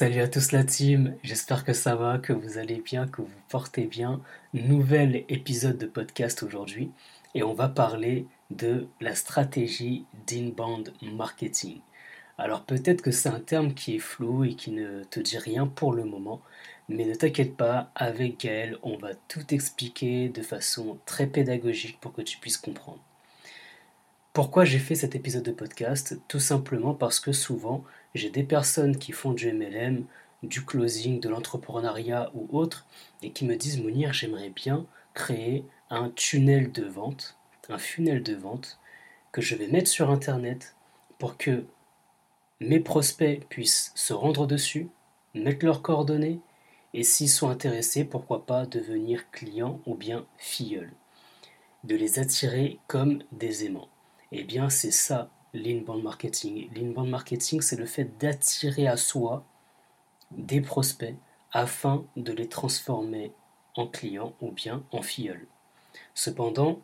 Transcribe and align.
Salut 0.00 0.20
à 0.22 0.28
tous 0.28 0.52
la 0.52 0.64
team, 0.64 1.14
j'espère 1.22 1.62
que 1.62 1.74
ça 1.74 1.94
va, 1.94 2.16
que 2.16 2.32
vous 2.32 2.56
allez 2.56 2.80
bien, 2.80 3.06
que 3.06 3.20
vous 3.20 3.28
portez 3.50 3.84
bien. 3.84 4.22
Nouvel 4.54 5.26
épisode 5.28 5.76
de 5.76 5.84
podcast 5.84 6.42
aujourd'hui 6.42 6.90
et 7.34 7.42
on 7.42 7.52
va 7.52 7.68
parler 7.68 8.24
de 8.48 8.86
la 9.02 9.14
stratégie 9.14 10.06
d'inbound 10.26 10.94
marketing. 11.02 11.80
Alors 12.38 12.62
peut-être 12.62 13.02
que 13.02 13.10
c'est 13.10 13.28
un 13.28 13.40
terme 13.40 13.74
qui 13.74 13.96
est 13.96 13.98
flou 13.98 14.44
et 14.44 14.54
qui 14.54 14.70
ne 14.70 15.04
te 15.04 15.20
dit 15.20 15.36
rien 15.36 15.66
pour 15.66 15.92
le 15.92 16.06
moment, 16.06 16.40
mais 16.88 17.04
ne 17.04 17.14
t'inquiète 17.14 17.54
pas, 17.54 17.90
avec 17.94 18.40
Gaël, 18.40 18.78
on 18.82 18.96
va 18.96 19.10
tout 19.28 19.52
expliquer 19.52 20.30
de 20.30 20.40
façon 20.40 20.96
très 21.04 21.26
pédagogique 21.26 22.00
pour 22.00 22.14
que 22.14 22.22
tu 22.22 22.38
puisses 22.38 22.56
comprendre. 22.56 23.02
Pourquoi 24.32 24.64
j'ai 24.64 24.78
fait 24.78 24.94
cet 24.94 25.14
épisode 25.14 25.42
de 25.42 25.52
podcast? 25.52 26.16
Tout 26.26 26.40
simplement 26.40 26.94
parce 26.94 27.20
que 27.20 27.32
souvent, 27.32 27.84
j'ai 28.14 28.30
des 28.30 28.42
personnes 28.42 28.96
qui 28.96 29.12
font 29.12 29.32
du 29.32 29.52
MLM, 29.52 30.04
du 30.42 30.64
closing, 30.64 31.20
de 31.20 31.28
l'entrepreneuriat 31.28 32.30
ou 32.34 32.48
autre, 32.56 32.86
et 33.22 33.30
qui 33.30 33.44
me 33.44 33.56
disent 33.56 33.80
Mounir, 33.80 34.12
j'aimerais 34.12 34.50
bien 34.50 34.86
créer 35.14 35.64
un 35.90 36.10
tunnel 36.10 36.72
de 36.72 36.84
vente, 36.84 37.36
un 37.68 37.78
funnel 37.78 38.22
de 38.22 38.34
vente 38.34 38.78
que 39.32 39.40
je 39.40 39.54
vais 39.54 39.68
mettre 39.68 39.88
sur 39.88 40.10
Internet 40.10 40.74
pour 41.18 41.36
que 41.36 41.64
mes 42.60 42.80
prospects 42.80 43.46
puissent 43.48 43.92
se 43.94 44.12
rendre 44.12 44.46
dessus, 44.46 44.88
mettre 45.34 45.64
leurs 45.64 45.82
coordonnées, 45.82 46.40
et 46.92 47.04
s'ils 47.04 47.28
sont 47.28 47.48
intéressés, 47.48 48.04
pourquoi 48.04 48.46
pas 48.46 48.66
devenir 48.66 49.30
clients 49.30 49.80
ou 49.86 49.94
bien 49.94 50.26
filleuls. 50.38 50.92
De 51.84 51.94
les 51.94 52.18
attirer 52.18 52.78
comme 52.88 53.22
des 53.32 53.64
aimants. 53.64 53.88
Eh 54.32 54.42
bien, 54.42 54.68
c'est 54.68 54.90
ça 54.90 55.30
l'inbound 55.54 56.02
marketing. 56.02 56.68
L'inbound 56.74 57.08
marketing, 57.08 57.60
c'est 57.60 57.76
le 57.76 57.86
fait 57.86 58.18
d'attirer 58.18 58.86
à 58.86 58.96
soi 58.96 59.44
des 60.30 60.60
prospects 60.60 61.16
afin 61.52 62.04
de 62.16 62.32
les 62.32 62.48
transformer 62.48 63.32
en 63.74 63.86
clients 63.86 64.34
ou 64.40 64.50
bien 64.52 64.82
en 64.92 65.02
filleuls. 65.02 65.46
Cependant, 66.14 66.80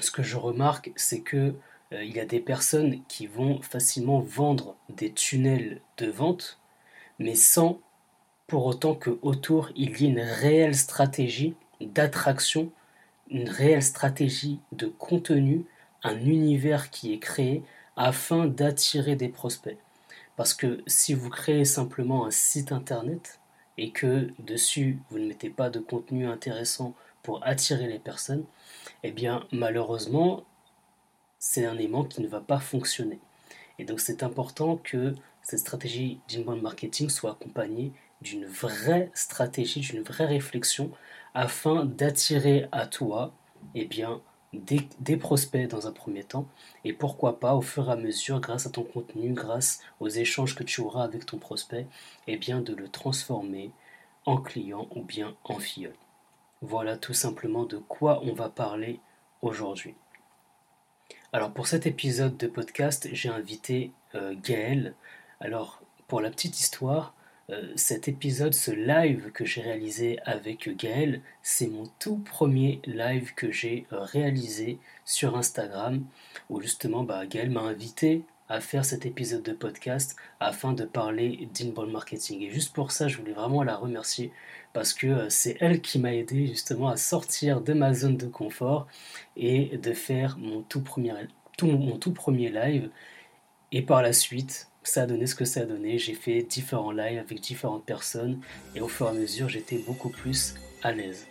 ce 0.00 0.10
que 0.10 0.22
je 0.22 0.36
remarque, 0.36 0.92
c'est 0.96 1.20
que 1.20 1.54
euh, 1.92 2.04
il 2.04 2.12
y 2.14 2.20
a 2.20 2.24
des 2.24 2.40
personnes 2.40 3.02
qui 3.06 3.26
vont 3.26 3.62
facilement 3.62 4.20
vendre 4.20 4.76
des 4.88 5.12
tunnels 5.12 5.80
de 5.98 6.06
vente, 6.06 6.58
mais 7.18 7.34
sans 7.34 7.78
pour 8.46 8.66
autant 8.66 8.94
que 8.94 9.18
autour 9.22 9.70
il 9.76 10.00
y 10.00 10.06
ait 10.06 10.08
une 10.08 10.20
réelle 10.20 10.74
stratégie 10.74 11.54
d'attraction, 11.80 12.70
une 13.30 13.48
réelle 13.48 13.82
stratégie 13.82 14.60
de 14.72 14.86
contenu 14.86 15.64
un 16.04 16.18
univers 16.20 16.90
qui 16.90 17.12
est 17.12 17.18
créé 17.18 17.62
afin 17.96 18.46
d'attirer 18.46 19.16
des 19.16 19.28
prospects. 19.28 19.78
Parce 20.36 20.54
que 20.54 20.82
si 20.86 21.14
vous 21.14 21.30
créez 21.30 21.64
simplement 21.64 22.26
un 22.26 22.30
site 22.30 22.72
internet 22.72 23.40
et 23.78 23.90
que 23.90 24.30
dessus 24.38 24.98
vous 25.10 25.18
ne 25.18 25.26
mettez 25.26 25.50
pas 25.50 25.70
de 25.70 25.78
contenu 25.78 26.26
intéressant 26.26 26.94
pour 27.22 27.44
attirer 27.46 27.86
les 27.86 27.98
personnes, 27.98 28.44
eh 29.02 29.12
bien 29.12 29.46
malheureusement 29.52 30.44
c'est 31.38 31.66
un 31.66 31.78
aimant 31.78 32.04
qui 32.04 32.20
ne 32.22 32.28
va 32.28 32.40
pas 32.40 32.58
fonctionner. 32.58 33.20
Et 33.78 33.84
donc 33.84 34.00
c'est 34.00 34.22
important 34.22 34.76
que 34.76 35.14
cette 35.42 35.60
stratégie 35.60 36.20
d'inbound 36.28 36.62
marketing 36.62 37.10
soit 37.10 37.32
accompagnée 37.32 37.92
d'une 38.22 38.46
vraie 38.46 39.10
stratégie, 39.14 39.80
d'une 39.80 40.02
vraie 40.02 40.26
réflexion 40.26 40.90
afin 41.34 41.84
d'attirer 41.84 42.66
à 42.72 42.86
toi 42.86 43.34
eh 43.74 43.86
bien, 43.86 44.20
des, 44.54 45.16
prospects 45.16 45.68
dans 45.68 45.86
un 45.86 45.92
premier 45.92 46.24
temps, 46.24 46.46
et 46.84 46.92
pourquoi 46.92 47.40
pas 47.40 47.54
au 47.54 47.60
fur 47.60 47.88
et 47.88 47.92
à 47.92 47.96
mesure, 47.96 48.40
grâce 48.40 48.66
à 48.66 48.70
ton 48.70 48.82
contenu, 48.82 49.32
grâce 49.32 49.80
aux 50.00 50.08
échanges 50.08 50.54
que 50.54 50.64
tu 50.64 50.80
auras 50.80 51.04
avec 51.04 51.26
ton 51.26 51.38
prospect, 51.38 51.86
et 52.26 52.34
eh 52.34 52.36
bien 52.36 52.60
de 52.60 52.74
le 52.74 52.88
transformer 52.88 53.70
en 54.26 54.38
client 54.38 54.88
ou 54.94 55.02
bien 55.02 55.34
en 55.44 55.58
filleul. 55.58 55.94
Voilà 56.62 56.96
tout 56.96 57.14
simplement 57.14 57.64
de 57.64 57.76
quoi 57.76 58.22
on 58.24 58.32
va 58.32 58.48
parler 58.48 59.00
aujourd'hui. 59.42 59.94
Alors 61.32 61.52
pour 61.52 61.66
cet 61.66 61.86
épisode 61.86 62.36
de 62.36 62.46
podcast, 62.46 63.08
j'ai 63.12 63.28
invité 63.28 63.92
euh, 64.14 64.34
Gaël. 64.42 64.94
Alors 65.40 65.82
pour 66.08 66.20
la 66.20 66.30
petite 66.30 66.58
histoire, 66.60 67.14
cet 67.76 68.08
épisode, 68.08 68.54
ce 68.54 68.70
live 68.70 69.30
que 69.32 69.44
j'ai 69.44 69.60
réalisé 69.60 70.18
avec 70.24 70.74
Gaël, 70.76 71.20
c'est 71.42 71.66
mon 71.66 71.84
tout 71.98 72.16
premier 72.16 72.80
live 72.86 73.34
que 73.34 73.50
j'ai 73.50 73.86
euh, 73.92 74.00
réalisé 74.00 74.78
sur 75.04 75.36
Instagram, 75.36 76.04
où 76.48 76.60
justement 76.60 77.02
bah, 77.04 77.26
Gaël 77.26 77.50
m'a 77.50 77.60
invité 77.60 78.22
à 78.48 78.60
faire 78.60 78.84
cet 78.84 79.04
épisode 79.06 79.42
de 79.42 79.52
podcast 79.52 80.16
afin 80.40 80.72
de 80.72 80.84
parler 80.84 81.48
d'inbound 81.54 81.90
marketing. 81.90 82.42
Et 82.42 82.50
juste 82.50 82.74
pour 82.74 82.92
ça, 82.92 83.08
je 83.08 83.18
voulais 83.18 83.32
vraiment 83.32 83.62
la 83.62 83.76
remercier 83.76 84.32
parce 84.72 84.94
que 84.94 85.06
euh, 85.06 85.28
c'est 85.28 85.56
elle 85.60 85.80
qui 85.82 85.98
m'a 85.98 86.14
aidé 86.14 86.46
justement 86.46 86.88
à 86.88 86.96
sortir 86.96 87.60
de 87.60 87.74
ma 87.74 87.92
zone 87.92 88.16
de 88.16 88.26
confort 88.26 88.86
et 89.36 89.76
de 89.78 89.92
faire 89.92 90.38
mon 90.38 90.62
tout 90.62 90.80
premier 90.80 92.48
live. 92.48 92.90
Et 93.72 93.82
par 93.82 94.02
la 94.02 94.12
suite, 94.12 94.68
ça 94.84 95.02
a 95.02 95.06
donné 95.06 95.26
ce 95.26 95.34
que 95.34 95.44
ça 95.44 95.60
a 95.60 95.64
donné. 95.64 95.98
J'ai 95.98 96.14
fait 96.14 96.42
différents 96.42 96.92
lives 96.92 97.18
avec 97.18 97.40
différentes 97.40 97.84
personnes 97.84 98.38
et 98.74 98.80
au 98.80 98.88
fur 98.88 99.06
et 99.06 99.10
à 99.10 99.12
mesure, 99.12 99.48
j'étais 99.48 99.78
beaucoup 99.78 100.10
plus 100.10 100.54
à 100.82 100.92
l'aise. 100.92 101.26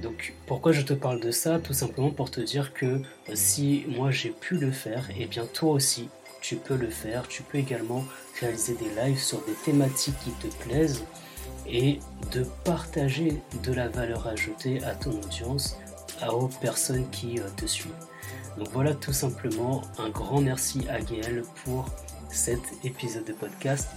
Donc 0.00 0.34
pourquoi 0.46 0.72
je 0.72 0.82
te 0.82 0.92
parle 0.92 1.20
de 1.20 1.30
ça? 1.30 1.58
Tout 1.58 1.72
simplement 1.72 2.10
pour 2.10 2.30
te 2.30 2.40
dire 2.40 2.72
que 2.72 2.86
euh, 2.86 3.00
si 3.34 3.84
moi 3.88 4.10
j'ai 4.10 4.30
pu 4.30 4.56
le 4.56 4.70
faire, 4.70 5.10
et 5.10 5.22
eh 5.22 5.26
bien 5.26 5.44
toi 5.46 5.72
aussi 5.72 6.08
tu 6.40 6.56
peux 6.56 6.76
le 6.76 6.90
faire. 6.90 7.26
Tu 7.28 7.42
peux 7.42 7.58
également 7.58 8.04
réaliser 8.40 8.74
des 8.74 8.90
lives 9.00 9.18
sur 9.18 9.44
des 9.44 9.54
thématiques 9.64 10.18
qui 10.24 10.30
te 10.32 10.54
plaisent 10.64 11.04
et 11.66 12.00
de 12.32 12.44
partager 12.64 13.40
de 13.62 13.72
la 13.72 13.88
valeur 13.88 14.26
ajoutée 14.26 14.82
à 14.82 14.94
ton 14.94 15.12
audience, 15.12 15.78
aux 16.28 16.48
personnes 16.48 17.08
qui 17.10 17.38
euh, 17.38 17.48
te 17.56 17.66
suivent. 17.66 17.92
Donc 18.58 18.68
voilà 18.72 18.94
tout 18.94 19.12
simplement 19.12 19.82
un 19.98 20.10
grand 20.10 20.40
merci 20.40 20.80
à 20.90 21.00
Gaël 21.00 21.42
pour 21.64 21.86
cet 22.32 22.60
épisode 22.84 23.24
de 23.24 23.32
podcast. 23.32 23.88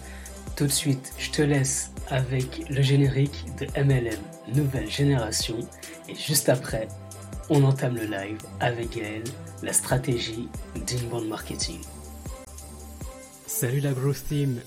Tout 0.56 0.66
de 0.66 0.72
suite, 0.72 1.14
je 1.18 1.32
te 1.32 1.42
laisse 1.42 1.92
avec 2.10 2.70
le 2.70 2.82
générique 2.82 3.46
de 3.60 3.66
MLM 3.82 4.20
Nouvelle 4.54 4.90
Génération. 4.90 5.58
Et 6.08 6.16
juste 6.16 6.50
après, 6.50 6.88
on 7.50 7.64
entame 7.64 7.96
le 7.96 8.06
live 8.06 8.38
avec 8.60 8.96
Gaël, 8.96 9.24
la 9.64 9.74
stratégie 9.74 10.50
d'inbound 10.76 11.28
marketing. 11.28 11.80
Salut 13.48 13.80
la 13.80 13.94
Growth 13.94 14.26
Team, 14.28 14.60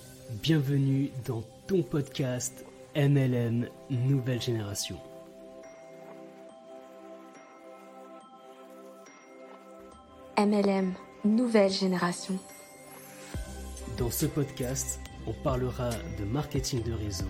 bienvenue 0.42 1.10
dans 1.26 1.42
ton 1.66 1.82
podcast 1.82 2.64
MLM 2.96 3.68
Nouvelle 3.90 4.40
Génération. 4.40 4.96
MLM 10.38 10.94
Nouvelle 11.24 11.70
Génération. 11.72 12.38
Dans 13.98 14.12
ce 14.12 14.26
podcast, 14.26 15.00
on 15.26 15.32
parlera 15.32 15.90
de 16.20 16.24
marketing 16.24 16.84
de 16.84 16.92
réseau, 16.92 17.26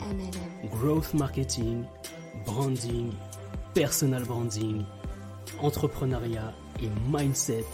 growth 0.71 1.15
marketing, 1.15 1.85
branding, 2.45 3.11
personal 3.73 4.23
branding, 4.25 4.85
entrepreneuriat 5.61 6.53
et 6.83 6.91
mindset 7.11 7.65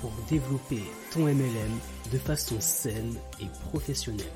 pour 0.00 0.12
développer 0.30 0.82
ton 1.12 1.22
MLM 1.22 1.78
de 2.12 2.18
façon 2.18 2.54
saine 2.60 3.16
et 3.40 3.46
professionnelle. 3.70 4.26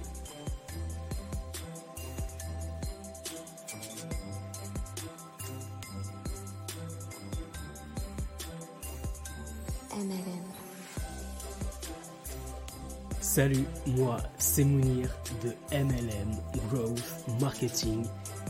Salut, 13.39 13.67
moi 13.87 14.17
c'est 14.37 14.65
Mounir 14.65 15.09
de 15.45 15.51
MLM 15.73 16.35
Growth 16.73 17.41
Marketing 17.41 18.05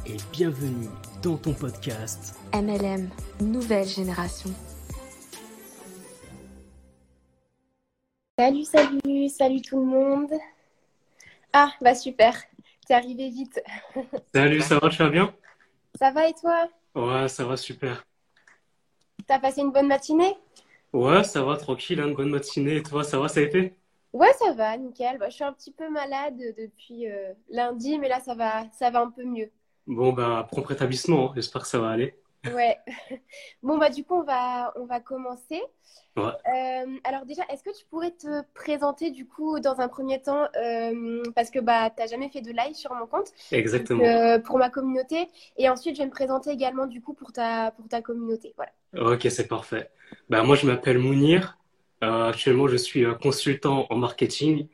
et 0.07 0.17
bienvenue 0.33 0.89
dans 1.23 1.37
ton 1.37 1.53
podcast 1.53 2.39
MLM 2.55 3.11
Nouvelle 3.39 3.87
Génération. 3.87 4.49
Salut, 8.39 8.65
salut, 8.65 9.29
salut 9.29 9.61
tout 9.61 9.79
le 9.79 9.85
monde. 9.85 10.33
Ah, 11.53 11.71
bah 11.83 11.95
super, 11.95 12.33
t'es 12.87 12.95
arrivé 12.95 13.29
vite. 13.29 13.63
Salut, 14.35 14.63
ça 14.63 14.79
va, 14.79 14.89
tu 14.89 15.03
vas 15.03 15.11
bien? 15.11 15.35
Ça 15.99 16.13
va 16.13 16.31
et 16.31 16.33
toi? 16.33 16.67
Ouais, 16.95 17.29
ça 17.29 17.45
va 17.45 17.59
super. 17.59 18.07
T'as 19.27 19.39
passé 19.39 19.61
une 19.61 19.71
bonne 19.71 19.89
matinée? 19.89 20.35
Ouais, 20.95 21.25
ça 21.25 21.43
va, 21.43 21.59
tranquille, 21.59 21.99
une 21.99 22.09
hein, 22.09 22.15
bonne 22.15 22.31
matinée. 22.31 22.77
Et 22.77 22.83
toi, 22.83 23.05
ça 23.05 23.19
va, 23.19 23.29
ça 23.29 23.41
a 23.41 23.43
été? 23.43 23.75
Ouais, 24.13 24.33
ça 24.35 24.53
va, 24.53 24.77
nickel. 24.77 25.17
Bah, 25.19 25.29
je 25.31 25.35
suis 25.35 25.45
un 25.45 25.53
petit 25.53 25.73
peu 25.73 25.89
malade 25.89 26.37
depuis 26.59 27.09
euh, 27.11 27.33
lundi, 27.49 27.99
mais 27.99 28.09
là, 28.09 28.21
ça 28.21 28.35
va, 28.35 28.71
ça 28.73 28.91
va 28.91 29.01
un 29.01 29.11
peu 29.11 29.25
mieux. 29.25 29.51
Bon, 29.89 30.13
bah, 30.13 30.47
prompt 30.49 30.63
rétablissement. 30.67 31.31
Hein. 31.31 31.33
J'espère 31.35 31.63
que 31.63 31.69
ça 31.69 31.81
va 31.81 31.91
aller. 31.91 32.15
Ouais. 32.47 32.79
Bon, 33.63 33.79
bah, 33.79 33.91
du 33.91 34.05
coup, 34.05 34.15
on 34.15 34.23
va, 34.23 34.73
on 34.77 34.87
va 34.87 35.01
commencer. 35.01 35.61
Ouais, 36.17 36.33
Euh, 36.47 36.99
alors, 37.05 37.27
déjà, 37.27 37.45
est-ce 37.51 37.63
que 37.63 37.77
tu 37.77 37.85
pourrais 37.87 38.13
te 38.13 38.43
présenter, 38.55 39.11
du 39.11 39.27
coup, 39.27 39.61
dans 39.61 39.81
un 39.81 39.89
premier 39.89 40.23
temps, 40.23 40.49
euh, 40.57 41.23
parce 41.35 41.51
que 41.51 41.59
bah, 41.61 41.91
tu 41.91 42.03
n'as 42.03 42.09
jamais 42.09 42.31
fait 42.31 42.41
de 42.43 42.53
live 42.53 42.75
sur 42.75 42.95
mon 42.95 43.07
compte, 43.07 43.33
donc, 43.33 43.57
exactement. 43.59 44.03
euh, 44.03 44.39
pour 44.41 44.59
ma 44.59 44.71
communauté. 44.71 45.29
Et 45.59 45.69
ensuite, 45.71 45.97
je 45.97 46.01
vais 46.03 46.07
me 46.07 46.13
présenter 46.13 46.51
également, 46.51 46.87
du 46.87 47.03
coup, 47.03 47.15
pour 47.15 47.33
ta, 47.33 47.73
pour 47.73 47.89
ta 47.89 48.03
communauté. 48.03 48.55
Voilà. 48.57 48.73
Ok, 48.97 49.27
c'est 49.31 49.49
parfait. 49.49 49.91
Bah, 50.29 50.43
moi, 50.43 50.57
je 50.57 50.67
m'appelle 50.67 50.99
Mounir. 50.99 51.59
Euh, 52.05 52.29
actuellement, 52.29 52.69
je 52.69 52.77
suis 52.77 53.05
euh, 53.05 53.15
consultant 53.15 53.87
en 53.91 53.97
marketing 53.97 54.69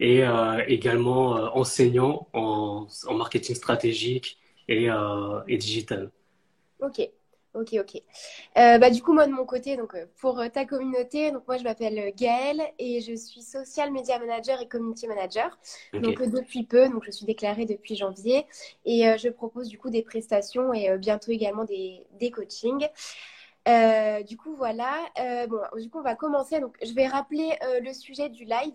et 0.00 0.24
euh, 0.24 0.62
également 0.68 1.32
enseignant 1.56 2.28
en, 2.34 2.86
en 3.06 3.14
marketing 3.14 3.56
stratégique 3.56 4.38
et, 4.68 4.88
et 5.48 5.58
digital. 5.58 6.10
Ok, 6.80 7.00
ok, 7.54 7.74
ok. 7.80 8.02
Euh, 8.58 8.78
bah, 8.78 8.90
du 8.90 9.00
coup, 9.02 9.12
moi 9.12 9.26
de 9.26 9.32
mon 9.32 9.44
côté, 9.46 9.76
donc 9.76 9.96
pour 10.18 10.42
ta 10.52 10.64
communauté, 10.66 11.30
donc 11.30 11.46
moi 11.46 11.56
je 11.56 11.62
m'appelle 11.64 12.12
Gaëlle 12.16 12.62
et 12.78 13.00
je 13.00 13.14
suis 13.14 13.42
social 13.42 13.92
media 13.92 14.18
manager 14.18 14.60
et 14.60 14.68
community 14.68 15.06
manager. 15.06 15.56
Donc 16.00 16.20
depuis 16.22 16.64
peu, 16.64 16.88
donc 16.88 17.04
je 17.04 17.10
suis 17.12 17.26
déclarée 17.26 17.64
depuis 17.64 17.96
janvier 17.96 18.46
et 18.84 19.08
euh, 19.08 19.16
je 19.16 19.28
propose 19.28 19.68
du 19.68 19.78
coup 19.78 19.90
des 19.90 20.02
prestations 20.02 20.72
et 20.74 20.90
euh, 20.90 20.98
bientôt 20.98 21.30
également 21.32 21.64
des, 21.64 22.04
des 22.18 22.30
coachings. 22.30 22.88
Euh, 23.66 24.22
du 24.22 24.36
coup, 24.36 24.54
voilà. 24.56 24.92
Euh, 25.18 25.46
bon, 25.46 25.60
du 25.80 25.88
coup, 25.88 25.98
on 25.98 26.02
va 26.02 26.14
commencer. 26.14 26.60
Donc, 26.60 26.76
je 26.82 26.92
vais 26.92 27.06
rappeler 27.06 27.50
euh, 27.62 27.80
le 27.80 27.92
sujet 27.92 28.28
du 28.28 28.44
live. 28.44 28.74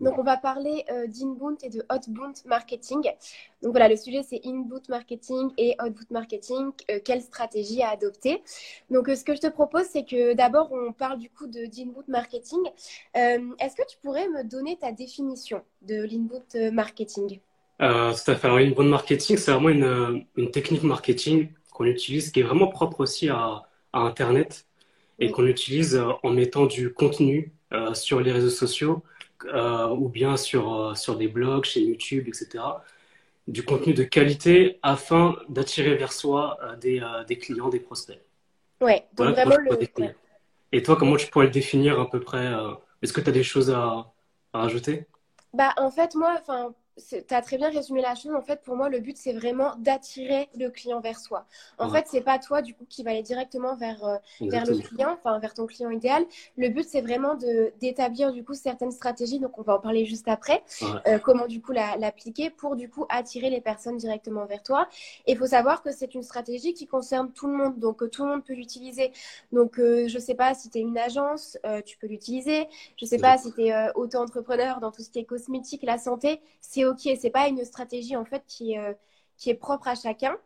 Donc, 0.00 0.18
on 0.18 0.22
va 0.22 0.36
parler 0.36 0.84
d'inbound 1.08 1.58
et 1.62 1.68
de 1.68 1.84
outbound 1.92 2.36
marketing. 2.46 3.02
Donc, 3.62 3.72
voilà, 3.72 3.88
le 3.88 3.96
sujet, 3.96 4.22
c'est 4.22 4.40
inbound 4.44 4.88
marketing 4.88 5.50
et 5.58 5.76
outbound 5.82 6.10
marketing. 6.10 6.72
Quelle 7.04 7.20
stratégie 7.22 7.82
à 7.82 7.90
adopter? 7.90 8.42
Donc, 8.88 9.08
ce 9.08 9.24
que 9.24 9.34
je 9.34 9.40
te 9.40 9.48
propose, 9.48 9.84
c'est 9.84 10.04
que 10.04 10.32
d'abord, 10.34 10.72
on 10.72 10.92
parle 10.92 11.18
du 11.18 11.28
coup 11.28 11.46
de 11.46 11.66
d'inbound 11.66 12.08
marketing. 12.08 12.60
Est-ce 13.14 13.76
que 13.76 13.86
tu 13.86 13.98
pourrais 14.02 14.28
me 14.28 14.44
donner 14.44 14.78
ta 14.78 14.92
définition 14.92 15.62
de 15.82 16.02
l'inbound 16.02 16.72
marketing? 16.72 17.40
Euh, 17.82 18.12
tout 18.12 18.30
à 18.30 18.36
fait. 18.36 18.46
Alors, 18.46 18.58
inbound 18.58 18.88
marketing, 18.88 19.36
c'est 19.36 19.52
vraiment 19.52 19.68
une 19.68 20.50
technique 20.50 20.82
marketing 20.82 21.48
qu'on 21.72 21.84
utilise 21.84 22.30
qui 22.30 22.40
est 22.40 22.42
vraiment 22.42 22.68
propre 22.68 23.00
aussi 23.00 23.28
à, 23.28 23.69
à 23.92 24.00
Internet 24.00 24.66
et 25.20 25.28
Oui. 25.28 25.32
qu'on 25.32 25.46
utilise 25.46 25.96
euh, 25.96 26.10
en 26.22 26.30
mettant 26.30 26.66
du 26.66 26.92
contenu 26.94 27.52
euh, 27.72 27.94
sur 27.94 28.20
les 28.20 28.32
réseaux 28.32 28.50
sociaux 28.50 29.02
euh, 29.46 29.88
ou 29.90 30.08
bien 30.08 30.36
sur, 30.36 30.96
sur 30.96 31.16
des 31.16 31.28
blogs, 31.28 31.64
chez 31.64 31.82
YouTube, 31.82 32.28
etc. 32.28 32.84
Du 33.48 33.64
contenu 33.64 33.94
de 33.94 34.04
qualité 34.04 34.78
afin 34.82 35.36
d'attirer 35.48 35.96
vers 35.96 36.12
soi 36.12 36.58
des, 36.80 37.02
des 37.28 37.38
clients, 37.38 37.68
des 37.70 37.80
prospects. 37.80 38.20
Ouais, 38.82 39.08
donc 39.14 39.30
Voilà 39.30 39.34
vraiment 39.34 39.56
le. 39.56 39.88
ouais. 39.96 40.14
Et 40.72 40.82
toi, 40.82 40.96
comment 40.96 41.16
tu 41.16 41.28
pourrais 41.28 41.46
le 41.46 41.52
définir 41.52 42.00
à 42.00 42.10
peu 42.10 42.20
près 42.20 42.52
Est-ce 43.02 43.12
que 43.12 43.20
tu 43.20 43.28
as 43.30 43.32
des 43.32 43.42
choses 43.44 43.70
à, 43.70 44.12
à 44.52 44.60
rajouter? 44.62 45.06
Bah, 45.52 45.74
en 45.76 45.90
fait, 45.90 46.14
moi, 46.16 46.36
enfin, 46.40 46.74
tu 47.08 47.34
as 47.34 47.42
très 47.42 47.56
bien 47.56 47.70
résumé 47.70 48.02
la 48.02 48.14
chose. 48.14 48.34
En 48.34 48.42
fait, 48.42 48.60
pour 48.62 48.76
moi, 48.76 48.88
le 48.88 49.00
but, 49.00 49.16
c'est 49.16 49.32
vraiment 49.32 49.74
d'attirer 49.78 50.48
le 50.58 50.68
client 50.70 51.00
vers 51.00 51.18
soi. 51.18 51.46
En 51.78 51.88
Ouais, 51.88 51.88
fait, 51.88 52.06
c'est 52.08 52.20
pas 52.20 52.38
toi, 52.38 52.62
du 52.62 52.74
coup, 52.74 52.84
qui 52.88 53.02
va 53.02 53.10
aller 53.12 53.22
directement 53.22 53.74
vers, 53.76 54.04
euh, 54.04 54.16
vers 54.50 54.66
le 54.66 54.76
client, 54.76 55.12
enfin, 55.18 55.38
vers 55.38 55.54
ton 55.54 55.66
client 55.66 55.90
idéal. 55.90 56.24
Le 56.56 56.68
but, 56.68 56.84
c'est 56.86 57.00
vraiment 57.00 57.34
d'établir, 57.80 58.32
du 58.32 58.44
coup, 58.44 58.54
certaines 58.54 58.92
stratégies. 58.92 59.38
Donc, 59.40 59.58
on 59.58 59.62
va 59.62 59.76
en 59.76 59.80
parler 59.80 60.04
juste 60.06 60.28
après. 60.28 60.62
Ouais, 60.80 61.00
Euh, 61.06 61.18
comment, 61.18 61.46
du 61.46 61.60
coup, 61.62 61.72
la- 61.72 61.96
l'appliquer 61.96 62.50
pour, 62.50 62.76
du 62.76 62.88
coup, 62.88 63.06
attirer 63.08 63.50
les 63.50 63.60
personnes 63.60 63.96
directement 63.96 64.44
vers 64.46 64.62
toi. 64.62 64.88
Et 65.26 65.32
il 65.32 65.38
faut 65.38 65.46
savoir 65.46 65.82
que 65.82 65.92
c'est 65.92 66.14
une 66.14 66.22
stratégie 66.22 66.74
qui 66.74 66.86
concerne 66.86 67.32
tout 67.32 67.46
le 67.46 67.54
monde. 67.54 67.78
Donc, 67.78 68.02
euh, 68.02 68.08
tout 68.08 68.24
le 68.24 68.30
monde 68.30 68.44
peut 68.44 68.54
l'utiliser. 68.54 69.12
Donc, 69.52 69.78
euh, 69.78 70.08
je 70.08 70.18
sais 70.18 70.34
pas 70.34 70.54
si 70.54 70.70
tu 70.70 70.78
es 70.78 70.80
une 70.82 70.98
agence, 70.98 71.58
tu 71.86 71.96
peux 71.98 72.06
l'utiliser. 72.06 72.68
Je 72.96 73.04
sais 73.04 73.18
pas 73.18 73.38
si 73.38 73.52
tu 73.52 73.62
es 73.66 73.72
auto-entrepreneur 73.94 74.80
dans 74.80 74.90
tout 74.92 75.02
ce 75.02 75.10
qui 75.10 75.18
est 75.18 75.24
cosmétique, 75.24 75.82
la 75.82 75.98
santé, 75.98 76.40
c'est 76.60 76.79
OK. 76.86 77.08
C'est 77.20 77.30
pas 77.30 77.48
une 77.48 77.64
stratégie 77.64 78.16
en 78.16 78.24
fait 78.24 78.42
qui 78.46 78.72
est, 78.72 78.78
euh, 78.78 78.92
qui 79.36 79.50
est 79.50 79.54
propre 79.54 79.88
à 79.88 79.94
chacun. 79.94 80.36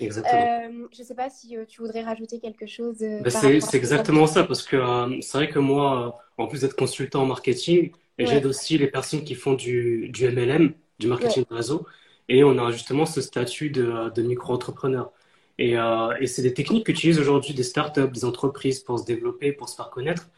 exactement. 0.00 0.42
Euh, 0.42 0.88
je 0.96 1.02
sais 1.02 1.14
pas 1.14 1.30
si 1.30 1.56
euh, 1.56 1.64
tu 1.66 1.80
voudrais 1.80 2.02
rajouter 2.02 2.38
quelque 2.38 2.66
chose 2.66 2.98
Ben, 2.98 3.30
c'est, 3.30 3.60
c'est 3.60 3.76
exactement 3.76 4.26
ça, 4.26 4.44
parce 4.44 4.62
que 4.62 4.76
c'est 5.20 5.38
vrai 5.38 5.48
que 5.48 5.58
moi, 5.58 6.20
en 6.38 6.46
plus 6.46 6.60
d'être 6.60 6.76
consultant 6.76 7.22
en 7.22 7.26
marketing, 7.26 7.90
et 8.18 8.26
j'aide 8.26 8.46
aussi 8.46 8.78
les 8.78 8.86
personnes 8.86 9.24
qui 9.24 9.34
font 9.34 9.54
du, 9.54 10.08
du 10.10 10.28
MLM, 10.28 10.72
du 11.00 11.06
ouais, 11.06 11.10
marketing 11.10 11.44
de 11.50 11.54
réseau, 11.54 11.86
et 12.28 12.44
on 12.44 12.58
a 12.58 12.70
justement 12.70 13.06
ce 13.06 13.20
statut 13.20 13.70
de, 13.70 14.10
de 14.14 14.22
micro-entrepreneur. 14.22 15.12
Et, 15.58 15.78
euh, 15.78 16.16
et 16.20 16.26
c'est 16.26 16.42
des 16.42 16.54
techniques 16.54 16.86
qu'utilisent 16.86 17.18
aujourd'hui 17.18 17.54
des 17.54 17.62
startups, 17.62 18.08
des 18.08 18.24
entreprises 18.24 18.80
pour 18.80 18.98
se 18.98 19.04
développer, 19.04 19.52
pour 19.52 19.68
se 19.68 19.76
faire 19.76 19.90
connaître. 19.90 20.28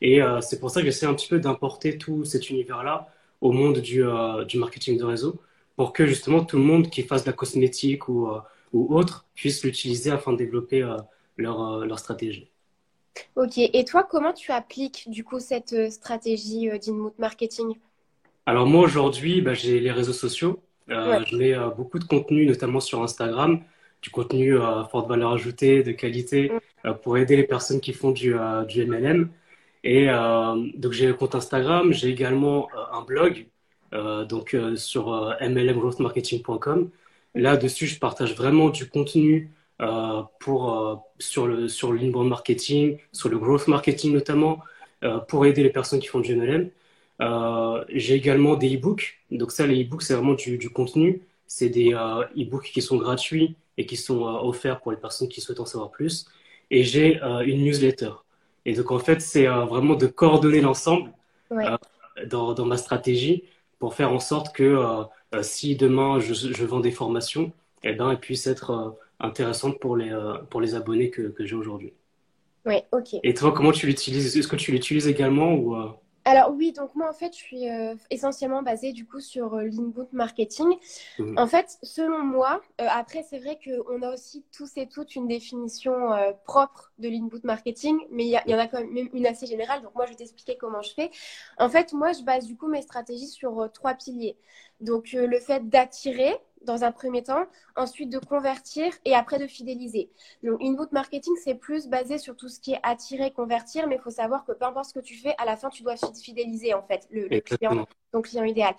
Et 0.00 0.22
euh, 0.22 0.40
c'est 0.40 0.60
pour 0.60 0.70
ça 0.70 0.80
que 0.80 0.86
j'essaie 0.86 1.06
un 1.06 1.14
petit 1.14 1.28
peu 1.28 1.38
d'importer 1.40 1.96
tout 1.98 2.24
cet 2.24 2.50
univers-là 2.50 3.08
au 3.46 3.52
monde 3.52 3.78
du, 3.80 4.04
euh, 4.04 4.44
du 4.44 4.58
marketing 4.58 4.98
de 4.98 5.04
réseau, 5.04 5.40
pour 5.76 5.92
que 5.92 6.06
justement 6.06 6.44
tout 6.44 6.56
le 6.58 6.64
monde 6.64 6.90
qui 6.90 7.02
fasse 7.02 7.24
de 7.24 7.30
la 7.30 7.36
cosmétique 7.42 8.08
ou, 8.08 8.28
euh, 8.28 8.40
ou 8.72 8.94
autre 8.98 9.26
puisse 9.34 9.64
l'utiliser 9.64 10.10
afin 10.10 10.32
de 10.32 10.38
développer 10.38 10.82
euh, 10.82 10.96
leur, 11.36 11.56
euh, 11.62 11.84
leur 11.86 11.98
stratégie. 11.98 12.50
Ok. 13.36 13.58
Et 13.58 13.84
toi, 13.84 14.02
comment 14.04 14.32
tu 14.32 14.52
appliques 14.52 15.08
du 15.08 15.22
coup 15.24 15.38
cette 15.40 15.72
euh, 15.72 15.90
stratégie 15.90 16.68
euh, 16.70 16.78
d'inbound 16.78 17.12
marketing? 17.18 17.74
Alors 18.46 18.66
moi 18.66 18.82
aujourd'hui, 18.84 19.40
bah, 19.42 19.54
j'ai 19.54 19.80
les 19.80 19.90
réseaux 19.92 20.12
sociaux. 20.12 20.62
Euh, 20.90 21.18
Ouais. 21.18 21.24
je 21.26 21.36
mets 21.36 21.54
euh, 21.54 21.68
beaucoup 21.70 21.98
de 21.98 22.04
contenu, 22.04 22.46
notamment 22.46 22.80
sur 22.80 23.02
Instagram, 23.02 23.60
du 24.02 24.10
contenu 24.10 24.54
euh, 24.56 24.80
à 24.82 24.84
forte 24.90 25.08
valeur 25.08 25.32
ajoutée, 25.32 25.82
de 25.82 25.92
qualité, 25.92 26.52
Mm. 26.52 26.58
euh, 26.86 26.92
pour 26.94 27.18
aider 27.18 27.36
les 27.36 27.44
personnes 27.44 27.80
qui 27.80 27.92
font 27.92 28.12
du, 28.12 28.34
euh, 28.38 28.64
du 28.64 28.82
MLM. 28.82 29.30
Et 29.86 30.08
euh, 30.10 30.56
donc 30.76 30.92
j'ai 30.92 31.06
le 31.06 31.14
compte 31.14 31.34
Instagram, 31.36 31.92
j'ai 31.92 32.08
également 32.10 32.68
euh, 32.74 32.98
un 32.98 33.02
blog, 33.02 33.46
euh, 33.94 34.24
donc 34.24 34.56
sur 34.76 35.36
mlmgrowthmarketing.com. 35.40 36.90
Là-dessus, 37.36 37.86
je 37.86 37.98
partage 38.00 38.34
vraiment 38.34 38.70
du 38.70 38.88
contenu 38.88 39.52
euh, 39.80 40.22
pour, 40.40 41.04
sur 41.20 41.46
le, 41.46 41.68
sur 41.68 41.92
l'inbound 41.92 42.28
marketing, 42.28 42.98
sur 43.12 43.28
le 43.28 43.38
growth 43.38 43.68
marketing 43.68 44.12
notamment, 44.12 44.60
pour 45.28 45.46
aider 45.46 45.62
les 45.62 45.70
personnes 45.70 46.00
qui 46.00 46.08
font 46.08 46.20
du 46.20 46.34
MLM. 46.34 46.70
J'ai 47.90 48.14
également 48.14 48.56
des 48.56 48.74
e-books. 48.76 49.20
Donc 49.30 49.52
ça, 49.52 49.66
les 49.66 49.84
e-books, 49.84 50.02
c'est 50.02 50.14
vraiment 50.14 50.34
du, 50.34 50.58
du 50.58 50.70
contenu. 50.70 51.22
C'est 51.46 51.68
des 51.68 51.92
e-books 51.92 52.70
qui 52.72 52.82
sont 52.82 52.96
gratuits 52.96 53.56
et 53.78 53.86
qui 53.86 53.96
sont 53.96 54.22
offerts 54.24 54.80
pour 54.80 54.90
les 54.92 54.98
personnes 54.98 55.28
qui 55.28 55.40
souhaitent 55.40 55.60
en 55.60 55.66
savoir 55.66 55.90
plus. 55.92 56.26
Et 56.70 56.82
j'ai 56.82 57.20
une 57.44 57.62
newsletter. 57.64 58.10
Et 58.66 58.74
donc 58.74 58.90
en 58.90 58.98
fait, 58.98 59.20
c'est 59.22 59.48
euh, 59.48 59.64
vraiment 59.64 59.94
de 59.94 60.06
coordonner 60.06 60.60
l'ensemble 60.60 61.12
euh, 61.52 61.78
dans, 62.26 62.52
dans 62.52 62.66
ma 62.66 62.76
stratégie 62.76 63.44
pour 63.78 63.94
faire 63.94 64.12
en 64.12 64.20
sorte 64.20 64.54
que 64.54 64.64
euh, 64.64 65.42
si 65.42 65.76
demain 65.76 66.20
je, 66.20 66.34
je 66.34 66.64
vends 66.66 66.80
des 66.80 66.90
formations, 66.90 67.52
eh 67.82 67.94
ben, 67.94 68.10
elles 68.10 68.20
puissent 68.20 68.46
être 68.46 68.98
intéressantes 69.20 69.80
pour 69.80 69.96
les, 69.96 70.14
pour 70.50 70.60
les 70.60 70.74
abonnés 70.74 71.10
que, 71.10 71.22
que 71.22 71.46
j'ai 71.46 71.56
aujourd'hui. 71.56 71.94
Ouais, 72.66 72.84
ok. 72.92 73.14
Et 73.22 73.34
toi, 73.34 73.52
comment 73.52 73.72
tu 73.72 73.86
l'utilises? 73.86 74.36
Est-ce 74.36 74.48
que 74.48 74.56
tu 74.56 74.72
l'utilises 74.72 75.08
également 75.08 75.54
ou 75.54 75.76
Alors 76.26 76.50
oui, 76.50 76.72
donc 76.72 76.92
moi 76.96 77.08
en 77.08 77.12
fait, 77.12 77.32
je 77.32 77.38
suis 77.38 77.70
euh, 77.70 77.94
essentiellement 78.10 78.60
basée 78.62 78.92
du 78.92 79.06
coup 79.06 79.20
sur 79.20 79.54
euh, 79.54 79.62
l'inbound 79.62 80.08
marketing. 80.12 80.66
Mhm. 81.20 81.38
En 81.38 81.46
fait, 81.46 81.78
selon 81.84 82.18
moi, 82.24 82.60
euh, 82.80 82.86
après 82.90 83.22
c'est 83.22 83.38
vrai 83.38 83.56
qu'on 83.64 84.02
a 84.02 84.12
aussi 84.12 84.44
tous 84.50 84.76
et 84.76 84.88
toutes 84.88 85.14
une 85.14 85.28
définition 85.28 86.12
euh, 86.12 86.32
propre 86.44 86.92
de 86.98 87.08
l'inbound 87.08 87.44
marketing, 87.44 88.00
mais 88.10 88.24
il 88.24 88.30
y, 88.30 88.50
y 88.50 88.54
en 88.56 88.58
a 88.58 88.66
quand 88.66 88.80
même 88.80 89.08
une 89.12 89.26
assez 89.26 89.46
générale. 89.46 89.82
Donc 89.82 89.94
moi, 89.94 90.04
je 90.06 90.10
vais 90.10 90.16
t'expliquer 90.16 90.56
comment 90.56 90.82
je 90.82 90.94
fais. 90.94 91.10
En 91.58 91.68
fait, 91.68 91.92
moi, 91.92 92.12
je 92.12 92.22
base 92.22 92.46
du 92.46 92.56
coup 92.56 92.66
mes 92.66 92.82
stratégies 92.82 93.28
sur 93.28 93.60
euh, 93.60 93.68
trois 93.68 93.94
piliers. 93.94 94.36
Donc 94.80 95.14
euh, 95.14 95.26
le 95.26 95.40
fait 95.40 95.68
d'attirer 95.68 96.36
dans 96.62 96.84
un 96.84 96.92
premier 96.92 97.22
temps, 97.22 97.44
ensuite 97.76 98.10
de 98.10 98.18
convertir 98.18 98.92
et 99.04 99.14
après 99.14 99.38
de 99.38 99.46
fidéliser. 99.46 100.10
Donc, 100.42 100.60
inbound 100.60 100.92
marketing, 100.92 101.34
c'est 101.42 101.54
plus 101.54 101.86
basé 101.86 102.18
sur 102.18 102.36
tout 102.36 102.48
ce 102.48 102.60
qui 102.60 102.72
est 102.72 102.80
attirer, 102.82 103.30
convertir, 103.30 103.86
mais 103.86 103.96
il 103.96 104.00
faut 104.00 104.10
savoir 104.10 104.44
que 104.44 104.52
peu 104.52 104.64
importe 104.64 104.86
ce 104.86 104.94
que 104.94 105.00
tu 105.00 105.14
fais, 105.14 105.34
à 105.38 105.44
la 105.44 105.56
fin, 105.56 105.70
tu 105.70 105.82
dois 105.82 105.94
fidéliser 106.20 106.74
en 106.74 106.82
fait 106.82 107.06
le, 107.10 107.28
le 107.28 107.40
client, 107.40 107.86
ton 108.12 108.20
client 108.20 108.44
idéal. 108.44 108.74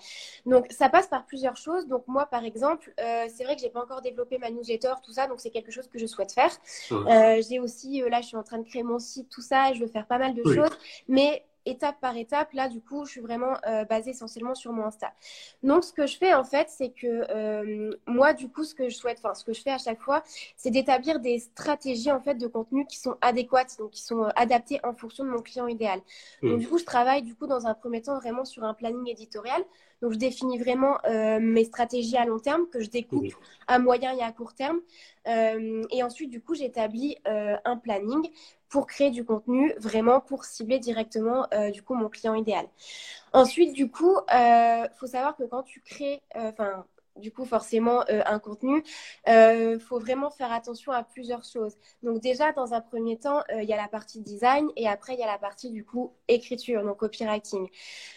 Donc, 0.46 0.66
ça 0.70 0.88
passe 0.88 1.06
par 1.06 1.24
plusieurs 1.24 1.56
choses. 1.56 1.86
Donc, 1.86 2.04
moi, 2.06 2.26
par 2.26 2.44
exemple, 2.44 2.92
euh, 3.00 3.26
c'est 3.34 3.44
vrai 3.44 3.56
que 3.56 3.62
j'ai 3.62 3.70
pas 3.70 3.82
encore 3.82 4.02
développé 4.02 4.38
ma 4.38 4.50
newsletter, 4.50 4.92
tout 5.02 5.12
ça, 5.12 5.26
donc 5.26 5.40
c'est 5.40 5.50
quelque 5.50 5.70
chose 5.70 5.88
que 5.88 5.98
je 5.98 6.06
souhaite 6.06 6.32
faire. 6.32 6.50
Euh, 6.92 7.42
j'ai 7.48 7.58
aussi, 7.58 8.00
là, 8.00 8.20
je 8.20 8.26
suis 8.26 8.36
en 8.36 8.42
train 8.42 8.58
de 8.58 8.68
créer 8.68 8.82
mon 8.82 8.98
site, 8.98 9.30
tout 9.30 9.42
ça, 9.42 9.70
et 9.70 9.74
je 9.74 9.80
veux 9.80 9.88
faire 9.90 10.06
pas 10.06 10.18
mal 10.18 10.34
de 10.34 10.42
Oui. 10.44 10.56
choses, 10.56 10.76
mais 11.08 11.44
étape 11.68 12.00
par 12.00 12.16
étape, 12.16 12.52
là, 12.52 12.68
du 12.68 12.80
coup, 12.80 13.04
je 13.04 13.10
suis 13.12 13.20
vraiment 13.20 13.54
euh, 13.66 13.84
basée 13.84 14.10
essentiellement 14.10 14.54
sur 14.54 14.72
mon 14.72 14.84
Insta. 14.84 15.12
Donc, 15.62 15.84
ce 15.84 15.92
que 15.92 16.06
je 16.06 16.16
fais, 16.16 16.34
en 16.34 16.44
fait, 16.44 16.68
c'est 16.70 16.90
que 16.90 17.06
euh, 17.30 17.90
moi, 18.06 18.32
du 18.34 18.48
coup, 18.48 18.64
ce 18.64 18.74
que 18.74 18.88
je 18.88 18.96
souhaite, 18.96 19.18
enfin, 19.22 19.34
ce 19.34 19.44
que 19.44 19.52
je 19.52 19.62
fais 19.62 19.70
à 19.70 19.78
chaque 19.78 20.00
fois, 20.00 20.22
c'est 20.56 20.70
d'établir 20.70 21.20
des 21.20 21.38
stratégies, 21.38 22.10
en 22.12 22.20
fait, 22.20 22.34
de 22.36 22.46
contenu 22.46 22.86
qui 22.86 22.98
sont 22.98 23.16
adéquates, 23.20 23.76
donc 23.78 23.90
qui 23.92 24.02
sont 24.02 24.24
euh, 24.24 24.28
adaptées 24.36 24.80
en 24.84 24.94
fonction 24.94 25.24
de 25.24 25.30
mon 25.30 25.42
client 25.42 25.66
idéal. 25.68 26.00
Donc, 26.46 26.58
Mhm. 26.58 26.58
du 26.58 26.68
coup, 26.68 26.78
je 26.78 26.84
travaille, 26.84 27.22
du 27.22 27.34
coup, 27.34 27.46
dans 27.46 27.66
un 27.66 27.74
premier 27.74 28.02
temps, 28.02 28.16
vraiment 28.18 28.44
sur 28.44 28.64
un 28.64 28.74
planning 28.74 29.08
éditorial. 29.08 29.62
Donc, 30.02 30.12
je 30.12 30.18
définis 30.18 30.58
vraiment 30.58 30.96
mes 31.40 31.64
stratégies 31.64 32.16
à 32.16 32.24
long 32.24 32.38
terme 32.38 32.68
que 32.68 32.80
je 32.80 32.88
découpe 32.88 33.34
à 33.66 33.80
moyen 33.80 34.16
et 34.16 34.22
à 34.22 34.30
court 34.30 34.54
terme. 34.54 34.78
et 35.26 36.02
ensuite, 36.02 36.30
du 36.30 36.40
coup, 36.40 36.54
j'établis 36.54 37.16
un 37.24 37.76
planning 37.76 38.28
pour 38.68 38.86
créer 38.86 39.10
du 39.10 39.24
contenu 39.24 39.72
vraiment 39.78 40.20
pour 40.20 40.44
cibler 40.44 40.78
directement 40.78 41.46
du 41.72 41.82
coup 41.82 41.94
mon 41.94 42.08
client 42.08 42.34
idéal. 42.34 42.66
Ensuite, 43.32 43.72
du 43.72 43.90
coup, 43.90 44.16
il 44.30 44.90
faut 44.96 45.06
savoir 45.06 45.36
que 45.36 45.44
quand 45.44 45.62
tu 45.62 45.80
crées, 45.80 46.20
enfin 46.34 46.84
du 47.18 47.32
coup 47.32 47.44
forcément 47.44 48.04
euh, 48.10 48.22
un 48.26 48.38
contenu, 48.38 48.82
il 49.26 49.32
euh, 49.32 49.78
faut 49.78 49.98
vraiment 49.98 50.30
faire 50.30 50.52
attention 50.52 50.92
à 50.92 51.02
plusieurs 51.02 51.44
choses. 51.44 51.74
Donc 52.02 52.20
déjà, 52.20 52.52
dans 52.52 52.72
un 52.74 52.80
premier 52.80 53.18
temps, 53.18 53.40
euh, 53.52 53.62
il 53.62 53.68
y 53.68 53.72
a 53.72 53.76
la 53.76 53.88
partie 53.88 54.20
design 54.20 54.68
et 54.76 54.88
après, 54.88 55.14
il 55.14 55.20
y 55.20 55.22
a 55.22 55.26
la 55.26 55.38
partie 55.38 55.70
du 55.70 55.84
coup 55.84 56.12
écriture, 56.28 56.82
donc 56.84 56.98
copywriting. 56.98 57.68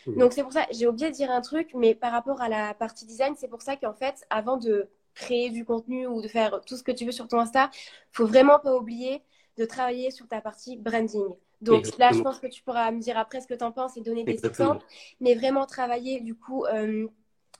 Mmh. 0.07 0.17
Donc 0.17 0.33
c'est 0.33 0.43
pour 0.43 0.53
ça, 0.53 0.65
j'ai 0.71 0.87
oublié 0.87 1.09
de 1.09 1.15
dire 1.15 1.31
un 1.31 1.41
truc, 1.41 1.71
mais 1.75 1.95
par 1.95 2.11
rapport 2.11 2.41
à 2.41 2.49
la 2.49 2.73
partie 2.73 3.05
design, 3.05 3.33
c'est 3.37 3.47
pour 3.47 3.61
ça 3.61 3.75
qu'en 3.75 3.93
fait, 3.93 4.25
avant 4.29 4.57
de 4.57 4.89
créer 5.13 5.49
du 5.49 5.65
contenu 5.65 6.07
ou 6.07 6.21
de 6.21 6.27
faire 6.27 6.61
tout 6.65 6.77
ce 6.77 6.83
que 6.83 6.91
tu 6.91 7.05
veux 7.05 7.11
sur 7.11 7.27
ton 7.27 7.39
Insta, 7.39 7.69
faut 8.11 8.25
vraiment 8.25 8.59
pas 8.59 8.75
oublier 8.75 9.21
de 9.57 9.65
travailler 9.65 10.11
sur 10.11 10.27
ta 10.27 10.41
partie 10.41 10.77
branding. 10.77 11.27
Donc 11.61 11.85
là, 11.97 12.11
je 12.11 12.21
pense 12.21 12.39
que 12.39 12.47
tu 12.47 12.63
pourras 12.63 12.89
me 12.91 12.99
dire 12.99 13.17
après 13.17 13.39
ce 13.39 13.47
que 13.47 13.53
tu 13.53 13.63
en 13.63 13.71
penses 13.71 13.95
et 13.95 14.01
donner 14.01 14.23
des 14.23 14.43
exemples, 14.45 14.85
mais 15.19 15.35
vraiment 15.35 15.65
travailler 15.65 16.19
du 16.19 16.35
coup 16.35 16.65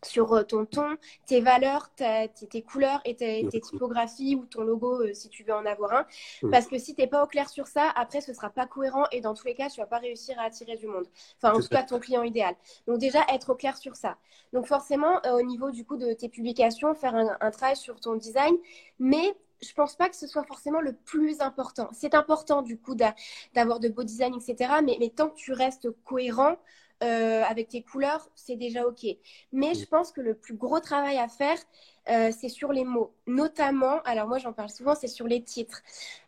sur 0.03 0.33
euh, 0.33 0.43
ton 0.43 0.65
ton, 0.65 0.97
tes 1.25 1.41
valeurs, 1.41 1.89
tes, 1.95 2.61
couleurs 2.63 3.01
et 3.05 3.15
tes, 3.15 3.47
typographies 3.47 4.35
ou 4.35 4.45
ton 4.45 4.63
logo 4.63 5.01
euh, 5.01 5.13
si 5.13 5.29
tu 5.29 5.43
veux 5.43 5.53
en 5.53 5.65
avoir 5.65 5.93
un. 5.93 6.05
Parce 6.49 6.67
que 6.67 6.77
si 6.77 6.95
tu 6.95 7.01
n'es 7.01 7.07
pas 7.07 7.23
au 7.23 7.27
clair 7.27 7.49
sur 7.49 7.67
ça, 7.67 7.91
après 7.95 8.21
ce 8.21 8.33
sera 8.33 8.49
pas 8.49 8.65
cohérent 8.65 9.05
et 9.11 9.21
dans 9.21 9.33
tous 9.33 9.45
les 9.45 9.55
cas, 9.55 9.69
tu 9.69 9.79
vas 9.79 9.87
pas 9.87 9.99
réussir 9.99 10.39
à 10.39 10.43
attirer 10.43 10.77
du 10.77 10.87
monde. 10.87 11.05
Enfin, 11.37 11.55
en 11.55 11.61
tout 11.61 11.67
cas, 11.67 11.83
ton 11.83 11.99
client 11.99 12.23
idéal. 12.23 12.55
Donc 12.87 12.97
déjà, 12.97 13.19
être 13.33 13.51
au 13.51 13.55
clair 13.55 13.77
sur 13.77 13.95
ça. 13.95 14.17
Donc 14.53 14.65
forcément, 14.65 15.21
euh, 15.25 15.33
au 15.33 15.41
niveau 15.43 15.71
du 15.71 15.85
coup 15.85 15.97
de 15.97 16.13
tes 16.13 16.29
publications, 16.29 16.93
faire 16.95 17.15
un, 17.15 17.51
travail 17.51 17.75
sur 17.75 17.99
ton 17.99 18.15
design, 18.15 18.55
mais 18.99 19.35
je 19.61 19.73
pense 19.73 19.95
pas 19.95 20.09
que 20.09 20.15
ce 20.15 20.27
soit 20.27 20.43
forcément 20.43 20.81
le 20.81 20.93
plus 20.93 21.41
important. 21.41 21.89
C'est 21.93 22.15
important 22.15 22.61
du 22.61 22.77
coup 22.77 22.95
d'avoir 22.95 23.79
de 23.79 23.89
beaux 23.89 24.03
designs, 24.03 24.33
etc. 24.35 24.81
Mais, 24.83 24.97
mais 24.99 25.09
tant 25.09 25.29
que 25.29 25.35
tu 25.35 25.53
restes 25.53 25.89
cohérent, 26.03 26.57
euh, 27.03 27.41
avec 27.43 27.69
tes 27.69 27.81
couleurs, 27.81 28.29
c'est 28.35 28.55
déjà 28.55 28.85
OK. 28.85 29.05
Mais 29.53 29.73
je 29.73 29.85
pense 29.85 30.11
que 30.11 30.21
le 30.21 30.35
plus 30.35 30.53
gros 30.53 30.79
travail 30.79 31.17
à 31.17 31.27
faire, 31.27 31.57
euh, 32.09 32.31
c'est 32.31 32.49
sur 32.49 32.71
les 32.71 32.83
mots. 32.83 33.11
Notamment, 33.25 34.01
alors 34.03 34.27
moi 34.27 34.37
j'en 34.37 34.53
parle 34.53 34.69
souvent, 34.69 34.93
c'est 34.93 35.07
sur 35.07 35.25
les 35.27 35.43
titres. 35.43 35.81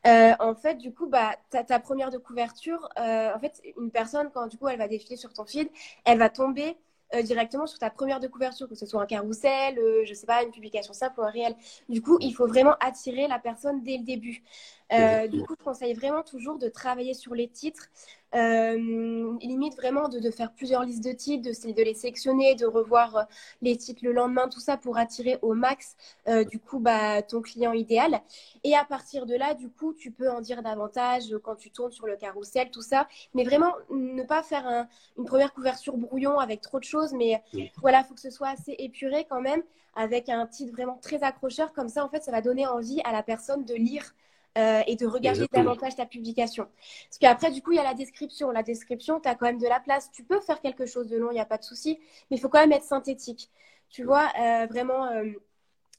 Euh, 0.08 0.34
en 0.40 0.56
fait, 0.56 0.75
du 0.75 0.92
coup, 0.92 1.06
bah, 1.08 1.36
ta, 1.52 1.63
ta 1.63 1.80
première 1.80 2.10
de 2.10 2.18
couverture, 2.18 2.90
en 2.98 3.38
fait, 3.40 3.62
une 3.78 3.92
personne, 3.92 4.32
quand 4.34 4.48
du 4.48 4.58
coup 4.58 4.68
elle 4.68 4.80
va 4.80 4.88
défiler 4.88 5.16
sur 5.16 5.32
ton 5.34 5.46
feed, 5.46 5.70
elle 6.06 6.18
va 6.18 6.30
tomber 6.30 6.75
directement 7.22 7.67
sur 7.67 7.77
ta 7.79 7.89
première 7.89 8.20
de 8.20 8.27
couverture, 8.27 8.67
que 8.67 8.75
ce 8.75 8.86
soit 8.86 9.01
un 9.01 9.05
carrousel, 9.05 9.79
je 10.05 10.13
sais 10.13 10.25
pas, 10.25 10.43
une 10.43 10.51
publication 10.51 10.93
simple 10.93 11.20
ou 11.20 11.24
un 11.24 11.29
réel. 11.29 11.55
Du 11.89 12.01
coup, 12.01 12.17
il 12.22 12.34
faut 12.34 12.48
vraiment 12.48 12.75
attirer 12.79 13.27
la 13.27 13.39
personne 13.39 13.84
dès 13.84 13.98
le 13.98 14.03
début. 14.03 14.43
Du 14.90 15.44
coup, 15.44 15.56
je 15.60 15.63
conseille 15.63 15.94
vraiment 15.94 16.24
toujours 16.24 16.58
de 16.60 16.68
travailler 16.68 17.13
sur 17.13 17.34
les 17.34 17.48
titres. 17.48 17.90
Euh, 18.36 19.38
limite 19.42 19.75
vraiment 19.75 20.10
de, 20.10 20.20
de, 20.20 20.32
faire 20.32 20.52
plusieurs 20.54 20.84
listes 20.84 21.04
de 21.04 21.12
titres, 21.12 21.44
de, 21.44 21.72
de 21.72 21.84
les 21.84 21.94
sélectionner, 21.94 22.56
de 22.56 22.66
revoir 22.66 23.16
euh, 23.16 23.24
les 23.62 23.78
titres 23.78 24.02
le 24.04 24.12
lendemain, 24.12 24.50
tout 24.50 24.60
ça 24.60 24.75
pour 24.75 24.98
attirer 24.98 25.38
au 25.44 25.54
max 25.54 25.96
euh, 26.28 26.44
du 26.44 26.60
coup 26.60 26.80
bah, 26.80 27.22
ton 27.22 27.42
client 27.42 27.74
idéal. 27.74 28.22
Et 28.63 28.75
à 28.75 28.86
partir 28.86 29.28
de 29.28 29.36
là, 29.36 29.54
du 29.54 29.70
coup, 29.70 29.94
tu 29.94 30.10
peux 30.10 30.32
en 30.32 30.42
dire 30.42 30.63
davantage 30.63 31.36
quand 31.44 31.56
tu 31.56 31.70
tournes 31.70 31.92
sur 31.92 32.08
le 32.08 32.16
carrousel, 32.16 32.72
tout 32.72 32.82
ça. 32.82 33.08
Mais 33.36 33.44
vraiment, 33.44 33.74
ne 33.92 34.24
pas 34.24 34.42
faire 34.42 34.66
un, 34.66 34.88
une 35.18 35.25
première 35.25 35.54
couverture 35.54 35.96
brouillon 35.98 36.40
avec 36.40 36.62
trop 36.62 36.80
de 36.80 36.84
choses. 36.84 37.13
Mais 37.13 37.44
voilà, 37.78 38.00
il 38.00 38.06
faut 38.06 38.16
que 38.16 38.22
ce 38.22 38.32
soit 38.32 38.50
assez 38.50 38.75
épuré 38.80 39.28
quand 39.30 39.42
même, 39.42 39.62
avec 39.96 40.30
un 40.30 40.48
titre 40.48 40.72
vraiment 40.74 40.98
très 40.98 41.22
accrocheur. 41.24 41.72
Comme 41.74 41.90
ça, 41.90 42.04
en 42.04 42.10
fait, 42.10 42.24
ça 42.24 42.32
va 42.32 42.42
donner 42.42 42.66
envie 42.66 43.02
à 43.04 43.12
la 43.12 43.22
personne 43.22 43.63
de 43.63 43.75
lire 43.75 44.16
euh, 44.58 44.82
et 44.86 44.96
de 44.96 45.08
regarder 45.08 45.48
davantage 45.52 45.96
ta 45.96 46.06
publication. 46.06 46.68
Parce 47.10 47.18
qu'après, 47.20 47.52
du 47.52 47.62
coup, 47.62 47.72
il 47.72 47.78
y 47.78 47.80
a 47.80 47.84
la 47.84 47.96
description. 47.96 48.52
La 48.52 48.64
description, 48.64 49.20
tu 49.20 49.28
as 49.28 49.36
quand 49.36 49.48
même 49.48 49.58
de 49.58 49.68
la 49.68 49.80
place. 49.80 50.12
Tu 50.12 50.24
peux 50.24 50.40
faire 50.42 50.62
quelque 50.62 50.86
chose 50.86 51.08
de 51.08 51.18
long, 51.18 51.32
il 51.32 51.36
n'y 51.36 51.40
a 51.40 51.46
pas 51.46 51.58
de 51.58 51.64
souci, 51.64 52.00
mais 52.30 52.38
il 52.38 52.40
faut 52.40 52.50
quand 52.50 52.60
même 52.60 52.72
être 52.72 52.84
synthétique. 52.84 53.50
Tu 53.90 54.04
vois, 54.04 54.32
euh, 54.40 54.68
vraiment 54.68 55.08
euh, 55.08 55.32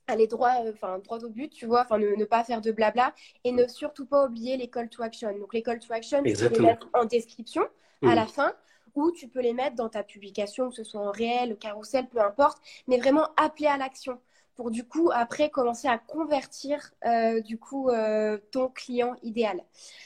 aller 0.07 0.27
droit, 0.27 0.53
enfin 0.73 0.99
droit 0.99 1.19
au 1.25 1.29
but, 1.29 1.51
tu 1.51 1.67
vois, 1.67 1.83
enfin 1.83 1.99
ne, 1.99 2.25
pas 2.25 2.45
faire 2.45 2.61
de 2.61 2.71
blabla 2.71 3.15
et 3.45 3.53
ne 3.53 3.67
surtout 3.67 4.07
pas 4.07 4.27
oublier 4.27 4.57
les 4.57 4.69
call 4.69 4.89
to 4.89 5.03
action. 5.03 5.37
Donc 5.39 5.55
les 5.55 5.63
call 5.63 5.81
to 5.81 5.93
action, 5.93 6.23
tu 6.23 6.35
peux 6.35 6.49
les 6.49 6.61
mettre 6.61 6.89
en 6.93 7.05
description 7.05 7.63
à 8.03 8.15
la 8.15 8.27
fin 8.27 8.53
ou 8.95 9.11
tu 9.11 9.29
peux 9.29 9.41
les 9.41 9.53
mettre 9.53 9.77
dans 9.77 9.89
ta 9.89 10.03
publication, 10.03 10.69
que 10.69 10.77
ce 10.77 10.85
soit 10.85 11.01
en 11.01 11.11
réel, 11.11 11.57
carrousel, 11.57 12.07
peu 12.09 12.21
importe, 12.21 12.59
mais 12.87 12.99
vraiment 12.99 13.29
appeler 13.37 13.67
à 13.67 13.77
l'action 13.77 14.21
pour 14.55 14.71
du 14.71 14.85
coup 14.85 15.11
après 15.13 15.51
commencer 15.51 15.89
à 15.89 15.99
convertir 15.99 16.93
euh, 17.07 17.41
du 17.41 17.59
coup 17.59 17.89
euh, 17.89 18.39
ton 18.51 18.69
client 18.69 19.17
idéal. 19.23 19.63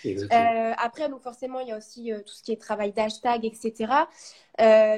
Euh, 0.07 0.73
après 0.79 1.09
donc 1.09 1.23
forcément 1.23 1.61
il 1.61 1.69
y 1.69 1.73
a 1.73 1.77
aussi 1.77 2.13
tout 2.27 2.33
ce 2.33 2.43
qui 2.43 2.53
est 2.53 2.61
travail 2.61 2.93
d'hashtag 2.93 3.45
etc 3.45 3.93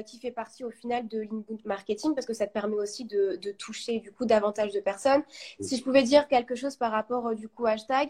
qui 0.07 0.17
fait 0.19 0.31
partie 0.31 0.63
au 0.63 0.71
final 0.71 1.07
de 1.07 1.19
l'inbound 1.19 1.63
marketing 1.65 2.15
parce 2.15 2.25
que 2.25 2.33
ça 2.33 2.47
te 2.47 2.53
permet 2.53 2.77
aussi 2.77 3.05
de, 3.05 3.35
de 3.35 3.51
toucher 3.51 3.99
du 3.99 4.11
coup 4.11 4.25
davantage 4.25 4.71
de 4.71 4.79
personnes. 4.79 5.21
Si 5.59 5.77
je 5.77 5.83
pouvais 5.83 6.01
dire 6.01 6.27
quelque 6.27 6.55
chose 6.55 6.77
par 6.77 6.91
rapport 6.91 7.35
du 7.35 7.47
coup 7.47 7.67
hashtag, 7.67 8.09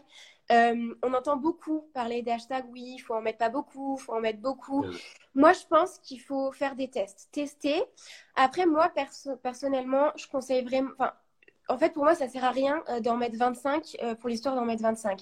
on 0.49 1.13
entend 1.13 1.35
beaucoup 1.35 1.89
parler 1.93 2.21
des 2.21 2.31
hashtags, 2.31 2.65
oui, 2.71 2.93
il 2.95 2.99
faut 2.99 3.15
en 3.15 3.21
mettre 3.21 3.39
pas 3.39 3.49
beaucoup, 3.49 3.97
il 3.99 4.01
faut 4.01 4.13
en 4.13 4.21
mettre 4.21 4.39
beaucoup. 4.39 4.85
Moi, 5.35 5.53
je 5.53 5.65
pense 5.69 5.99
qu'il 5.99 6.21
faut 6.21 6.51
faire 6.51 6.75
des 6.75 6.89
tests, 6.89 7.29
tester. 7.31 7.81
Après, 8.35 8.65
moi, 8.65 8.91
personnellement, 9.43 10.11
je 10.15 10.27
conseille 10.27 10.63
vraiment, 10.63 10.91
enfin, 10.97 11.13
en 11.71 11.77
fait, 11.77 11.93
pour 11.93 12.03
moi, 12.03 12.15
ça 12.15 12.27
sert 12.27 12.43
à 12.43 12.51
rien 12.51 12.83
euh, 12.89 12.99
d'en 12.99 13.17
mettre 13.17 13.37
25 13.37 13.97
euh, 14.03 14.15
pour 14.15 14.29
l'histoire 14.29 14.55
d'en 14.55 14.65
mettre 14.65 14.83
25. 14.83 15.21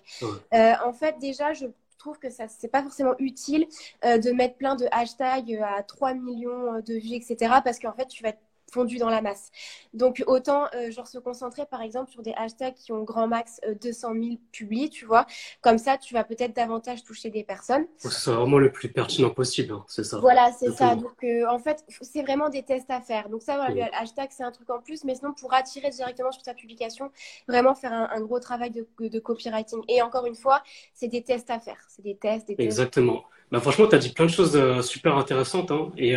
Euh, 0.54 0.74
en 0.84 0.94
fait, 0.94 1.18
déjà, 1.20 1.54
je 1.54 1.68
trouve 1.98 2.18
que 2.18 2.30
ça 2.30 2.48
c'est 2.48 2.70
pas 2.70 2.82
forcément 2.82 3.14
utile 3.20 3.68
de 4.04 4.32
mettre 4.32 4.56
plein 4.56 4.76
de 4.76 4.86
hashtags 4.90 5.54
à 5.62 5.84
3 5.84 6.14
millions 6.14 6.80
de 6.80 6.94
vues, 6.94 7.16
etc. 7.16 7.56
Parce 7.62 7.78
qu'en 7.78 7.92
fait, 7.92 8.08
tu 8.08 8.24
vas 8.24 8.32
fondu 8.72 8.98
dans 8.98 9.10
la 9.10 9.22
masse. 9.22 9.52
Donc 9.94 10.24
autant 10.28 10.68
euh, 10.76 10.92
genre 10.92 11.08
se 11.08 11.18
concentrer 11.18 11.66
par 11.66 11.82
exemple 11.82 12.12
sur 12.12 12.22
des 12.22 12.34
hashtags 12.34 12.76
qui 12.76 12.92
ont 12.92 13.04
grand 13.04 13.28
max 13.28 13.60
200 13.82 14.12
euh, 14.12 14.22
000 14.22 14.36
publiés, 14.52 14.90
tu 14.90 15.06
vois. 15.06 15.26
Comme 15.62 15.78
ça, 15.78 15.98
tu 15.98 16.14
vas 16.14 16.24
peut-être 16.24 16.56
davantage 16.56 17.04
toucher 17.04 17.30
des 17.30 17.44
personnes. 17.44 17.86
Pour 18.02 18.10
que 18.10 18.16
ce 18.16 18.22
soit 18.22 18.36
vraiment 18.36 18.60
le 18.60 18.72
plus 18.72 18.90
pertinent 18.90 19.30
possible, 19.30 19.74
hein, 19.74 19.84
c'est 19.88 20.04
ça. 20.04 20.20
Voilà, 20.20 20.52
c'est 20.52 20.72
ça. 20.72 20.96
Donc 20.96 21.24
euh, 21.24 21.46
en 21.50 21.60
fait, 21.60 21.84
c'est 22.02 22.22
vraiment 22.22 22.50
des 22.50 22.64
tests 22.64 22.90
à 22.90 23.02
faire. 23.02 23.30
Donc 23.30 23.42
ça, 23.42 23.56
voilà, 23.56 23.74
le 23.74 23.96
hashtag 23.96 24.30
c'est 24.32 24.44
un 24.44 24.52
truc 24.52 24.70
en 24.70 24.80
plus, 24.80 25.04
mais 25.04 25.16
sinon 25.16 25.34
pour 25.34 25.54
attirer 25.54 25.90
directement 25.90 26.32
sur 26.32 26.44
ta 26.44 26.54
publication, 26.54 27.12
vraiment 27.48 27.76
faire 27.76 27.94
un, 27.94 28.22
gros 28.22 28.40
travail 28.40 28.72
de, 28.72 28.86
de, 29.00 29.20
copywriting. 29.20 29.82
Et 29.88 30.02
encore 30.02 30.26
une 30.26 30.36
fois, 30.36 30.62
c'est 30.94 31.08
des 31.08 31.24
tests 31.24 31.50
à 31.50 31.60
faire. 31.60 31.78
C'est 31.88 32.04
des 32.04 32.16
tests, 32.16 32.48
des 32.48 32.56
tests. 32.56 32.66
Exactement. 32.66 33.24
Bah, 33.52 33.60
franchement, 33.60 33.88
tu 33.88 33.96
as 33.96 34.00
dit 34.00 34.10
plein 34.10 34.26
de 34.26 34.32
choses 34.32 34.82
super 34.82 35.18
intéressantes. 35.18 35.72
Hein, 35.72 35.92
et 35.98 36.16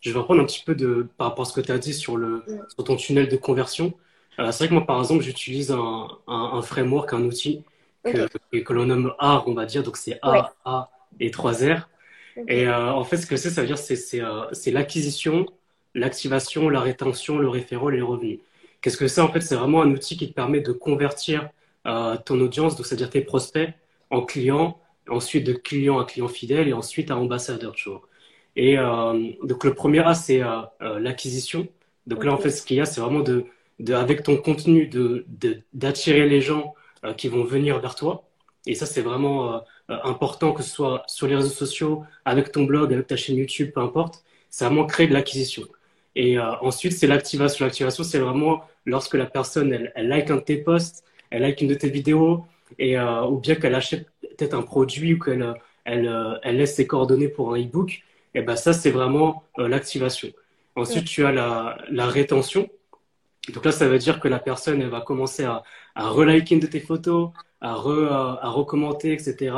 je 0.00 0.12
vais 0.12 0.18
reprendre 0.18 0.40
un 0.40 0.44
petit 0.44 0.62
peu 0.64 0.74
de, 0.74 1.08
par 1.16 1.28
rapport 1.28 1.46
à 1.46 1.48
ce 1.48 1.52
que 1.52 1.60
tu 1.60 1.72
as 1.72 1.78
dit 1.78 1.94
sur, 1.94 2.16
le, 2.16 2.44
sur 2.74 2.84
ton 2.84 2.96
tunnel 2.96 3.28
de 3.28 3.36
conversion. 3.36 3.94
Euh, 4.38 4.52
c'est 4.52 4.64
vrai 4.64 4.68
que 4.68 4.74
moi, 4.74 4.86
par 4.86 4.98
exemple, 5.00 5.22
j'utilise 5.22 5.72
un, 5.72 6.08
un, 6.28 6.62
framework, 6.62 7.12
un 7.12 7.22
outil 7.24 7.64
que, 8.04 8.28
que 8.60 8.72
l'on 8.72 8.86
nomme 8.86 9.14
AR, 9.18 9.48
on 9.48 9.54
va 9.54 9.66
dire. 9.66 9.82
Donc, 9.82 9.96
c'est 9.96 10.18
A, 10.22 10.52
A 10.64 10.90
et 11.18 11.30
3 11.30 11.52
R. 11.64 11.88
Et 12.46 12.68
euh, 12.68 12.92
en 12.92 13.02
fait, 13.02 13.16
ce 13.16 13.26
que 13.26 13.36
c'est, 13.36 13.50
ça 13.50 13.62
veut 13.62 13.66
dire 13.66 13.78
c'est 13.78 13.96
c'est 13.96 14.20
euh, 14.20 14.44
l'acquisition, 14.66 15.46
l'activation, 15.94 16.68
la 16.68 16.80
rétention, 16.80 17.38
le 17.38 17.48
référent 17.48 17.90
et 17.90 17.96
les 17.96 18.02
revenus. 18.02 18.38
Qu'est-ce 18.80 18.96
que 18.96 19.08
c'est 19.08 19.20
En 19.20 19.32
fait, 19.32 19.40
c'est 19.40 19.56
vraiment 19.56 19.82
un 19.82 19.90
outil 19.90 20.16
qui 20.16 20.28
te 20.28 20.34
permet 20.34 20.60
de 20.60 20.72
convertir 20.72 21.50
ton 22.26 22.38
audience, 22.40 22.76
donc 22.76 22.84
c'est-à-dire 22.84 23.08
tes 23.08 23.22
prospects, 23.22 23.70
en 24.10 24.20
clients, 24.20 24.78
ensuite 25.08 25.46
de 25.46 25.54
clients 25.54 25.98
à 25.98 26.04
clients 26.04 26.28
fidèles 26.28 26.68
et 26.68 26.74
ensuite 26.74 27.10
à 27.10 27.16
ambassadeurs, 27.16 27.72
tu 27.72 27.88
vois. 27.88 28.02
Et 28.58 28.76
euh, 28.76 29.30
donc 29.44 29.62
le 29.62 29.72
premier 29.72 30.00
A, 30.00 30.14
c'est 30.14 30.42
euh, 30.42 30.62
euh, 30.82 30.98
l'acquisition. 30.98 31.68
Donc 32.08 32.24
là, 32.24 32.32
en 32.32 32.38
fait, 32.38 32.50
ce 32.50 32.66
qu'il 32.66 32.76
y 32.76 32.80
a, 32.80 32.86
c'est 32.86 33.00
vraiment 33.00 33.20
de, 33.20 33.44
de, 33.78 33.94
avec 33.94 34.24
ton 34.24 34.36
contenu, 34.36 34.88
de, 34.88 35.24
d'attirer 35.72 36.28
les 36.28 36.40
gens 36.40 36.74
qui 37.16 37.28
vont 37.28 37.44
venir 37.44 37.78
vers 37.78 37.94
toi. 37.94 38.24
Et 38.66 38.74
ça, 38.74 38.84
c'est 38.84 39.02
vraiment 39.02 39.62
important, 39.88 40.52
que 40.52 40.64
ce 40.64 40.70
soit 40.70 41.04
sur 41.06 41.28
les 41.28 41.36
réseaux 41.36 41.48
sociaux, 41.48 42.02
avec 42.24 42.50
ton 42.50 42.64
blog, 42.64 42.92
avec 42.92 43.06
ta 43.06 43.14
chaîne 43.14 43.36
YouTube, 43.36 43.70
peu 43.72 43.80
importe. 43.80 44.24
C'est 44.50 44.64
vraiment 44.64 44.84
créer 44.86 45.06
de 45.06 45.12
l'acquisition. 45.12 45.62
Et 46.16 46.40
ensuite, 46.40 46.94
c'est 46.94 47.06
l'activation. 47.06 47.64
L'activation, 47.66 48.02
c'est 48.02 48.18
vraiment 48.18 48.62
lorsque 48.84 49.14
la 49.14 49.26
personne, 49.26 49.72
elle, 49.72 49.92
elle, 49.94 50.08
like 50.08 50.30
un 50.30 50.36
de 50.36 50.40
tes 50.40 50.56
posts, 50.56 51.04
elle 51.30 51.42
like 51.42 51.60
une 51.60 51.68
de 51.68 51.74
tes 51.74 51.90
vidéos, 51.90 52.44
et, 52.80 52.98
ou 52.98 53.38
bien 53.38 53.54
qu'elle 53.54 53.76
achète 53.76 54.08
peut-être 54.22 54.54
un 54.54 54.62
produit 54.62 55.14
ou 55.14 55.20
qu'elle 55.20 55.54
elle, 55.84 56.40
elle 56.42 56.56
laisse 56.56 56.74
ses 56.74 56.86
coordonnées 56.88 57.28
pour 57.28 57.54
un 57.54 57.60
e-book 57.60 58.02
et 58.34 58.42
ben 58.42 58.56
ça, 58.56 58.72
c'est 58.72 58.90
vraiment 58.90 59.44
euh, 59.58 59.68
l'activation. 59.68 60.28
Ensuite, 60.76 61.06
tu 61.06 61.24
as 61.24 61.32
la, 61.32 61.78
la, 61.90 62.06
rétention. 62.06 62.68
Donc 63.52 63.64
là, 63.64 63.72
ça 63.72 63.88
veut 63.88 63.98
dire 63.98 64.20
que 64.20 64.28
la 64.28 64.38
personne, 64.38 64.80
elle 64.80 64.90
va 64.90 65.00
commencer 65.00 65.44
à, 65.44 65.62
à 65.94 66.08
reliker 66.08 66.58
de 66.58 66.66
tes 66.66 66.80
photos, 66.80 67.30
à, 67.60 67.74
re, 67.74 68.12
à, 68.12 68.48
recommenter, 68.50 69.12
etc. 69.12 69.56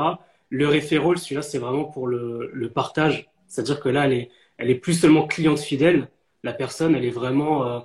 Le 0.49 0.69
referral, 0.69 1.19
celui-là, 1.19 1.43
c'est 1.43 1.59
vraiment 1.59 1.85
pour 1.85 2.07
le, 2.07 2.51
le 2.53 2.71
partage. 2.71 3.29
C'est-à-dire 3.49 3.81
que 3.81 3.89
là, 3.91 4.07
elle 4.07 4.15
est, 4.15 4.31
elle 4.57 4.71
est 4.71 4.77
plus 4.77 4.95
seulement 4.95 5.27
cliente 5.27 5.61
fidèle, 5.61 6.09
la 6.43 6.53
personne, 6.53 6.95
elle 6.95 7.05
est 7.05 7.11
vraiment 7.11 7.85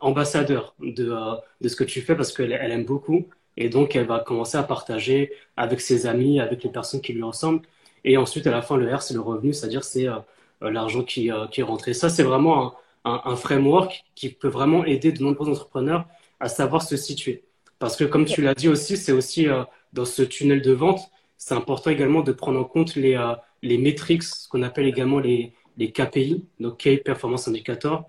ambassadeur 0.00 0.74
de, 0.80 1.14
de 1.60 1.68
ce 1.68 1.76
que 1.76 1.84
tu 1.84 2.00
fais 2.00 2.16
parce 2.16 2.32
qu'elle 2.32 2.52
elle 2.52 2.72
aime 2.72 2.84
beaucoup. 2.84 3.26
Et 3.56 3.68
donc, 3.68 3.94
elle 3.96 4.06
va 4.06 4.20
commencer 4.20 4.56
à 4.56 4.62
partager 4.62 5.32
avec 5.56 5.80
ses 5.80 6.06
amis, 6.06 6.40
avec 6.40 6.62
les 6.64 6.70
personnes 6.70 7.00
qui 7.00 7.12
lui 7.12 7.22
ressemblent. 7.22 7.62
Et 8.04 8.16
ensuite, 8.16 8.46
à 8.46 8.50
la 8.50 8.62
fin, 8.62 8.76
le 8.76 8.94
R, 8.94 9.02
c'est 9.02 9.14
le 9.14 9.20
revenu, 9.20 9.52
c'est-à-dire 9.52 9.84
c'est 9.84 10.06
l'argent 10.60 11.02
qui, 11.02 11.30
qui 11.50 11.60
est 11.60 11.64
rentré. 11.64 11.94
Ça, 11.94 12.08
c'est 12.08 12.22
vraiment 12.22 12.74
un, 13.04 13.36
framework 13.36 14.04
qui 14.14 14.30
peut 14.30 14.48
vraiment 14.48 14.84
aider 14.84 15.12
de 15.12 15.22
nombreux 15.22 15.48
entrepreneurs 15.48 16.06
à 16.38 16.48
savoir 16.48 16.82
se 16.82 16.96
situer. 16.96 17.44
Parce 17.78 17.96
que 17.96 18.04
comme 18.04 18.24
tu 18.24 18.42
l'as 18.42 18.54
dit 18.54 18.68
aussi, 18.68 18.96
c'est 18.96 19.12
aussi 19.12 19.48
euh, 19.48 19.64
dans 19.92 20.04
ce 20.04 20.22
tunnel 20.22 20.60
de 20.62 20.72
vente, 20.72 21.00
c'est 21.38 21.54
important 21.54 21.90
également 21.90 22.22
de 22.22 22.32
prendre 22.32 22.60
en 22.60 22.64
compte 22.64 22.94
les, 22.94 23.14
euh, 23.14 23.34
les 23.62 23.78
métriques, 23.78 24.22
ce 24.22 24.48
qu'on 24.48 24.62
appelle 24.62 24.86
également 24.86 25.18
les, 25.18 25.54
les 25.78 25.90
KPI, 25.92 26.44
donc 26.60 26.78
Key 26.78 26.98
Performance 26.98 27.48
Indicator. 27.48 28.04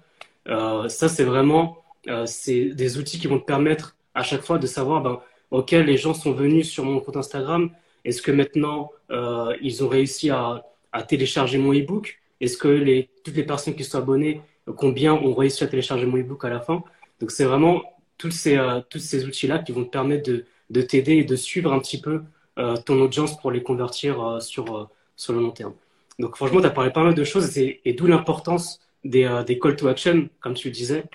Euh, 0.48 0.90
ça, 0.90 1.08
c'est 1.08 1.24
vraiment 1.24 1.78
euh, 2.08 2.26
des 2.48 2.98
outils 2.98 3.20
qui 3.20 3.28
vont 3.28 3.40
te 3.40 3.46
permettre 3.46 3.96
à 4.14 4.24
chaque 4.24 4.42
fois 4.42 4.58
de 4.58 4.68
savoir, 4.68 5.02
ben, 5.02 5.22
OK, 5.52 5.72
les 5.72 5.98
gens 5.98 6.14
sont 6.14 6.34
venus 6.34 6.70
sur 6.70 6.84
mon 6.84 7.00
compte 7.00 7.18
Instagram. 7.18 7.70
Est-ce 8.06 8.22
que 8.22 8.32
maintenant, 8.32 8.92
euh, 9.12 9.56
ils 9.62 9.84
ont 9.84 9.88
réussi 9.88 10.30
à, 10.30 10.64
télécharger 11.08 11.58
mon 11.58 11.74
e-book? 11.74 12.20
Est-ce 12.40 12.58
que 12.58 13.06
toutes 13.24 13.36
les 13.36 13.44
personnes 13.44 13.76
qui 13.76 13.84
sont 13.84 13.98
abonnées, 13.98 14.42
combien 14.76 15.14
ont 15.14 15.34
réussi 15.34 15.64
à 15.64 15.68
télécharger 15.68 16.06
mon 16.06 16.18
e-book 16.18 16.44
à 16.46 16.50
la 16.50 16.60
fin? 16.60 16.84
Donc, 17.20 17.32
c'est 17.32 17.46
vraiment 17.46 17.84
tous 18.22 18.32
ces, 18.32 18.58
euh, 18.58 18.82
ces 18.98 19.26
outils-là 19.26 19.60
qui 19.60 19.72
vont 19.72 19.84
te 19.84 19.90
permettre 19.90 20.30
de, 20.30 20.46
de 20.70 20.82
t'aider 20.82 21.14
et 21.14 21.24
de 21.24 21.36
suivre 21.36 21.74
un 21.74 21.80
petit 21.80 22.00
peu 22.00 22.22
euh, 22.60 22.78
ton 22.78 23.02
audience 23.02 23.40
pour 23.40 23.52
les 23.52 23.64
convertir 23.64 24.22
euh, 24.22 24.40
sur, 24.40 24.90
sur 25.16 25.34
le 25.34 25.40
long 25.40 25.50
terme. 25.50 25.74
Donc 26.20 26.36
franchement, 26.36 26.62
tu 26.62 26.68
as 26.68 26.72
parlé 26.72 26.92
pas 26.92 27.04
mal 27.04 27.16
de 27.16 27.24
choses 27.24 27.58
et, 27.58 27.82
et 27.84 27.94
d'où 27.94 28.06
l'importance 28.06 28.80
des, 29.04 29.28
des 29.48 29.58
call 29.58 29.76
to 29.76 29.88
action, 29.88 30.30
comme 30.40 30.54
tu 30.54 30.68
le 30.68 30.74
disais. 30.74 31.06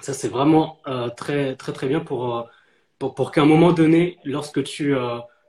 Ça, 0.00 0.12
c'est 0.12 0.28
vraiment 0.28 0.80
très, 1.16 1.54
très, 1.54 1.72
très 1.72 1.86
bien 1.86 2.00
pour, 2.00 2.48
pour, 2.98 3.14
pour 3.14 3.30
qu'à 3.30 3.42
un 3.42 3.46
moment 3.46 3.72
donné, 3.72 4.18
lorsque 4.24 4.64
tu, 4.64 4.92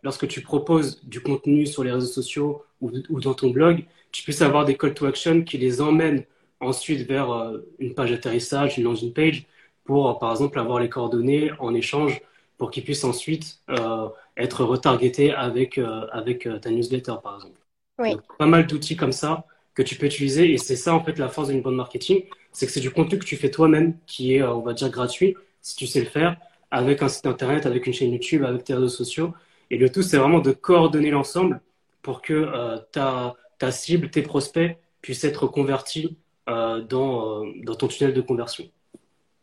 lorsque 0.05 0.27
tu 0.29 0.39
proposes 0.41 1.03
du 1.03 1.19
contenu 1.19 1.65
sur 1.65 1.83
les 1.83 1.91
réseaux 1.91 2.07
sociaux 2.07 2.63
ou, 2.79 2.91
ou, 3.09 3.19
dans 3.19 3.33
ton 3.33 3.49
blog, 3.49 3.83
tu 4.13 4.23
puisses 4.23 4.41
avoir 4.41 4.63
des 4.63 4.77
call 4.77 4.93
to 4.93 5.05
action 5.05 5.41
qui 5.41 5.57
les 5.57 5.81
emmènent 5.81 6.23
ensuite 6.61 7.05
vers 7.05 7.51
une 7.79 7.93
page 7.93 8.11
d'atterrissage, 8.11 8.77
une 8.77 8.85
landing 8.85 9.11
page, 9.11 9.45
pour, 9.83 10.17
par 10.19 10.31
exemple, 10.31 10.59
avoir 10.59 10.79
les 10.79 10.89
coordonnées 10.89 11.51
en 11.59 11.73
échange 11.73 12.21
pour 12.57 12.71
qu'ils 12.71 12.83
puissent 12.83 13.03
ensuite 13.03 13.59
euh, 13.69 14.07
être 14.37 14.63
retargetés 14.63 15.31
avec, 15.31 15.77
euh, 15.77 16.05
avec 16.11 16.45
euh, 16.45 16.59
ta 16.59 16.69
newsletter, 16.71 17.15
par 17.21 17.35
exemple. 17.35 17.59
Oui. 17.99 18.11
Donc, 18.11 18.37
pas 18.37 18.45
mal 18.45 18.65
d'outils 18.67 18.95
comme 18.95 19.11
ça 19.11 19.45
que 19.73 19.83
tu 19.83 19.95
peux 19.95 20.05
utiliser 20.05 20.53
et 20.53 20.57
c'est 20.57 20.75
ça, 20.75 20.93
en 20.93 21.03
fait, 21.03 21.17
la 21.17 21.29
force 21.29 21.49
d'une 21.49 21.61
bonne 21.61 21.75
marketing, 21.75 22.23
c'est 22.51 22.65
que 22.65 22.71
c'est 22.71 22.79
du 22.79 22.91
contenu 22.91 23.19
que 23.19 23.25
tu 23.25 23.35
fais 23.35 23.51
toi-même 23.51 23.97
qui 24.05 24.35
est, 24.35 24.43
on 24.43 24.61
va 24.61 24.73
dire, 24.73 24.89
gratuit, 24.89 25.35
si 25.61 25.75
tu 25.75 25.87
sais 25.87 25.99
le 25.99 26.05
faire, 26.05 26.37
avec 26.71 27.01
un 27.01 27.09
site 27.09 27.25
internet, 27.25 27.65
avec 27.65 27.85
une 27.85 27.93
chaîne 27.93 28.11
YouTube, 28.11 28.43
avec 28.43 28.63
tes 28.63 28.73
réseaux 28.73 28.87
sociaux. 28.87 29.33
Et 29.71 29.77
le 29.77 29.91
tout, 29.91 30.03
c'est 30.03 30.17
vraiment 30.17 30.39
de 30.39 30.51
coordonner 30.51 31.09
l'ensemble 31.09 31.61
pour 32.01 32.21
que 32.21 32.77
ta, 32.91 33.35
ta 33.57 33.71
cible, 33.71 34.09
tes 34.09 34.21
prospects 34.21 34.77
puissent 35.01 35.23
être 35.23 35.47
convertis 35.47 36.17
dans, 36.47 37.43
dans 37.63 37.75
ton 37.75 37.87
tunnel 37.87 38.13
de 38.13 38.21
conversion. 38.21 38.69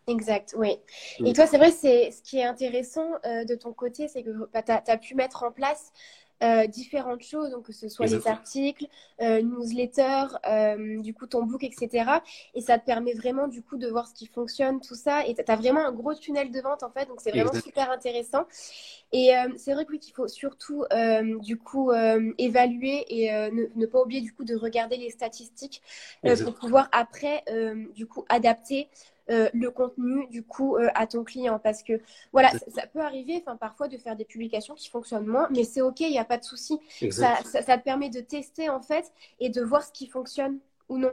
Exact, 0.08 0.54
oui. 0.58 0.78
Et 1.20 1.30
mm. 1.30 1.32
toi, 1.32 1.46
c'est 1.46 1.58
vrai, 1.58 1.70
c'est 1.70 2.10
ce 2.10 2.22
qui 2.22 2.38
est 2.38 2.44
intéressant 2.44 3.08
euh, 3.24 3.44
de 3.44 3.54
ton 3.54 3.72
côté, 3.72 4.08
c'est 4.08 4.22
que 4.22 4.30
bah, 4.52 4.62
tu 4.62 4.72
as, 4.72 4.96
pu 4.98 5.14
mettre 5.14 5.44
en 5.44 5.52
place 5.52 5.92
euh, 6.42 6.66
différentes 6.66 7.22
choses, 7.22 7.50
donc 7.50 7.66
que 7.66 7.72
ce 7.72 7.88
soit 7.88 8.06
les 8.06 8.26
articles, 8.26 8.86
euh, 9.20 9.42
newsletter, 9.42 10.24
euh, 10.48 11.00
du 11.00 11.14
coup 11.14 11.26
ton 11.26 11.44
book, 11.44 11.62
etc. 11.62 12.04
Et 12.54 12.60
ça 12.60 12.78
te 12.78 12.84
permet 12.84 13.14
vraiment 13.14 13.48
du 13.48 13.62
coup 13.62 13.76
de 13.76 13.88
voir 13.88 14.08
ce 14.08 14.14
qui 14.14 14.26
fonctionne, 14.26 14.80
tout 14.80 14.94
ça. 14.94 15.26
Et 15.26 15.34
tu 15.34 15.42
as 15.46 15.56
vraiment 15.56 15.84
un 15.86 15.92
gros 15.92 16.14
tunnel 16.14 16.50
de 16.50 16.60
vente 16.60 16.82
en 16.82 16.90
fait, 16.90 17.06
donc 17.06 17.20
c'est 17.20 17.30
vraiment 17.30 17.52
super 17.52 17.90
intéressant. 17.90 18.44
Et 19.12 19.36
euh, 19.36 19.48
c'est 19.56 19.74
vrai 19.74 19.86
qu'il 19.86 20.14
faut 20.14 20.28
surtout 20.28 20.84
du 21.40 21.58
coup 21.58 21.92
évaluer 22.38 23.04
et 23.08 23.30
ne, 23.30 23.66
ne, 23.74 23.86
pas 23.86 24.00
oublier 24.00 24.20
du 24.20 24.32
coup 24.32 24.44
de 24.44 24.56
regarder 24.56 24.96
les 24.96 25.10
statistiques 25.10 25.82
pour 26.22 26.54
pouvoir 26.54 26.88
après 26.92 27.44
du 27.94 28.06
coup 28.06 28.24
adapter 28.28 28.88
euh, 29.32 29.48
le 29.54 29.70
contenu 29.70 30.26
du 30.28 30.42
coup 30.42 30.76
euh, 30.76 30.88
à 30.94 31.06
ton 31.06 31.24
client. 31.24 31.58
Parce 31.58 31.82
que 31.82 32.00
voilà 32.32 32.50
ça, 32.68 32.86
peut 32.86 33.00
arriver 33.00 33.42
enfin 33.44 33.56
parfois 33.56 33.88
de 33.88 33.96
faire 33.96 34.14
des 34.14 34.26
publications 34.26 34.74
qui 34.74 34.90
fonctionnent 34.90 35.26
moins 35.26 35.48
mais 35.50 35.64
c'est 35.64 35.80
ok 35.80 36.00
il 36.00 36.10
n'y 36.10 36.18
a 36.18 36.24
pas 36.24 36.36
de 36.36 36.44
souci. 36.44 36.78
Ça, 37.10 37.38
ça, 37.44 37.78
te 37.78 37.82
permet 37.82 38.10
de 38.10 38.20
tester 38.20 38.68
en 38.68 38.80
fait 38.80 39.10
et 39.40 39.48
de 39.48 39.62
voir 39.62 39.82
ce 39.82 39.92
qui 39.92 40.06
fonctionne 40.06 40.58
ou 40.88 40.98
non. 40.98 41.12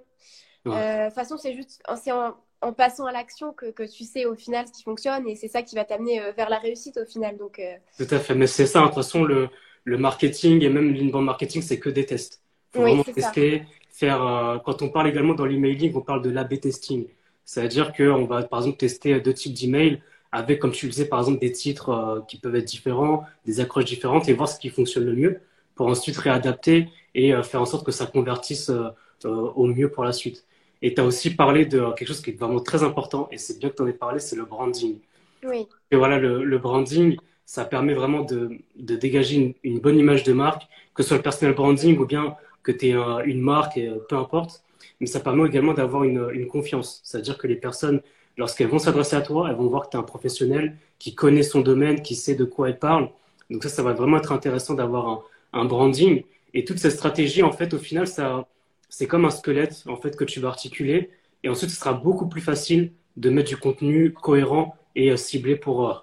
Euh, 0.67 0.71
de 0.71 1.05
toute 1.05 1.15
façon 1.15 1.37
c'est 1.37 1.55
juste 1.55 1.81
c'est 2.03 2.11
en, 2.11 2.35
en, 2.61 2.73
passant 2.73 3.05
à 3.05 3.13
l'action 3.13 3.53
que, 3.53 3.67
que, 3.71 3.83
tu 3.83 4.03
sais 4.03 4.25
au 4.25 4.35
final 4.35 4.67
ce 4.67 4.73
qui 4.73 4.83
fonctionne 4.83 5.27
et 5.29 5.35
c'est 5.35 5.47
ça 5.47 5.61
qui 5.61 5.75
va 5.75 5.85
t'amener 5.85 6.19
vers 6.35 6.49
la 6.49 6.57
réussite 6.57 6.97
au 6.97 7.05
final. 7.05 7.37
Donc 7.37 7.61
tout 7.97 8.07
à 8.09 8.19
fait. 8.19 8.35
Mais 8.35 8.47
c'est 8.47 8.65
ça 8.65 8.81
de 8.81 8.85
toute 8.87 8.95
façon 8.95 9.23
le, 9.23 9.49
le 9.85 9.97
marketing 9.97 10.61
et 10.63 10.69
même 10.69 10.93
l'inbound 10.93 11.25
marketing 11.25 11.61
c'est 11.61 11.79
que 11.79 11.89
des 11.89 12.05
tests. 12.05 12.41
Faut 12.73 12.81
vraiment 12.81 13.03
tester 13.03 13.63
faire 13.91 14.61
quand 14.65 14.81
on 14.81 14.89
parle 14.89 15.07
également 15.07 15.33
dans 15.33 15.45
l'emailing 15.45 15.93
on 15.95 16.01
parle 16.01 16.21
de 16.21 16.29
l'A/B 16.29 16.59
testing 16.59 17.07
c'est-à-dire 17.49 17.93
qu'on 17.93 18.25
va, 18.25 18.43
par 18.43 18.59
exemple, 18.59 18.77
tester 18.77 19.19
deux 19.21 19.33
types 19.33 19.55
d'emails 19.55 20.03
avec, 20.31 20.59
comme 20.59 20.71
tu 20.71 20.85
le 20.85 20.91
disais, 20.91 21.05
par 21.05 21.17
exemple, 21.17 21.39
des 21.39 21.51
titres 21.51 21.89
euh, 21.89 22.21
qui 22.27 22.37
peuvent 22.37 22.53
être 22.53 22.65
différents, 22.65 23.23
des 23.43 23.59
accroches 23.59 23.85
différentes 23.85 24.29
et 24.29 24.33
voir 24.33 24.47
ce 24.47 24.59
qui 24.59 24.69
fonctionne 24.69 25.05
le 25.05 25.15
mieux 25.15 25.41
pour 25.73 25.87
ensuite 25.87 26.15
réadapter 26.17 26.89
et 27.15 27.33
euh, 27.33 27.41
faire 27.41 27.59
en 27.59 27.65
sorte 27.65 27.83
que 27.83 27.91
ça 27.91 28.05
convertisse 28.05 28.69
euh, 28.69 28.91
au 29.23 29.65
mieux 29.65 29.89
pour 29.89 30.03
la 30.03 30.11
suite. 30.11 30.45
Et 30.83 30.93
tu 30.93 31.01
as 31.01 31.03
aussi 31.03 31.33
parlé 31.33 31.65
de 31.65 31.91
quelque 31.97 32.09
chose 32.09 32.21
qui 32.21 32.29
est 32.29 32.39
vraiment 32.39 32.59
très 32.59 32.83
important 32.83 33.27
et 33.31 33.39
c'est 33.39 33.57
bien 33.57 33.69
que 33.69 33.77
tu 33.77 33.81
en 33.81 33.87
aies 33.87 33.93
parlé, 33.93 34.19
c'est 34.19 34.35
le 34.35 34.45
branding. 34.45 34.99
Oui. 35.43 35.65
Et 35.89 35.95
voilà, 35.95 36.19
le, 36.19 36.43
le 36.43 36.57
branding, 36.59 37.17
ça 37.47 37.65
permet 37.65 37.95
vraiment 37.95 38.21
de, 38.21 38.59
de 38.75 38.95
dégager 38.95 39.37
une, 39.37 39.53
une, 39.63 39.79
bonne 39.79 39.97
image 39.97 40.21
de 40.21 40.33
marque, 40.33 40.67
que 40.93 41.01
ce 41.01 41.09
soit 41.09 41.17
le 41.17 41.23
personal 41.23 41.55
branding 41.55 41.97
ou 41.97 42.05
bien 42.05 42.35
que 42.61 42.71
tu 42.71 42.89
aies 42.89 43.25
une 43.25 43.41
marque, 43.41 43.75
et, 43.77 43.91
peu 44.07 44.17
importe 44.17 44.63
mais 44.99 45.07
ça 45.07 45.19
permet 45.19 45.47
également 45.47 45.73
d'avoir 45.73 46.03
une, 46.03 46.29
une, 46.33 46.47
confiance. 46.47 47.01
C'est-à-dire 47.03 47.37
que 47.37 47.47
les 47.47 47.55
personnes, 47.55 48.01
lorsqu'elles 48.37 48.67
vont 48.67 48.79
s'adresser 48.79 49.15
à 49.15 49.21
toi, 49.21 49.49
elles 49.49 49.55
vont 49.55 49.67
voir 49.67 49.85
que 49.85 49.91
tu 49.91 49.97
es 49.97 49.99
un 49.99 50.03
professionnel 50.03 50.75
qui 50.97 51.15
connaît 51.15 51.43
son 51.43 51.61
domaine, 51.61 52.01
qui 52.01 52.15
sait 52.15 52.35
de 52.35 52.45
quoi 52.45 52.69
elle 52.69 52.79
parle. 52.79 53.09
Donc 53.49 53.63
ça, 53.63 53.69
ça 53.69 53.83
va 53.83 53.93
vraiment 53.93 54.17
être 54.17 54.31
intéressant 54.31 54.73
d'avoir 54.73 55.07
un, 55.07 55.23
un, 55.53 55.65
branding. 55.65 56.23
Et 56.53 56.65
toute 56.65 56.79
cette 56.79 56.91
stratégie, 56.91 57.43
en 57.43 57.51
fait, 57.51 57.73
au 57.73 57.79
final, 57.79 58.07
ça, 58.07 58.47
c'est 58.89 59.07
comme 59.07 59.25
un 59.25 59.29
squelette 59.29 59.83
en 59.87 59.95
fait 59.95 60.15
que 60.15 60.23
tu 60.23 60.39
vas 60.39 60.49
articuler. 60.49 61.09
Et 61.43 61.49
ensuite, 61.49 61.69
ce 61.69 61.77
sera 61.77 61.93
beaucoup 61.93 62.27
plus 62.27 62.41
facile 62.41 62.91
de 63.17 63.29
mettre 63.29 63.49
du 63.49 63.57
contenu 63.57 64.13
cohérent 64.13 64.75
et 64.95 65.11
euh, 65.11 65.17
ciblé 65.17 65.55
pour, 65.55 65.89
euh, 65.89 65.93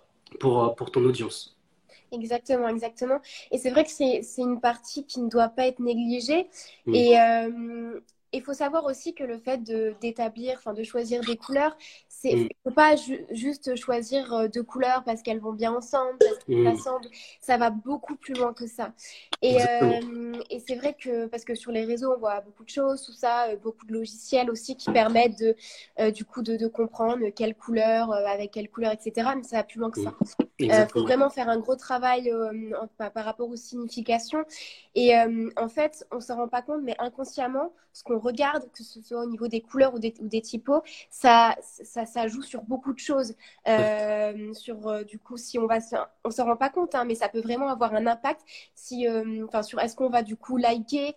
pour, 0.40 0.64
euh, 0.64 0.68
pour 0.70 0.90
ton 0.90 1.04
audience. 1.04 1.56
Exactement, 2.12 2.68
exactement. 2.68 3.20
Et 3.50 3.58
c'est 3.58 3.70
vrai 3.70 3.84
que 3.84 3.90
c'est 3.90 4.22
une 4.38 4.60
partie 4.60 5.04
qui 5.04 5.20
ne 5.20 5.28
doit 5.28 5.48
pas 5.48 5.66
être 5.66 5.80
négligée. 5.80 6.46
Mmh. 6.86 6.94
Et, 6.94 7.20
euh, 7.20 8.00
il 8.36 8.42
faut 8.42 8.54
savoir 8.54 8.84
aussi 8.84 9.14
que 9.14 9.24
le 9.24 9.38
fait 9.38 9.62
d'établir, 10.00 10.54
enfin 10.58 10.74
de 10.74 10.82
choisir 10.82 11.22
des 11.22 11.36
couleurs, 11.36 11.76
c'est 12.20 12.34
ne 12.34 12.44
mm. 12.44 12.48
faut 12.64 12.70
pas 12.70 12.94
juste 13.30 13.76
choisir 13.76 14.32
euh, 14.32 14.48
deux 14.48 14.62
couleurs 14.62 15.02
parce 15.04 15.22
qu'elles 15.22 15.40
vont 15.40 15.52
bien 15.52 15.74
ensemble, 15.74 16.16
parce 16.18 16.44
qu'elles 16.44 16.62
mm. 16.62 17.10
Ça 17.40 17.56
va 17.58 17.70
beaucoup 17.70 18.16
plus 18.16 18.34
loin 18.34 18.52
que 18.52 18.66
ça. 18.66 18.92
Et, 19.42 19.58
euh, 19.60 20.32
et 20.50 20.60
c'est 20.66 20.76
vrai 20.76 20.94
que 20.98 21.26
parce 21.26 21.44
que 21.44 21.54
sur 21.54 21.72
les 21.72 21.84
réseaux, 21.84 22.12
on 22.14 22.18
voit 22.18 22.40
beaucoup 22.40 22.64
de 22.64 22.70
choses, 22.70 23.02
tout 23.02 23.12
ça, 23.12 23.48
euh, 23.48 23.56
beaucoup 23.56 23.84
de 23.86 23.92
logiciels 23.92 24.50
aussi 24.50 24.76
qui 24.76 24.90
permettent 24.92 25.38
de, 25.38 26.10
du 26.10 26.24
coup 26.24 26.42
de, 26.42 26.56
de, 26.56 26.66
comprendre 26.66 27.28
quelle 27.34 27.54
couleur 27.54 28.12
avec 28.12 28.52
quelle 28.52 28.70
couleur, 28.70 28.92
etc. 28.92 29.30
Mais 29.36 29.42
ça 29.42 29.56
va 29.56 29.62
plus 29.64 29.78
loin 29.78 29.90
que 29.90 30.02
ça. 30.02 30.14
Il 30.58 30.72
mm. 30.72 30.88
faut 30.88 31.02
vraiment 31.02 31.30
faire 31.30 31.48
un 31.48 31.58
gros 31.58 31.76
travail 31.76 32.32
par, 32.96 33.12
par, 33.12 33.24
rapport 33.24 33.48
aux 33.48 33.56
significations. 33.56 34.44
Et 34.94 35.12
en 35.56 35.68
fait, 35.68 36.06
on 36.10 36.20
s'en 36.20 36.36
rend 36.36 36.48
pas 36.48 36.62
compte, 36.62 36.80
mais 36.82 36.96
inconsciemment, 36.98 37.72
ce 37.96 38.02
qu'on 38.02 38.18
regarde, 38.18 38.70
que 38.72 38.82
ce 38.82 39.00
soit 39.00 39.22
au 39.22 39.26
niveau 39.26 39.48
des 39.48 39.62
couleurs 39.62 39.94
ou 39.94 39.98
des, 39.98 40.12
ou 40.20 40.28
des 40.28 40.42
typos, 40.42 40.82
ça, 41.08 41.56
ça, 41.62 42.04
ça, 42.06 42.28
joue 42.28 42.42
sur 42.42 42.62
beaucoup 42.62 42.92
de 42.92 42.98
choses. 42.98 43.34
Euh, 43.68 44.52
sur, 44.54 44.88
euh, 44.88 45.04
du 45.04 45.18
coup, 45.18 45.36
si 45.36 45.58
on 45.58 45.66
va, 45.66 45.78
on 46.24 46.30
s'en 46.30 46.44
rend 46.44 46.56
pas 46.56 46.70
compte, 46.70 46.94
hein, 46.94 47.04
mais 47.04 47.14
ça 47.14 47.28
peut 47.28 47.40
vraiment 47.40 47.68
avoir 47.68 47.94
un 47.94 48.06
impact 48.06 48.40
si, 48.74 49.06
euh, 49.08 49.44
enfin, 49.46 49.62
sur 49.62 49.80
est-ce 49.80 49.96
qu'on 49.96 50.08
va 50.08 50.22
du 50.22 50.36
coup 50.36 50.56
liker, 50.56 51.14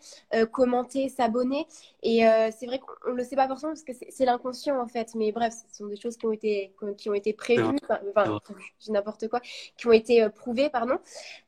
commenter, 0.51 1.09
s'abonner. 1.09 1.67
Et 2.03 2.21
c'est 2.57 2.65
vrai 2.65 2.79
qu'on 2.79 3.11
le 3.11 3.23
sait 3.23 3.35
pas 3.35 3.47
forcément 3.47 3.73
parce 3.73 3.83
que 3.83 3.93
c'est 4.09 4.25
l'inconscient 4.25 4.79
en 4.79 4.87
fait. 4.87 5.15
Mais 5.15 5.31
bref, 5.31 5.53
ce 5.53 5.77
sont 5.77 5.87
des 5.87 5.95
choses 5.95 6.17
qui 6.17 6.25
ont 6.25 6.31
été, 6.31 6.73
qui 6.97 7.09
ont 7.09 7.13
été 7.13 7.33
prévues, 7.33 7.77
enfin, 7.83 8.39
n'importe 8.89 9.27
quoi, 9.27 9.41
qui 9.77 9.87
ont 9.87 9.91
été 9.91 10.27
prouvées, 10.29 10.69
pardon. 10.69 10.97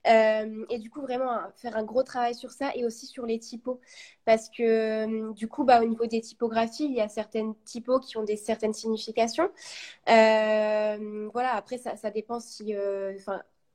et 0.06 0.80
du 0.80 0.90
coup, 0.90 1.02
vraiment 1.02 1.38
faire 1.56 1.76
un 1.78 1.84
gros 1.84 2.04
travail 2.04 2.36
sur 2.36 2.52
ça 2.52 2.72
et 2.76 2.86
aussi 2.86 3.06
sur 3.06 3.26
les 3.26 3.40
typos 3.40 3.80
parce 4.26 4.50
que 4.50 5.32
du 5.34 5.48
coup, 5.48 5.64
bah, 5.64 5.82
au 5.82 5.86
niveau 5.86 6.06
des 6.06 6.22
typographies, 6.22 6.86
il 6.86 6.94
y 6.94 7.02
a 7.02 7.08
certaines 7.08 7.56
typos 7.66 8.00
qui 8.00 8.18
ont 8.18 8.24
des 8.24 8.38
certaines 8.38 8.74
significations. 8.74 9.31
Euh, 9.40 11.30
voilà, 11.34 11.54
après, 11.56 11.78
ça, 11.78 11.96
ça 11.96 12.12
dépend 12.12 12.40
si, 12.40 12.76
euh, 12.76 13.14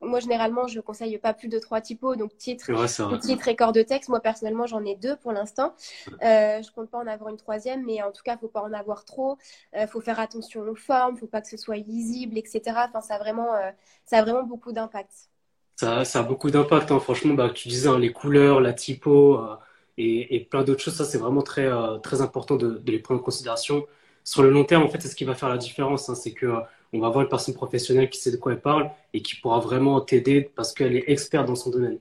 moi, 0.01 0.19
généralement, 0.19 0.67
je 0.67 0.79
conseille 0.79 1.17
pas 1.17 1.33
plus 1.33 1.47
de 1.47 1.57
trois 1.57 1.81
typos, 1.81 2.15
donc 2.15 2.37
titre, 2.37 2.71
ouais, 2.71 3.19
titre 3.19 3.47
et 3.47 3.55
corps 3.55 3.71
de 3.71 3.81
texte. 3.81 4.09
Moi, 4.09 4.19
personnellement, 4.19 4.67
j'en 4.67 4.85
ai 4.85 4.95
deux 4.95 5.15
pour 5.15 5.31
l'instant. 5.31 5.73
Euh, 6.23 6.61
je 6.61 6.71
compte 6.71 6.89
pas 6.89 6.99
en 6.99 7.07
avoir 7.07 7.31
une 7.31 7.37
troisième, 7.37 7.83
mais 7.83 8.03
en 8.03 8.11
tout 8.11 8.21
cas, 8.23 8.37
faut 8.37 8.47
pas 8.47 8.61
en 8.61 8.73
avoir 8.73 9.05
trop. 9.05 9.37
Euh, 9.75 9.87
faut 9.87 10.01
faire 10.01 10.19
attention 10.19 10.61
aux 10.61 10.75
formes, 10.75 11.17
faut 11.17 11.25
pas 11.25 11.41
que 11.41 11.47
ce 11.47 11.57
soit 11.57 11.77
lisible, 11.77 12.37
etc. 12.37 12.61
Enfin, 12.87 13.01
ça 13.01 13.15
a 13.15 13.17
vraiment, 13.17 13.55
euh, 13.55 13.71
ça 14.05 14.19
a 14.19 14.21
vraiment 14.21 14.43
beaucoup 14.43 14.71
d'impact. 14.71 15.11
Ça, 15.77 16.05
ça, 16.05 16.19
a 16.19 16.23
beaucoup 16.23 16.51
d'impact, 16.51 16.91
hein. 16.91 16.99
franchement. 16.99 17.33
Bah, 17.33 17.49
tu 17.49 17.67
disais 17.67 17.89
hein, 17.89 17.97
les 17.97 18.11
couleurs, 18.11 18.61
la 18.61 18.73
typo 18.73 19.39
et, 19.97 20.35
et, 20.35 20.45
plein 20.45 20.63
d'autres 20.63 20.81
choses. 20.81 20.95
Ça, 20.95 21.05
c'est 21.05 21.17
vraiment 21.17 21.41
très, 21.41 21.69
très 22.03 22.21
important 22.21 22.55
de, 22.55 22.77
de, 22.77 22.91
les 22.91 22.99
prendre 22.99 23.19
en 23.19 23.23
considération. 23.23 23.85
Sur 24.27 24.43
le 24.43 24.49
long 24.49 24.65
terme, 24.65 24.83
en 24.83 24.89
fait, 24.89 25.01
c'est 25.01 25.07
ce 25.07 25.15
qui 25.15 25.23
va 25.23 25.35
faire 25.35 25.47
la 25.47 25.57
différence. 25.57 26.09
Hein. 26.09 26.15
c'est 26.15 26.33
que 26.33 26.47
on 26.91 26.99
va 26.99 27.07
avoir 27.07 27.23
une 27.23 27.29
personne 27.29 27.53
professionnelle 27.53 28.09
qui 28.09 28.19
sait 28.19 28.29
de 28.29 28.35
quoi 28.35 28.51
elle 28.51 28.59
parle 28.59 28.91
et 29.13 29.21
qui 29.21 29.37
pourra 29.37 29.59
vraiment 29.59 30.01
t'aider 30.01 30.51
parce 30.53 30.73
qu'elle 30.73 30.97
est 30.97 31.05
experte 31.07 31.47
dans 31.47 31.55
son 31.55 31.69
domaine. 31.69 31.97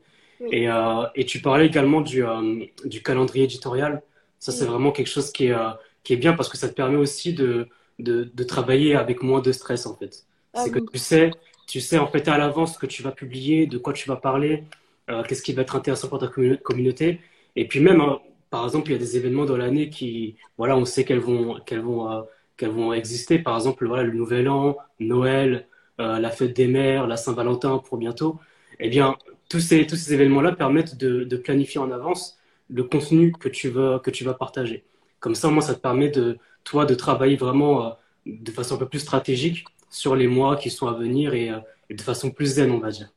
Et, 0.51 0.69
euh, 0.69 1.07
et, 1.15 1.25
tu 1.25 1.41
parlais 1.41 1.67
également 1.67 2.01
du, 2.01 2.25
euh, 2.25 2.65
du 2.85 3.01
calendrier 3.01 3.45
éditorial. 3.45 4.03
Ça, 4.41 4.51
c'est 4.51 4.65
vraiment 4.65 4.91
quelque 4.91 5.07
chose 5.07 5.31
qui 5.31 5.47
est, 5.47 5.53
euh, 5.53 5.71
qui 6.03 6.15
est 6.15 6.17
bien 6.17 6.33
parce 6.33 6.49
que 6.49 6.57
ça 6.57 6.69
te 6.69 6.75
permet 6.75 6.97
aussi 6.97 7.33
de, 7.33 7.69
de, 8.01 8.25
de 8.35 8.45
travailler 8.45 8.97
avec 8.97 9.23
moins 9.23 9.41
de 9.41 9.53
stress, 9.53 9.87
en 9.87 9.95
fait. 9.95 10.25
Ah 10.53 10.65
c'est 10.65 10.73
que 10.73 10.81
tu 10.81 10.99
sais, 10.99 11.31
tu 11.69 11.81
sais 11.81 11.99
en 11.99 12.09
fait 12.09 12.27
à 12.27 12.39
l'avance 12.39 12.75
ce 12.75 12.79
que 12.79 12.87
tu 12.87 13.05
vas 13.05 13.13
publier, 13.13 13.69
de 13.69 13.79
quoi 13.79 13.93
tu 13.93 14.09
vas 14.09 14.17
parler, 14.17 14.65
euh, 15.11 15.23
qu'est-ce 15.23 15.43
qui 15.43 15.53
va 15.53 15.63
être 15.63 15.77
intéressant 15.77 16.09
pour 16.09 16.19
ta 16.19 16.29
communauté. 16.29 17.21
Et 17.55 17.69
puis 17.69 17.79
même, 17.79 18.01
hein, 18.01 18.19
par 18.57 18.65
exemple, 18.65 18.89
il 18.89 18.93
y 18.95 18.97
a 18.97 18.99
des 18.99 19.19
événements 19.19 19.45
dans 19.45 19.59
l'année 19.59 19.91
qui, 19.91 20.37
voilà, 20.57 20.79
on 20.79 20.87
sait 20.87 21.05
qu'elles 21.05 21.21
vont, 21.21 21.61
qu'elles 21.67 21.83
vont 21.83 22.11
euh, 22.11 22.23
qu'elles 22.57 22.71
vont 22.71 22.95
exister. 22.95 23.39
Par 23.39 23.55
exemple, 23.55 23.87
voilà, 23.87 24.03
le 24.03 24.15
Nouvel 24.15 24.49
An, 24.49 24.79
Noël, 24.99 25.69
euh, 26.01 26.19
la 26.19 26.31
fête 26.31 26.57
des 26.57 26.67
mères, 26.67 27.07
la 27.07 27.19
Saint-Valentin 27.19 27.77
pour 27.87 27.99
bientôt. 27.99 28.41
Eh 28.81 28.89
bien, 28.89 29.15
tous 29.51 29.61
ces, 29.61 29.87
tous 29.87 29.97
ces 29.97 30.15
événements-là 30.15 30.53
permettent 30.53 30.97
de, 30.97 31.37
planifier 31.37 31.81
en 31.81 31.91
avance 31.91 32.39
le 32.71 32.83
contenu 32.85 33.31
que 33.31 33.51
tu 33.51 33.69
veux, 33.69 33.99
que 33.99 34.11
tu 34.11 34.25
vas 34.25 34.33
partager. 34.33 34.87
Comme 35.21 35.35
ça, 35.35 35.49
moi, 35.49 35.61
ça 35.61 35.75
te 35.75 35.81
permet 35.81 36.09
de, 36.09 36.39
toi, 36.65 36.87
de 36.87 36.95
travailler 36.95 37.37
vraiment 37.37 37.85
euh, 37.85 37.91
de 38.25 38.51
façon 38.53 38.77
un 38.77 38.79
peu 38.79 38.89
plus 38.89 39.01
stratégique 39.01 39.67
sur 39.91 40.17
les 40.17 40.29
mois 40.29 40.57
qui 40.57 40.71
sont 40.71 40.87
à 40.87 40.95
venir 40.95 41.35
et, 41.35 41.51
de 41.91 42.01
façon 42.01 42.31
plus 42.31 42.55
zen, 42.55 42.71
on 42.71 42.79
va 42.79 42.91
dire. 42.91 43.11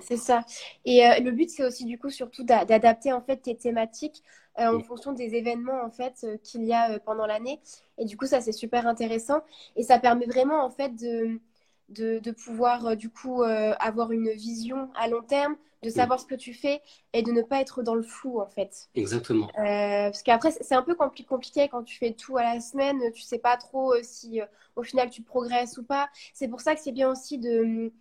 C'est 0.00 0.16
ça. 0.16 0.40
Et 0.86 1.02
le 1.20 1.32
but, 1.32 1.50
c'est 1.50 1.64
aussi 1.66 1.84
du 1.84 1.98
coup 1.98 2.08
surtout 2.08 2.44
d'adapter 2.44 3.12
en 3.12 3.20
fait 3.20 3.36
tes 3.36 3.54
thématiques 3.54 4.22
euh, 4.58 4.76
en 4.78 4.80
fonction 4.80 5.12
des 5.12 5.34
événements 5.34 5.82
en 5.82 5.90
fait 5.90 6.24
euh, 6.24 6.36
qu'il 6.42 6.64
y 6.64 6.72
a 6.72 6.98
pendant 7.00 7.26
l'année. 7.26 7.60
Et 7.98 8.04
du 8.04 8.16
coup, 8.16 8.26
ça 8.26 8.40
c'est 8.40 8.52
super 8.52 8.86
intéressant 8.86 9.40
et 9.76 9.82
ça 9.82 9.98
permet 9.98 10.26
vraiment 10.26 10.64
en 10.64 10.70
fait 10.70 10.94
de 10.96 11.40
de, 11.88 12.18
de 12.18 12.30
pouvoir 12.32 12.96
du 12.96 13.10
coup 13.10 13.44
avoir 13.44 14.10
une 14.10 14.30
vision 14.30 14.90
à 14.96 15.06
long 15.06 15.22
terme, 15.22 15.54
de 15.82 15.90
savoir 15.90 16.20
ce 16.20 16.26
que 16.26 16.34
tu 16.34 16.54
fais 16.54 16.82
et 17.12 17.22
de 17.22 17.30
ne 17.32 17.42
pas 17.42 17.60
être 17.60 17.82
dans 17.82 17.94
le 17.94 18.02
flou 18.02 18.40
en 18.40 18.46
fait. 18.46 18.88
Exactement. 18.94 19.48
Euh, 19.58 20.10
parce 20.10 20.22
qu'après 20.22 20.50
c'est 20.50 20.74
un 20.74 20.82
peu 20.82 20.94
compliqué 20.94 21.68
quand 21.68 21.82
tu 21.82 21.96
fais 21.96 22.12
tout 22.12 22.36
à 22.36 22.42
la 22.42 22.60
semaine, 22.60 23.00
tu 23.12 23.22
sais 23.22 23.38
pas 23.38 23.56
trop 23.56 23.94
euh, 23.94 24.00
si 24.02 24.40
euh, 24.40 24.46
au 24.74 24.82
final 24.82 25.10
tu 25.10 25.22
progresses 25.22 25.78
ou 25.78 25.84
pas. 25.84 26.08
C'est 26.34 26.48
pour 26.48 26.60
ça 26.60 26.74
que 26.74 26.80
c'est 26.80 26.92
bien 26.92 27.10
aussi 27.10 27.38
de 27.38 27.92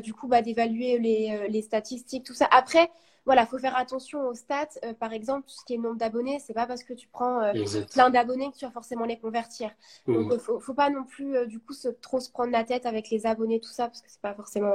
du 0.00 0.14
coup 0.14 0.28
bah, 0.28 0.42
d'évaluer 0.42 0.98
les, 0.98 1.48
les, 1.48 1.62
statistiques, 1.62 2.24
tout 2.24 2.34
ça. 2.34 2.46
Après 2.52 2.88
voilà, 3.24 3.46
faut 3.46 3.58
faire 3.58 3.76
attention 3.76 4.26
aux 4.26 4.34
stats. 4.34 4.80
par 4.98 5.12
exemple, 5.12 5.46
tout 5.46 5.54
ce 5.54 5.64
qui 5.64 5.74
est 5.74 5.78
nombre 5.78 5.96
d'abonnés, 5.96 6.40
c'est 6.44 6.54
pas 6.54 6.66
parce 6.66 6.82
que 6.82 6.92
tu 6.92 7.08
prends 7.08 7.52
plein 7.92 8.10
d'abonnés 8.10 8.50
que 8.50 8.56
tu 8.56 8.64
vas 8.64 8.72
forcément 8.72 9.04
les 9.04 9.18
convertir. 9.18 9.70
Donc, 10.08 10.32
mmh. 10.32 10.38
faut, 10.38 10.58
faut 10.58 10.74
pas 10.74 10.90
non 10.90 11.04
plus 11.04 11.46
du 11.46 11.60
coup 11.60 11.72
se, 11.72 11.88
trop 11.88 12.18
se 12.18 12.30
prendre 12.30 12.50
la 12.50 12.64
tête 12.64 12.84
avec 12.84 13.10
les 13.10 13.26
abonnés, 13.26 13.60
tout 13.60 13.70
ça, 13.70 13.86
parce 13.86 14.00
que 14.00 14.10
c'est 14.10 14.20
pas 14.20 14.34
forcément 14.34 14.74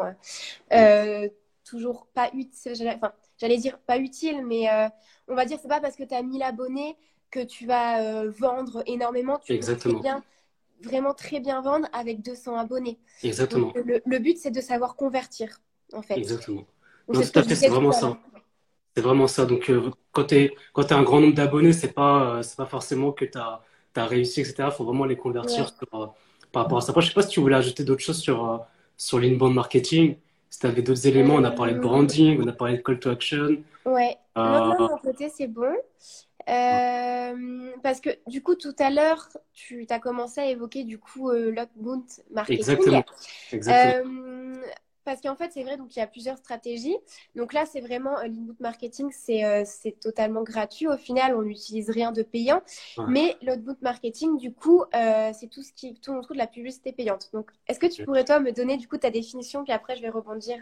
toujours 1.68 2.08
pas 2.14 2.30
utile. 2.34 2.94
Enfin, 2.96 3.12
j'allais 3.38 3.58
dire 3.58 3.78
pas 3.80 3.98
utile, 3.98 4.46
mais 4.46 4.70
euh, 4.70 4.88
on 5.28 5.36
va 5.36 5.46
dire 5.46 5.60
c'est 5.62 5.68
pas 5.68 5.80
parce 5.80 5.96
que 5.96 6.04
tu 6.04 6.16
as 6.16 6.24
1000 6.24 6.42
abonnés 6.44 6.98
que 7.30 7.44
tu 7.44 7.66
vas 7.66 8.02
euh, 8.02 8.32
vendre 8.32 8.84
énormément. 8.86 9.40
Tu 9.40 9.54
Exactement. 9.54 9.96
peux 9.96 10.02
bien, 10.02 10.24
vraiment 10.82 11.14
très 11.14 11.40
bien 11.40 11.62
vendre 11.62 11.88
avec 11.94 12.22
200 12.22 12.58
abonnés. 12.58 13.00
Exactement. 13.24 13.74
le, 13.76 14.20
but, 14.20 14.38
c'est 14.38 14.52
de 14.52 14.62
savoir 14.62 14.96
convertir, 14.96 15.60
en 15.94 16.02
fait. 16.02 16.18
Exactement. 16.18 16.66
c'est 17.14 17.68
vraiment 17.68 17.92
ça. 17.92 18.18
C'est 18.98 19.04
vraiment 19.04 19.28
ça. 19.28 19.46
Donc, 19.46 19.70
euh, 19.70 19.92
quand 20.12 20.24
tu 20.24 20.50
as 20.76 20.98
un 20.98 21.04
grand 21.04 21.22
nombre 21.22 21.36
d'abonnés, 21.36 21.72
c'est 21.72 21.94
pas, 21.94 22.42
c'est 22.42 22.58
pas 22.58 22.66
forcément 22.66 23.12
que 23.12 23.26
tu 23.26 23.38
as, 23.38 23.62
réussi, 24.08 24.40
etc. 24.40 24.56
Il 24.66 24.72
faut 24.72 24.86
vraiment 24.86 25.06
les 25.06 25.16
convertir 25.16 25.72
par 26.52 26.64
rapport 26.64 26.80
à 26.80 26.82
ça. 26.82 26.90
Après, 26.90 27.04
je 27.04 27.10
sais 27.10 27.14
pas 27.14 27.22
si 27.22 27.30
tu 27.30 27.40
voulais 27.40 27.58
ajouter 27.58 27.84
d'autres 27.84 28.02
choses 28.02 28.18
sur, 28.20 28.66
sur 28.98 29.20
l'inbound 29.20 29.54
marketing. 29.54 30.16
Si 30.50 30.60
tu 30.62 30.66
avais 30.66 30.82
d'autres 30.82 31.06
éléments, 31.06 31.36
on 31.36 31.44
a 31.44 31.52
parlé 31.52 31.76
de 31.76 31.80
branding, 31.80 32.42
on 32.44 32.48
a 32.48 32.54
parlé 32.54 32.78
de 32.78 32.82
call 32.82 32.98
to 32.98 33.12
action. 33.12 33.58
Ouais, 33.86 34.18
euh... 34.36 34.42
non, 34.42 34.74
de 34.74 34.78
mon 34.80 34.98
côté, 34.98 35.30
c'est 35.30 35.46
bon. 35.46 35.76
Euh, 36.50 37.72
parce 37.84 38.02
que 38.02 38.10
du 38.26 38.42
coup, 38.42 38.56
tout 38.56 38.76
à 38.80 38.90
l'heure, 38.90 39.30
tu 39.54 39.86
as 39.92 40.00
commencé 40.00 40.42
à 40.42 40.48
évoquer 40.48 40.86
du 40.86 40.98
coup 40.98 41.30
euh, 41.30 41.54
marketing. 42.32 42.58
Exactement. 42.58 43.04
Exactement. 43.52 44.37
Parce 45.08 45.22
qu'en 45.22 45.38
fait, 45.38 45.52
c'est 45.54 45.64
vrai, 45.64 45.78
donc 45.78 45.96
il 45.96 46.00
y 46.00 46.02
a 46.02 46.06
plusieurs 46.06 46.38
stratégies. 46.38 46.98
Donc 47.34 47.54
là, 47.54 47.66
c'est 47.66 47.80
vraiment 47.80 48.18
euh, 48.18 48.24
l'inbound 48.24 48.60
marketing, 48.60 49.08
c'est 49.10 49.46
euh, 49.46 49.64
totalement 50.02 50.44
gratuit. 50.44 50.86
Au 50.86 50.98
final, 50.98 51.34
on 51.34 51.44
n'utilise 51.44 51.90
rien 51.90 52.12
de 52.12 52.24
payant. 52.24 52.62
Ouais. 52.98 53.06
Mais 53.08 53.38
l'outbound 53.42 53.78
marketing, 53.82 54.38
du 54.38 54.52
coup, 54.52 54.84
euh, 54.94 55.32
c'est 55.34 55.50
tout 55.50 55.64
ce 55.64 55.72
qui 55.72 55.98
tourne 56.02 56.18
autour 56.18 56.34
de 56.34 56.40
la 56.40 56.46
publicité 56.46 56.92
payante. 56.92 57.30
Donc, 57.32 57.52
est-ce 57.70 57.80
que 57.80 57.86
tu 57.88 58.04
pourrais, 58.04 58.26
toi, 58.26 58.42
me 58.42 58.52
donner 58.52 58.76
du 58.76 58.90
coup 58.90 58.98
ta 58.98 59.10
définition, 59.10 59.64
puis 59.64 59.72
après, 59.72 59.96
je 59.96 60.02
vais 60.02 60.10
rebondir 60.10 60.58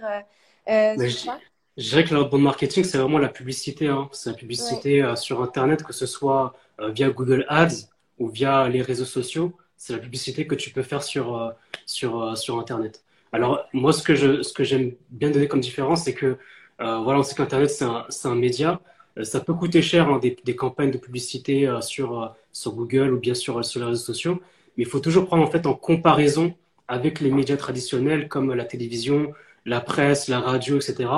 euh, 0.70 1.10
sur 1.10 1.32
ça 1.32 1.40
je 1.78 1.90
dirais 1.90 2.06
que 2.06 2.14
l'outbound 2.14 2.44
marketing, 2.44 2.84
c'est 2.84 3.00
vraiment 3.00 3.18
la 3.18 3.28
publicité. 3.28 3.88
Hein. 3.88 4.08
C'est 4.14 4.30
la 4.30 4.36
publicité 4.36 5.04
ouais. 5.04 5.16
sur 5.16 5.42
Internet, 5.42 5.84
que 5.84 5.92
ce 5.92 6.06
soit 6.06 6.54
via 6.80 7.10
Google 7.10 7.46
Ads 7.50 7.90
ou 8.20 8.30
via 8.30 8.70
les 8.70 8.82
réseaux 8.84 9.06
sociaux. 9.06 9.58
C'est 9.76 9.92
la 9.92 10.00
publicité 10.00 10.48
que 10.48 10.56
tu 10.56 10.70
peux 10.70 10.84
faire 10.84 11.04
sur, 11.04 11.54
sur, 11.86 12.38
sur 12.38 12.60
Internet. 12.60 13.05
Alors, 13.36 13.68
moi, 13.74 13.92
ce 13.92 14.02
que 14.02 14.16
je, 14.16 14.44
ce 14.44 14.54
que 14.54 14.64
j'aime 14.64 14.94
bien 15.10 15.30
donner 15.30 15.50
comme 15.50 15.60
différence, 15.60 16.06
c'est 16.06 16.14
que, 16.14 16.38
euh, 16.80 17.00
voilà, 17.00 17.20
on 17.20 17.24
sait 17.24 17.36
qu'Internet, 17.36 17.70
c'est 17.70 17.84
un, 17.84 18.06
c'est 18.08 18.30
un 18.30 18.36
média. 18.36 18.80
Euh, 19.18 19.26
ça 19.26 19.42
peut 19.42 19.54
coûter 19.54 19.82
cher, 19.82 20.08
hein, 20.08 20.20
des, 20.20 20.56
campagnes 20.56 20.92
de 20.92 20.98
publicité 20.98 21.68
euh, 21.68 21.82
sur, 21.82 22.34
sur 22.54 22.72
Google 22.76 23.12
ou 23.14 23.20
bien 23.20 23.34
sur, 23.34 23.60
les 23.60 23.84
réseaux 23.84 23.96
sociaux. 23.96 24.42
Mais 24.78 24.84
il 24.84 24.90
faut 24.90 25.02
toujours 25.02 25.26
prendre, 25.26 25.44
en 25.44 25.52
fait, 25.52 25.66
en 25.66 25.74
comparaison 25.74 26.56
avec 26.88 27.20
les 27.20 27.30
médias 27.30 27.58
traditionnels 27.58 28.30
comme 28.30 28.54
la 28.54 28.64
télévision, 28.64 29.34
la 29.66 29.82
presse, 29.82 30.30
la 30.30 30.40
radio, 30.40 30.78
etc. 30.78 31.10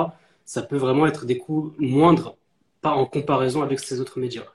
Ça 0.44 0.62
peut 0.62 0.76
vraiment 0.76 1.06
être 1.06 1.24
des 1.24 1.38
coûts 1.38 1.72
moindres, 1.78 2.36
pas 2.80 2.94
en 2.94 3.06
comparaison 3.06 3.62
avec 3.62 3.78
ces 3.78 4.00
autres 4.00 4.18
médias. 4.18 4.46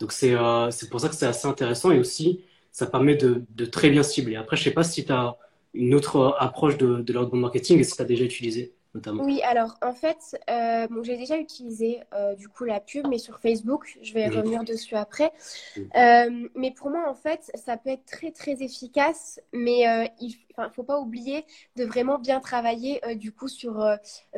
Donc, 0.00 0.10
c'est, 0.10 0.34
c'est 0.72 0.90
pour 0.90 1.00
ça 1.00 1.08
que 1.08 1.14
c'est 1.14 1.26
assez 1.26 1.46
intéressant 1.46 1.92
et 1.92 2.00
aussi, 2.00 2.40
ça 2.72 2.86
permet 2.86 3.14
de, 3.14 3.44
de 3.50 3.64
très 3.64 3.90
bien 3.90 4.02
cibler. 4.02 4.34
Après, 4.34 4.56
je 4.56 4.64
sais 4.64 4.72
pas 4.72 4.82
si 4.82 5.04
tu 5.04 5.12
as 5.12 5.36
une 5.74 5.94
autre 5.94 6.36
approche 6.38 6.76
de, 6.78 7.00
de 7.00 7.12
l'outbound 7.12 7.40
marketing 7.40 7.78
et 7.78 7.84
si 7.84 7.96
tu 7.96 8.02
as 8.02 8.04
déjà 8.04 8.24
utilisé 8.24 8.74
notamment 8.94 9.24
Oui, 9.24 9.40
alors 9.42 9.78
en 9.82 9.92
fait, 9.92 10.36
euh, 10.50 10.86
bon, 10.88 11.02
j'ai 11.02 11.16
déjà 11.16 11.38
utilisé 11.38 12.00
euh, 12.12 12.34
du 12.34 12.48
coup 12.48 12.64
la 12.64 12.80
pub, 12.80 13.06
mais 13.08 13.18
sur 13.18 13.38
Facebook, 13.38 13.98
je 14.02 14.12
vais 14.12 14.28
mmh. 14.28 14.36
revenir 14.36 14.64
dessus 14.64 14.96
après. 14.96 15.32
Mmh. 15.76 15.80
Euh, 15.96 16.48
mais 16.54 16.72
pour 16.72 16.90
moi, 16.90 17.08
en 17.08 17.14
fait, 17.14 17.50
ça 17.54 17.76
peut 17.76 17.90
être 17.90 18.04
très 18.04 18.32
très 18.32 18.62
efficace, 18.62 19.40
mais 19.52 19.84
il 20.20 20.36
ne 20.58 20.68
faut 20.74 20.82
pas 20.82 20.98
oublier 20.98 21.44
de 21.76 21.84
vraiment 21.84 22.18
bien 22.18 22.40
travailler 22.40 23.00
du 23.16 23.32
coup 23.32 23.48
sur, 23.48 23.84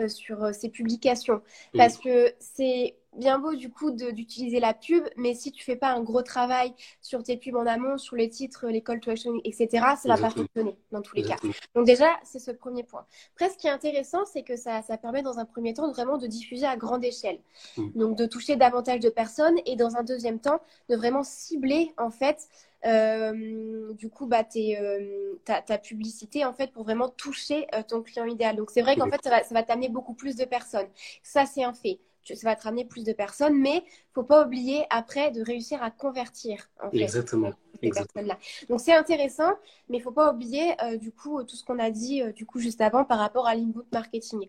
sur 0.09 0.55
ces 0.55 0.69
publications. 0.69 1.43
Mmh. 1.73 1.79
Parce 1.79 1.99
que 1.99 2.33
c'est 2.39 2.95
bien 3.17 3.39
beau 3.39 3.55
du 3.55 3.71
coup 3.71 3.91
d'utiliser 3.91 4.61
la 4.61 4.75
pub, 4.75 5.05
mais 5.17 5.35
si 5.35 5.53
tu 5.53 5.65
fais 5.65 5.77
pas 5.77 5.93
un 5.93 6.03
gros 6.03 6.23
travail 6.23 6.75
sur 7.01 7.23
tes 7.23 7.37
pubs 7.37 7.57
en 7.57 7.67
amont, 7.67 7.99
sur 7.99 8.17
les 8.17 8.29
titres, 8.29 8.67
les 8.69 8.83
call 8.83 9.01
to 9.01 9.11
action, 9.11 9.35
etc., 9.45 9.69
ça 10.01 10.09
va 10.09 10.17
pas 10.17 10.31
fonctionner 10.31 10.77
dans 10.93 11.03
tous 11.03 11.17
les 11.17 11.23
Exactement. 11.23 11.53
cas. 11.53 11.59
Donc 11.75 11.87
déjà, 11.87 12.09
c'est 12.25 12.39
ce 12.39 12.51
premier 12.51 12.83
point. 12.83 13.07
Après, 13.35 13.51
ce 13.51 13.59
qui 13.59 13.67
est 13.67 13.71
intéressant, 13.71 14.25
c'est 14.25 14.43
que 14.43 14.57
ça, 14.57 14.83
ça 14.83 14.99
permet 14.99 15.23
dans 15.23 15.39
un 15.39 15.45
premier 15.45 15.75
temps 15.75 15.91
vraiment 15.91 16.19
de 16.19 16.27
diffuser 16.27 16.67
à 16.67 16.77
grande 16.77 17.05
échelle. 17.05 17.39
Mmh. 17.77 17.91
Donc 17.95 18.17
de 18.17 18.27
toucher 18.27 18.57
davantage 18.57 19.01
de 19.01 19.11
personnes 19.11 19.57
et 19.67 19.77
dans 19.77 19.97
un 19.97 20.03
deuxième 20.03 20.41
temps, 20.41 20.61
de 20.89 20.97
vraiment 20.97 21.23
cibler 21.23 21.93
en 21.97 22.11
fait 22.11 22.49
euh, 22.87 23.95
du 23.95 24.11
coup 24.11 24.27
bah, 24.27 24.45
tes, 24.45 24.79
euh, 24.79 25.41
ta, 25.45 25.63
ta, 25.63 25.79
publicité 25.79 26.45
en 26.45 26.53
fait 26.53 26.71
pour 26.71 26.85
vraiment 26.85 27.09
toucher 27.09 27.67
euh, 27.75 27.83
ton 27.83 28.03
client 28.03 28.27
idéal. 28.27 28.57
Donc 28.57 28.71
c'est 28.71 28.83
vrai 28.83 28.97
qu'en 28.97 29.11
fait 29.11 29.21
ça 29.25 29.31
va, 29.31 29.43
ça 29.43 29.55
va 29.55 29.63
t'amener 29.63 29.89
beaucoup 29.89 30.13
plus 30.13 30.37
de 30.37 30.45
personnes. 30.45 30.89
Ça 31.23 31.47
c'est 31.47 31.65
un 31.65 31.73
fait 31.73 31.99
ça 32.27 32.49
va 32.49 32.57
te 32.57 32.63
plus 32.85 33.05
de 33.05 33.13
personnes, 33.13 33.59
mais 33.61 33.85
faut 34.15 34.23
pas 34.23 34.47
oublier 34.47 34.87
après 34.91 35.31
de 35.31 35.43
réussir 35.43 35.83
à 35.83 35.91
convertir 35.91 36.71
en 36.83 36.91
fait, 36.91 36.99
Exactement. 36.99 37.51
ces. 37.83 38.39
Donc 38.69 38.81
c'est 38.81 38.95
intéressant, 38.95 39.53
mais 39.89 39.99
il 39.99 40.01
faut 40.01 40.13
pas 40.13 40.33
oublier 40.33 40.75
euh, 40.83 40.97
du 40.97 41.11
coup 41.11 41.43
tout 41.43 41.57
ce 41.57 41.65
qu'on 41.65 41.79
a 41.79 41.91
dit 41.91 42.23
euh, 42.23 42.33
du 42.33 42.47
coup 42.47 42.59
juste 42.59 42.81
avant 42.81 43.05
par 43.05 43.19
rapport 43.19 43.47
à 43.47 43.55
l'inbound 43.55 43.85
marketing. 43.93 44.49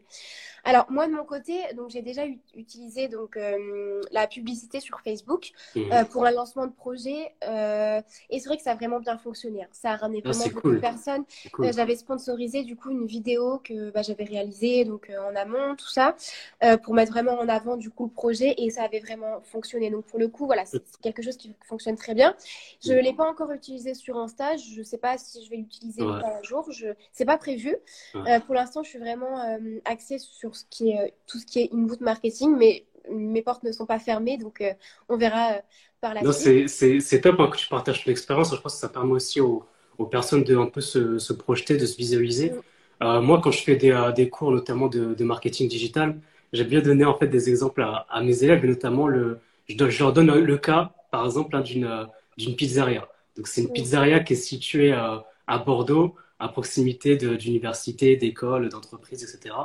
Alors 0.63 0.86
moi 0.89 1.08
de 1.08 1.13
mon 1.13 1.23
côté, 1.23 1.54
donc 1.75 1.89
j'ai 1.89 2.01
déjà 2.01 2.23
utilisé 2.56 3.08
donc 3.08 3.38
euh, 3.38 4.01
la 4.12 4.28
publicité 4.28 4.80
sur 4.80 4.99
Facebook 5.01 5.51
mmh. 5.75 6.06
pour 6.12 6.25
un 6.25 6.32
lancement 6.32 6.65
de 6.65 6.71
projet 6.71 7.34
et 7.41 8.39
c'est 8.39 8.45
vrai 8.45 8.58
que 8.58 8.63
ça 8.63 8.71
a 8.71 8.75
vraiment 8.75 8.99
bien 8.99 9.17
fonctionné. 9.17 9.63
Hein. 9.63 9.67
Ça 9.71 9.91
a 9.91 9.95
ramené 9.95 10.21
ah, 10.25 10.32
vraiment 10.32 10.54
beaucoup 10.54 10.71
de 10.71 10.80
personnes. 10.80 11.23
j'avais 11.60 11.95
sponsorisé 11.95 12.63
du 12.63 12.75
coup 12.75 12.91
une 12.91 13.06
vidéo 13.06 13.60
que 13.63 13.91
bah, 13.91 14.01
j'avais 14.01 14.23
réalisée 14.23 14.86
donc 14.86 15.12
en 15.19 15.36
amont 15.36 15.75
tout 15.75 15.89
ça 15.89 16.15
pour 16.84 16.93
mettre 16.93 17.12
vraiment 17.12 17.39
en 17.39 17.47
avant 17.47 17.78
du 17.78 17.89
coup 17.89 18.06
le 18.06 18.12
projet 18.12 18.56
et 18.58 18.69
ça 18.69 18.84
avait 18.84 18.99
vraiment 18.99 19.41
fonctionné. 19.41 19.55
Donc 19.91 20.06
pour 20.06 20.20
le 20.20 20.28
coup 20.28 20.46
voilà 20.46 20.65
c'est 20.65 20.82
quelque 21.02 21.22
chose 21.22 21.38
qui 21.38 21.56
fonctionne 21.65 21.96
très 21.96 22.13
bien. 22.13 22.36
Je 22.84 22.94
ne 22.94 23.00
l'ai 23.00 23.13
pas 23.13 23.30
encore 23.30 23.52
utilisé 23.52 23.94
sur 23.94 24.18
un 24.18 24.28
stage. 24.28 24.62
Je 24.74 24.80
ne 24.80 24.84
sais 24.84 24.98
pas 24.98 25.18
si 25.18 25.44
je 25.44 25.50
vais 25.50 25.58
l'utiliser 25.58 26.02
un 26.04 26.41
jour. 26.44 26.72
Je... 26.72 26.88
C'est 27.12 27.26
pas 27.26 27.38
prévu. 27.38 27.76
Euh, 28.15 28.39
pour 28.41 28.56
l'instant, 28.56 28.84
je 28.84 28.89
suis 28.89 29.00
vraiment 29.00 29.39
euh, 29.39 29.80
axée 29.86 30.18
sur 30.20 30.56
ce 30.56 30.63
qui 30.70 30.91
est, 30.91 31.00
euh, 31.00 31.08
tout 31.28 31.39
ce 31.39 31.46
qui 31.46 31.60
est 31.60 31.70
inbound 31.74 32.02
marketing, 32.02 32.56
mais 32.58 32.86
mes 33.12 33.41
portes 33.41 33.63
ne 33.63 33.72
sont 33.72 33.86
pas 33.86 34.00
fermées, 34.00 34.38
donc 34.38 34.63
on 35.10 35.18
verra 35.18 35.62
par 36.02 36.15
la 36.15 36.22
suite. 36.34 36.70
C'est 36.70 37.22
top 37.22 37.39
hein, 37.39 37.50
que 37.52 37.58
tu 37.58 37.68
partages 37.68 38.04
ton 38.04 38.12
expérience. 38.12 38.56
Je 38.56 38.60
pense 38.60 38.74
que 38.74 38.80
ça 38.80 38.89
permet 38.89 39.12
aussi 39.12 39.41
aux, 39.41 39.63
aux 40.00 40.08
personnes 40.08 40.44
de 40.44 40.58
un 40.58 40.65
peu 40.65 40.82
se, 40.82 41.20
se, 41.20 41.34
projeter, 41.34 41.78
de 41.78 41.86
se 41.86 41.98
visualiser. 41.98 42.54
Mm. 43.02 43.20
moi, 43.20 43.41
quand 43.44 43.52
je 43.52 43.62
fais 43.62 43.76
des, 43.76 43.96
des 44.15 44.30
cours, 44.30 44.52
notamment 44.52 44.88
de, 44.88 45.13
de 45.13 45.24
marketing 45.24 45.70
digital, 45.70 46.20
j'aime 46.52 46.68
bien 46.68 46.82
donner 46.82 47.06
en 47.06 47.15
fait 47.15 47.28
des 47.28 47.48
exemples 47.50 47.84
à, 47.84 48.08
à 48.10 48.24
mes 48.24 48.44
élèves, 48.44 48.65
et 48.65 48.70
notamment 48.70 49.08
le, 49.08 49.39
je, 49.67 49.89
je, 49.89 50.04
leur 50.04 50.13
donne 50.13 50.32
le 50.34 50.58
cas, 50.58 50.93
par 51.12 51.25
exemple, 51.25 51.56
hein, 51.56 51.62
d'une 51.62 52.08
d'une 52.38 52.56
pizzeria. 52.56 53.08
Donc 53.36 53.47
c'est 53.47 53.62
une 53.62 53.71
pizzeria 53.71 54.19
qui 54.19 54.34
est 54.34 54.38
située 54.38 54.93
euh, 54.93 55.17
à 55.47 55.58
Bordeaux, 55.60 56.15
à 56.39 56.49
proximité 56.49 57.15
d'universités, 57.15 58.17
d'écoles, 58.17 58.69
d'entreprises, 58.69 59.23
etc. 59.23 59.56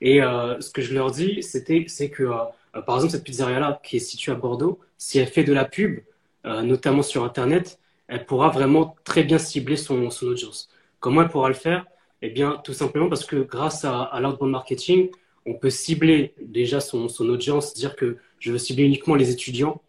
Et 0.00 0.22
euh, 0.22 0.60
ce 0.60 0.70
que 0.70 0.82
je 0.82 0.94
leur 0.94 1.10
dis, 1.10 1.42
c'était, 1.42 1.84
c'est 1.88 2.10
que, 2.10 2.24
euh, 2.24 2.82
par 2.82 2.96
exemple, 2.96 3.12
cette 3.12 3.24
pizzeria-là, 3.24 3.80
qui 3.82 3.96
est 3.96 4.00
située 4.00 4.32
à 4.32 4.34
Bordeaux, 4.34 4.80
si 4.98 5.18
elle 5.18 5.28
fait 5.28 5.44
de 5.44 5.52
la 5.52 5.64
pub, 5.64 6.00
notamment 6.44 7.02
sur 7.02 7.24
Internet, 7.24 7.78
elle 8.06 8.26
pourra 8.26 8.50
vraiment 8.50 8.96
très 9.04 9.22
bien 9.22 9.38
cibler 9.38 9.76
son, 9.76 10.10
son 10.10 10.26
audience. 10.26 10.68
Comment 11.00 11.22
elle 11.22 11.30
pourra 11.30 11.48
le 11.48 11.54
faire? 11.54 11.86
Eh 12.20 12.28
bien, 12.28 12.60
tout 12.62 12.74
simplement 12.74 13.08
parce 13.08 13.24
que 13.24 13.36
grâce 13.36 13.86
à, 13.86 14.02
à 14.02 14.20
l'outbound 14.20 14.50
marketing, 14.50 15.08
on 15.46 15.54
peut 15.54 15.70
cibler 15.70 16.34
déjà 16.42 16.80
son, 16.80 17.08
son 17.08 17.30
audience, 17.30 17.72
dire 17.72 17.96
que 17.96 18.18
je 18.44 18.52
veux 18.52 18.58
cibler 18.58 18.84
uniquement 18.84 19.14
les 19.14 19.30
étudiants, 19.30 19.80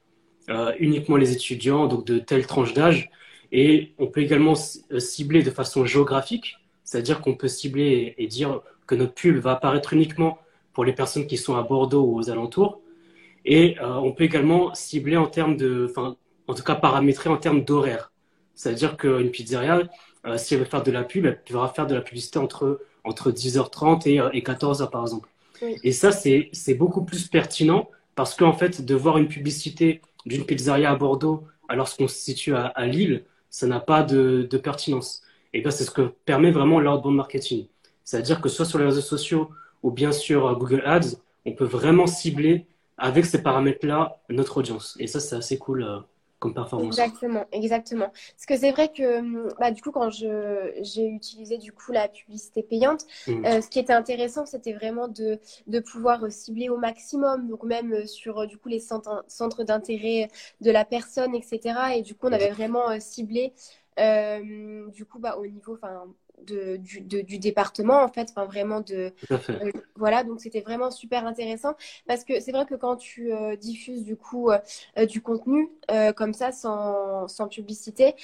euh, 0.50 0.72
uniquement 0.80 1.18
les 1.18 1.34
étudiants, 1.34 1.88
donc 1.88 2.06
de 2.06 2.20
telle 2.20 2.48
tranche 2.48 2.74
d'âge. 2.74 3.10
Et 3.52 3.92
on 3.98 4.08
peut 4.08 4.22
également 4.22 4.54
euh, 4.94 5.00
cibler 5.00 5.44
de 5.44 5.52
façon 5.52 5.86
géographique, 5.86 6.56
c'est-à-dire 6.86 7.20
qu'on 7.20 7.36
peut 7.36 7.50
cibler 7.50 8.16
et, 8.18 8.28
dire 8.28 8.62
que 8.88 8.96
notre 8.96 9.14
pub 9.14 9.40
va 9.40 9.52
apparaître 9.52 9.92
uniquement 9.92 10.38
pour 10.72 10.86
les 10.86 10.94
personnes 10.94 11.28
qui 11.28 11.36
sont 11.36 11.58
à 11.58 11.64
Bordeaux 11.64 12.04
ou 12.04 12.18
aux 12.18 12.30
alentours. 12.30 12.80
Et 13.44 13.78
euh, 13.82 13.96
on 13.96 14.14
peut 14.14 14.24
également 14.24 14.74
cibler 14.74 15.18
en 15.18 15.28
termes 15.28 15.58
de, 15.58 15.88
enfin, 15.90 16.16
en 16.48 16.54
tout 16.54 16.64
cas 16.64 16.76
paramétrer 16.76 17.30
en 17.30 17.38
termes 17.38 17.66
d'horaire. 17.66 18.14
C'est-à-dire 18.54 18.96
qu'une 18.96 19.32
pizzeria, 19.32 19.82
si 20.38 20.54
elle 20.54 20.62
veut 20.62 20.66
faire 20.66 20.82
de 20.82 20.92
la 20.92 21.04
pub, 21.04 21.26
elle 21.26 21.42
devra 21.46 21.68
faire 21.68 21.88
de 21.88 21.94
la 21.94 22.02
publicité 22.02 22.40
entre, 22.40 22.80
entre 23.04 23.32
10h30 23.32 24.08
et, 24.08 24.16
et 24.38 24.42
14h 24.42 24.90
par 24.90 25.02
exemple. 25.02 25.28
Et 25.84 25.92
ça, 25.92 26.14
c'est 26.14 26.74
beaucoup 26.74 27.04
plus 27.04 27.28
pertinent 27.28 27.90
parce 28.16 28.36
qu'en 28.36 28.54
fait, 28.54 28.84
de 28.84 28.96
voir 28.96 29.18
une 29.18 29.28
publicité 29.28 30.02
d'une 30.26 30.46
pizzeria 30.46 30.92
à 30.92 30.96
Bordeaux 30.96 31.44
alors 31.68 31.96
qu'on 31.96 32.08
se 32.08 32.16
situe 32.16 32.56
à, 32.56 32.86
Lille, 32.88 33.26
ça 33.50 33.68
n'a 33.68 33.80
pas 33.80 34.04
de, 34.04 34.48
pertinence. 34.58 35.22
Et 35.54 35.62
bien, 35.62 35.72
c'est 35.72 35.84
ce 35.84 35.92
que 35.92 36.14
permet 36.26 36.52
vraiment 36.52 36.80
l'outbound 36.80 37.16
marketing. 37.16 37.68
C'est-à-dire 38.04 38.42
que 38.42 38.50
soit 38.50 38.66
sur 38.66 38.80
les 38.80 38.86
réseaux 38.86 39.02
sociaux 39.02 39.50
ou 39.84 39.92
bien 39.92 40.12
sur 40.12 40.48
euh, 40.48 40.56
Google 40.56 40.84
Ads, 40.86 41.18
on 41.46 41.54
peut 41.54 41.66
vraiment 41.66 42.08
cibler 42.08 42.66
avec 42.98 43.26
ces 43.26 43.42
paramètres-là 43.42 44.18
notre 44.30 44.58
audience. 44.58 44.96
Et 45.00 45.08
ça, 45.08 45.20
c'est 45.20 45.36
assez 45.36 45.58
cool. 45.58 45.84
Euh, 45.84 46.00
performance. 46.54 46.98
Exactement, 46.98 47.46
exactement. 47.52 48.08
Parce 48.08 48.46
que 48.48 48.58
c'est 48.58 48.72
vrai 48.72 48.90
que 48.90 49.20
hum, 49.20 49.50
bah, 49.60 49.72
du 49.72 49.82
coup, 49.82 49.92
quand 49.92 50.10
j'ai 50.10 51.06
utilisé 51.06 51.58
du 51.58 51.72
coup 51.72 51.92
la 51.92 52.08
publicité 52.08 52.64
payante, 52.64 53.06
mmh. 53.28 53.46
euh, 53.46 53.62
ce 53.62 53.70
qui 53.70 53.80
était 53.80 53.94
intéressant, 53.94 54.46
c'était 54.46 54.74
vraiment 54.74 55.08
de, 55.08 55.40
de 55.68 55.80
pouvoir 55.80 56.24
euh, 56.24 56.30
cibler 56.30 56.70
au 56.70 56.78
maximum, 56.78 57.48
donc 57.48 57.64
même 57.64 57.94
euh, 57.94 58.06
sur 58.06 58.48
du 58.48 58.58
coup 58.58 58.70
les 58.70 58.80
centres, 58.80 59.24
centres 59.28 59.64
d'intérêt 59.64 60.30
de 60.62 60.72
la 60.72 60.86
personne, 60.86 61.36
etc. 61.36 61.60
Et 61.96 62.02
du 62.02 62.16
coup, 62.16 62.28
on 62.28 62.34
avait 62.34 62.52
vraiment 62.52 63.00
ciblé 63.00 63.54
du 63.98 65.06
coup 65.06 65.20
bah, 65.20 65.38
au 65.38 65.46
niveau, 65.46 65.76
enfin 65.76 66.06
de, 66.44 66.78
du, 66.78 67.02
du, 67.02 67.40
département, 67.40 68.02
en 68.04 68.08
fait, 68.08 68.30
enfin 68.30 68.46
vraiment 68.46 68.82
de. 68.82 69.14
Euh, 69.32 69.72
voilà, 69.96 70.24
donc 70.24 70.40
c'était 70.42 70.62
vraiment 70.62 70.92
super 70.92 71.26
intéressant 71.26 71.76
parce 72.08 72.24
que 72.24 72.40
c'est 72.40 72.52
vrai 72.52 72.66
que 72.66 72.76
quand 72.76 72.96
tu 72.96 73.32
euh, 73.32 73.56
diffuses 73.56 74.04
du 74.04 74.16
coup 74.16 74.50
euh, 74.50 75.06
du 75.06 75.22
contenu 75.22 75.70
comme 76.16 76.34
ça 76.34 76.52
sans, 76.52 77.28
sans 77.28 77.48
publicité, 77.48 78.16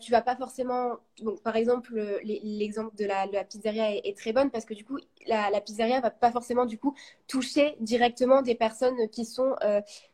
tu 0.00 0.10
vas 0.10 0.22
pas 0.22 0.36
forcément. 0.36 0.98
Donc, 1.20 1.42
par 1.42 1.56
exemple, 1.56 1.94
l'exemple 2.24 2.96
de 2.96 3.04
la, 3.04 3.26
de 3.26 3.32
la 3.32 3.44
pizzeria 3.44 3.94
est, 3.94 4.16
très 4.16 4.32
bonne 4.32 4.50
parce 4.50 4.64
que 4.64 4.74
du 4.74 4.84
coup, 4.84 4.98
la, 5.26 5.50
la, 5.50 5.60
pizzeria 5.60 6.00
va 6.00 6.10
pas 6.10 6.32
forcément 6.32 6.64
du 6.64 6.78
coup 6.78 6.94
toucher 7.28 7.76
directement 7.80 8.42
des 8.42 8.54
personnes 8.54 9.08
qui 9.10 9.24
sont 9.24 9.54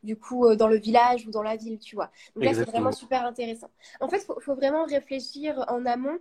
du 0.02 0.16
coup 0.16 0.54
dans 0.56 0.68
le 0.68 0.76
village 0.76 1.26
ou 1.26 1.30
dans 1.30 1.42
la 1.42 1.56
ville, 1.56 1.78
tu 1.78 1.94
vois. 1.94 2.10
Donc 2.34 2.44
là, 2.44 2.54
c'est 2.54 2.64
vraiment 2.64 2.92
super 2.92 3.24
intéressant. 3.24 3.70
En 4.00 4.08
fait, 4.08 4.18
il 4.18 4.24
faut, 4.24 4.40
faut, 4.40 4.54
vraiment 4.54 4.84
réfléchir 4.84 5.64
en 5.68 5.86
amont 5.86 6.18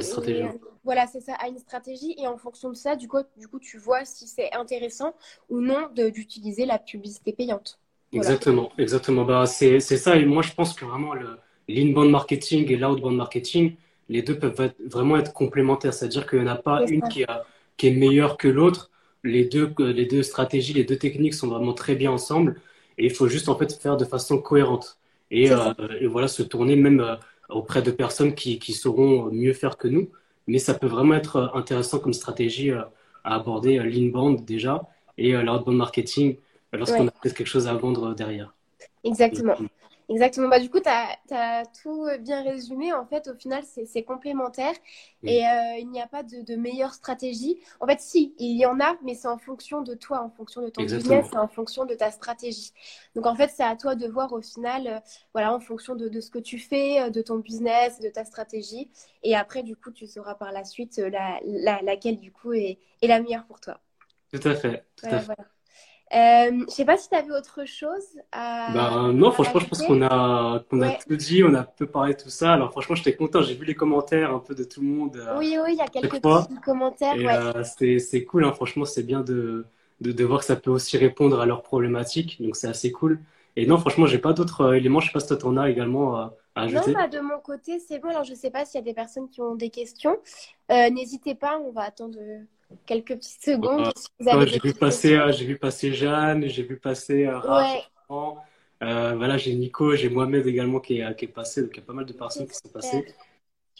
stratégie. 0.00 0.44
voilà, 0.84 1.06
c'est 1.06 1.20
ça, 1.20 1.34
à 1.34 1.48
une 1.48 1.58
stratégie. 1.58 2.14
Et 2.18 2.26
en 2.26 2.36
fonction 2.36 2.70
de 2.70 2.76
ça, 2.76 2.96
du 2.96 3.08
coup, 3.08 3.18
du 3.36 3.48
coup 3.48 3.58
tu 3.58 3.78
vois 3.78 4.04
si 4.04 4.26
c'est 4.26 4.52
intéressant 4.54 5.14
ou 5.48 5.60
non 5.60 5.88
d'utiliser 5.94 6.66
la 6.66 6.78
publicité 6.78 7.32
payante. 7.32 7.78
Exactement, 8.12 8.72
exactement. 8.78 9.24
Bah, 9.24 9.46
c'est 9.46 9.80
ça. 9.80 10.16
Et 10.16 10.24
moi, 10.24 10.42
je 10.42 10.52
pense 10.52 10.74
que 10.74 10.84
vraiment, 10.84 11.12
l'inbound 11.68 12.10
marketing 12.10 12.70
et 12.70 12.76
l'outbound 12.76 13.16
marketing, 13.16 13.74
les 14.08 14.22
deux 14.22 14.38
peuvent 14.38 14.72
vraiment 14.86 15.16
être 15.16 15.32
complémentaires. 15.32 15.94
C'est-à-dire 15.94 16.26
qu'il 16.26 16.40
n'y 16.40 16.48
en 16.48 16.52
a 16.52 16.56
pas 16.56 16.84
une 16.86 17.02
qui, 17.08 17.24
a, 17.24 17.44
qui 17.76 17.88
est 17.88 17.94
meilleure 17.94 18.36
que 18.36 18.48
l'autre. 18.48 18.90
Les 19.24 19.44
deux, 19.44 19.74
les 19.78 20.06
deux 20.06 20.22
stratégies, 20.22 20.72
les 20.72 20.84
deux 20.84 20.96
techniques 20.96 21.34
sont 21.34 21.48
vraiment 21.48 21.72
très 21.72 21.96
bien 21.96 22.12
ensemble. 22.12 22.60
Et 22.98 23.06
il 23.06 23.12
faut 23.12 23.28
juste 23.28 23.48
en 23.48 23.56
fait 23.56 23.72
faire 23.72 23.96
de 23.96 24.04
façon 24.04 24.38
cohérente. 24.38 24.98
Et, 25.30 25.50
euh, 25.50 25.74
et 26.00 26.06
voilà, 26.06 26.28
se 26.28 26.42
tourner 26.42 26.76
même 26.76 27.00
euh, 27.00 27.16
auprès 27.48 27.82
de 27.82 27.90
personnes 27.90 28.34
qui, 28.34 28.58
qui, 28.58 28.72
sauront 28.72 29.30
mieux 29.32 29.52
faire 29.52 29.76
que 29.76 29.88
nous. 29.88 30.08
Mais 30.46 30.58
ça 30.58 30.74
peut 30.74 30.86
vraiment 30.86 31.14
être 31.14 31.50
intéressant 31.54 31.98
comme 31.98 32.12
stratégie 32.12 32.70
euh, 32.70 32.82
à 33.24 33.34
aborder 33.34 33.78
euh, 33.78 33.84
l'inbound 33.84 34.44
déjà 34.44 34.82
et 35.18 35.34
euh, 35.34 35.42
l'outbound 35.42 35.76
marketing 35.76 36.36
lorsqu'on 36.72 37.08
a 37.08 37.10
peut-être 37.10 37.34
quelque 37.34 37.48
chose 37.48 37.66
à 37.66 37.74
vendre 37.74 38.14
derrière. 38.14 38.54
Exactement. 39.02 39.56
Exactement. 40.08 40.48
Bah, 40.48 40.60
du 40.60 40.70
coup, 40.70 40.78
tu 40.80 40.88
as, 40.88 41.62
tout 41.82 42.06
bien 42.20 42.42
résumé. 42.42 42.92
En 42.92 43.04
fait, 43.06 43.28
au 43.28 43.34
final, 43.34 43.64
c'est 43.64 44.02
complémentaire 44.04 44.74
et 45.24 45.44
euh, 45.44 45.78
il 45.78 45.90
n'y 45.90 46.00
a 46.00 46.06
pas 46.06 46.22
de, 46.22 46.56
meilleure 46.56 46.94
stratégie. 46.94 47.58
En 47.80 47.86
fait, 47.86 48.00
si, 48.00 48.34
il 48.38 48.56
y 48.56 48.66
en 48.66 48.78
a, 48.80 48.96
mais 49.02 49.14
c'est 49.14 49.28
en 49.28 49.38
fonction 49.38 49.82
de 49.82 49.94
toi, 49.94 50.22
en 50.22 50.30
fonction 50.30 50.62
de 50.62 50.68
ton 50.68 50.84
business, 50.84 51.34
en 51.34 51.48
fonction 51.48 51.84
de 51.84 51.94
ta 51.94 52.10
stratégie. 52.10 52.72
Donc, 53.14 53.26
en 53.26 53.34
fait, 53.34 53.50
c'est 53.54 53.64
à 53.64 53.74
toi 53.74 53.96
de 53.96 54.06
voir 54.06 54.32
au 54.32 54.40
final, 54.40 54.86
euh, 54.86 55.00
voilà, 55.32 55.52
en 55.52 55.60
fonction 55.60 55.96
de, 55.96 56.20
ce 56.20 56.30
que 56.30 56.38
tu 56.38 56.58
fais, 56.58 57.02
euh, 57.02 57.10
de 57.10 57.20
ton 57.20 57.38
business, 57.38 57.98
de 58.00 58.08
ta 58.08 58.24
stratégie. 58.24 58.90
Et 59.24 59.34
après, 59.34 59.64
du 59.64 59.74
coup, 59.74 59.90
tu 59.90 60.06
sauras 60.06 60.36
par 60.36 60.52
la 60.52 60.64
suite 60.64 60.98
la, 60.98 61.40
laquelle, 61.82 62.18
du 62.18 62.30
coup, 62.30 62.52
est, 62.52 62.78
est, 63.02 63.08
la 63.08 63.20
meilleure 63.20 63.44
pour 63.46 63.60
toi. 63.60 63.80
Tout 64.32 64.48
à 64.48 64.54
fait. 64.54 64.84
Tout 64.96 65.06
à 65.06 65.18
fait. 65.18 65.34
Euh, 66.14 66.64
je 66.68 66.72
sais 66.72 66.84
pas 66.84 66.96
si 66.96 67.08
tu 67.08 67.16
avais 67.16 67.32
autre 67.32 67.64
chose 67.66 68.04
à. 68.30 68.72
Bah, 68.72 69.10
non, 69.12 69.32
franchement, 69.32 69.58
je 69.58 69.66
pense 69.66 69.82
qu'on 69.82 70.02
a, 70.02 70.62
qu'on 70.70 70.80
a 70.82 70.92
tout 70.92 71.16
dit, 71.16 71.42
on 71.42 71.52
a 71.54 71.64
peu 71.64 71.86
parlé 71.86 72.14
de 72.14 72.20
tout 72.20 72.30
ça. 72.30 72.52
Alors, 72.52 72.70
franchement, 72.70 72.94
j'étais 72.94 73.16
content. 73.16 73.42
J'ai 73.42 73.54
vu 73.54 73.64
les 73.64 73.74
commentaires 73.74 74.32
un 74.32 74.38
peu 74.38 74.54
de 74.54 74.62
tout 74.62 74.82
le 74.82 74.86
monde. 74.86 75.16
Euh, 75.16 75.36
oui, 75.38 75.56
oui, 75.64 75.72
il 75.72 75.78
y 75.78 75.80
a 75.80 75.88
quelques 75.88 76.22
petits 76.22 76.60
commentaires. 76.64 77.16
Euh, 77.18 77.98
c'est 77.98 78.24
cool, 78.24 78.44
hein. 78.44 78.52
franchement, 78.52 78.84
c'est 78.84 79.02
bien 79.02 79.22
de, 79.22 79.66
de, 80.00 80.12
de, 80.12 80.24
voir 80.24 80.40
que 80.40 80.46
ça 80.46 80.54
peut 80.54 80.70
aussi 80.70 80.96
répondre 80.96 81.40
à 81.40 81.46
leurs 81.46 81.62
problématiques. 81.62 82.40
Donc, 82.40 82.54
c'est 82.54 82.68
assez 82.68 82.92
cool. 82.92 83.18
Et 83.56 83.66
non, 83.66 83.76
franchement, 83.78 84.06
j'ai 84.06 84.18
pas 84.18 84.32
d'autres 84.32 84.60
euh, 84.60 84.72
éléments. 84.74 85.00
Je 85.00 85.06
sais 85.06 85.12
pas 85.12 85.20
si 85.20 85.26
toi, 85.26 85.36
t'en 85.36 85.56
as 85.56 85.70
également 85.70 86.14
à 86.14 86.36
ajouter. 86.54 86.92
Non, 86.92 87.00
bah, 87.00 87.08
de 87.08 87.18
mon 87.18 87.40
côté, 87.40 87.80
c'est 87.80 87.98
bon. 87.98 88.10
Alors, 88.10 88.22
je 88.22 88.34
sais 88.34 88.50
pas 88.50 88.64
s'il 88.64 88.78
y 88.78 88.82
a 88.82 88.84
des 88.84 88.94
personnes 88.94 89.28
qui 89.28 89.40
ont 89.40 89.56
des 89.56 89.70
questions. 89.70 90.18
N'hésitez 90.70 91.34
pas, 91.34 91.58
on 91.58 91.72
va 91.72 91.82
attendre 91.82 92.18
quelques 92.84 93.16
petites 93.16 93.42
secondes. 93.42 93.92
j'ai 94.20 94.58
vu 94.58 94.74
passer, 94.74 95.14
euh, 95.14 95.32
j'ai 95.32 95.46
vu 95.46 95.58
passer 95.58 95.92
Jeanne, 95.92 96.48
j'ai 96.48 96.62
vu 96.62 96.78
passer 96.78 97.26
euh, 97.26 97.40
euh, 98.82 99.14
voilà, 99.16 99.38
j'ai 99.38 99.54
Nico, 99.54 99.94
j'ai 99.96 100.10
Mohamed 100.10 100.46
également 100.46 100.80
qui 100.80 101.00
est, 101.00 101.16
qui 101.16 101.24
est, 101.24 101.28
passé. 101.28 101.62
Donc 101.62 101.70
il 101.74 101.80
y 101.80 101.82
a 101.82 101.86
pas 101.86 101.92
mal 101.92 102.04
de 102.04 102.12
personnes 102.12 102.46
qui 102.46 102.54
sont 102.54 102.68
passées. 102.68 103.06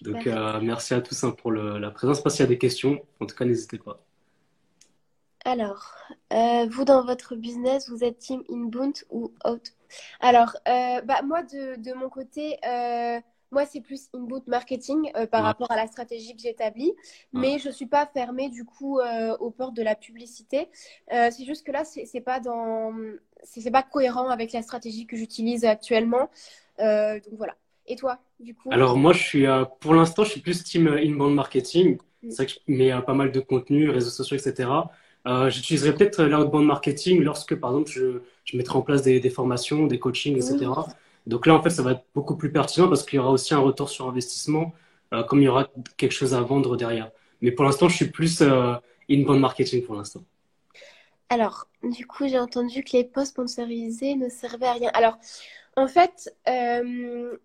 Donc 0.02 0.26
merci 0.62 0.94
à 0.94 1.00
tous 1.00 1.24
hein, 1.24 1.30
pour 1.30 1.50
le, 1.50 1.78
la 1.78 1.90
présence. 1.90 2.22
Pas 2.22 2.30
s'il 2.30 2.40
y 2.40 2.44
a 2.44 2.48
des 2.48 2.58
questions. 2.58 3.00
En 3.20 3.26
tout 3.26 3.36
cas, 3.36 3.44
n'hésitez 3.44 3.78
pas. 3.78 4.00
Alors, 5.44 5.92
euh, 6.32 6.66
vous 6.68 6.84
dans 6.84 7.04
votre 7.04 7.36
business, 7.36 7.88
vous 7.88 8.02
êtes 8.02 8.18
team 8.18 8.42
inbound 8.50 9.04
ou 9.10 9.32
out? 9.46 9.62
Alors, 10.18 10.56
bah, 10.64 11.22
moi 11.24 11.42
de, 11.42 11.80
de 11.80 11.92
mon 11.92 12.08
côté, 12.08 12.56
moi 13.50 13.64
c'est 13.66 13.80
plus 13.80 14.08
inbound 14.12 14.42
marketing 14.46 15.10
euh, 15.16 15.26
par 15.26 15.42
Ouais, 15.42 15.44
rapport 15.44 15.70
à 15.70 15.76
la 15.76 15.86
stratégie 15.86 16.34
que 16.34 16.42
j'établis, 16.42 16.92
ouais. 17.32 17.40
mais 17.40 17.58
je 17.58 17.70
suis 17.70 17.86
pas 17.86 18.06
fermée 18.06 18.48
du 18.48 18.64
coup 18.64 18.98
euh, 19.00 19.36
aux 19.38 19.50
portes 19.50 19.74
de 19.74 19.82
la 19.82 19.94
publicité. 19.94 20.68
Euh, 21.12 21.30
c'est 21.30 21.44
juste 21.44 21.64
que 21.66 21.72
là, 21.72 21.84
c'est 21.84 22.20
pas 22.20 22.40
dans, 22.40 22.92
c'est 23.42 23.70
pas 23.70 23.82
cohérent 23.82 24.28
avec 24.28 24.52
la 24.52 24.62
stratégie 24.62 25.06
que 25.06 25.16
j'utilise 25.16 25.64
actuellement. 25.64 26.28
Donc 26.78 27.22
voilà. 27.32 27.56
Et 27.88 27.94
toi, 27.96 28.18
du 28.40 28.54
coup? 28.54 28.68
Alors 28.72 28.96
moi, 28.96 29.12
je 29.12 29.22
suis, 29.22 29.46
pour 29.80 29.94
l'instant, 29.94 30.24
je 30.24 30.30
suis 30.30 30.40
plus 30.40 30.64
team 30.64 30.88
inbound 30.88 31.34
marketing. 31.34 31.98
Mm. 32.22 32.30
C'est 32.30 32.36
vrai 32.36 32.46
que 32.46 32.52
je 32.52 32.72
mets 32.74 33.02
pas 33.02 33.14
mal 33.14 33.30
de 33.30 33.40
contenu, 33.40 33.90
réseaux 33.90 34.10
sociaux, 34.10 34.36
etc. 34.36 34.68
J'utiliserai 35.48 35.94
peut-être 35.94 36.22
l'outbound 36.24 36.66
marketing 36.66 37.22
lorsque, 37.22 37.54
par 37.56 37.70
exemple, 37.70 37.90
je, 37.90 38.20
je 38.44 38.56
mettrai 38.56 38.76
en 38.78 38.82
place 38.82 39.02
des, 39.02 39.20
des 39.20 39.30
formations, 39.30 39.86
des 39.86 39.98
coachings, 39.98 40.36
etc. 40.36 40.96
Donc 41.26 41.46
là, 41.46 41.54
en 41.54 41.62
fait, 41.62 41.70
ça 41.70 41.82
va 41.82 41.92
être 41.92 42.04
beaucoup 42.14 42.36
plus 42.36 42.52
pertinent 42.52 42.88
parce 42.88 43.04
qu'il 43.04 43.16
y 43.16 43.18
aura 43.18 43.30
aussi 43.30 43.52
un 43.54 43.58
retour 43.58 43.88
sur 43.88 44.08
investissement, 44.08 44.72
euh, 45.12 45.22
comme 45.24 45.40
il 45.40 45.44
y 45.44 45.48
aura 45.48 45.68
quelque 45.96 46.12
chose 46.12 46.34
à 46.34 46.40
vendre 46.40 46.76
derrière. 46.76 47.10
Mais 47.42 47.50
pour 47.50 47.64
l'instant, 47.64 47.88
je 47.88 47.96
suis 47.96 48.10
plus 48.10 48.40
euh, 48.42 48.74
inbound 49.10 49.40
marketing 49.40 49.82
pour 49.82 49.96
l'instant. 49.96 50.22
Alors, 51.28 51.66
du 51.82 52.06
coup, 52.06 52.28
j'ai 52.28 52.38
entendu 52.38 52.84
que 52.84 52.96
les 52.96 53.04
posts 53.04 53.32
sponsorisés 53.32 54.14
ne 54.14 54.28
servaient 54.28 54.66
à 54.66 54.72
rien. 54.74 54.90
Alors, 54.94 55.18
en 55.76 55.88
fait, 55.88 56.32
euh, 56.48 57.36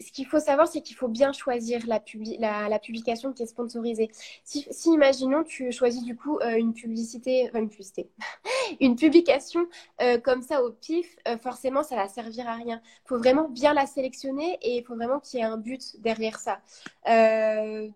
ce 0.00 0.12
qu'il 0.12 0.26
faut 0.26 0.38
savoir, 0.40 0.68
c'est 0.68 0.80
qu'il 0.80 0.96
faut 0.96 1.08
bien 1.08 1.32
choisir 1.32 1.80
la, 1.86 1.98
publi- 2.00 2.38
la, 2.40 2.68
la 2.68 2.78
publication 2.78 3.32
qui 3.32 3.42
est 3.42 3.46
sponsorisée. 3.46 4.10
Si, 4.44 4.66
si, 4.70 4.90
imaginons, 4.92 5.44
tu 5.44 5.72
choisis 5.72 6.04
du 6.04 6.16
coup 6.16 6.38
euh, 6.40 6.56
une 6.56 6.72
publicité, 6.74 7.46
enfin 7.48 7.60
une 7.60 7.68
publicité, 7.68 8.10
une 8.80 8.96
publication 8.96 9.66
euh, 10.00 10.18
comme 10.18 10.42
ça 10.42 10.62
au 10.62 10.72
pif, 10.72 11.16
euh, 11.26 11.38
forcément, 11.38 11.82
ça 11.82 11.96
va 11.96 12.08
servir 12.08 12.48
à 12.48 12.54
rien. 12.54 12.80
Il 13.04 13.08
faut 13.08 13.18
vraiment 13.18 13.48
bien 13.48 13.74
la 13.74 13.86
sélectionner 13.86 14.58
et 14.62 14.78
il 14.78 14.84
faut 14.84 14.94
vraiment 14.96 15.20
qu'il 15.20 15.40
y 15.40 15.42
ait 15.42 15.46
un 15.46 15.58
but 15.58 16.00
derrière 16.00 16.38
ça. 16.38 16.60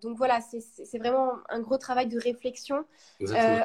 Donc 0.01 0.17
voilà, 0.17 0.39
c'est 0.41 0.97
vraiment 0.97 1.31
un 1.49 1.59
gros 1.59 1.77
travail 1.77 2.07
de 2.07 2.19
réflexion 2.19 2.85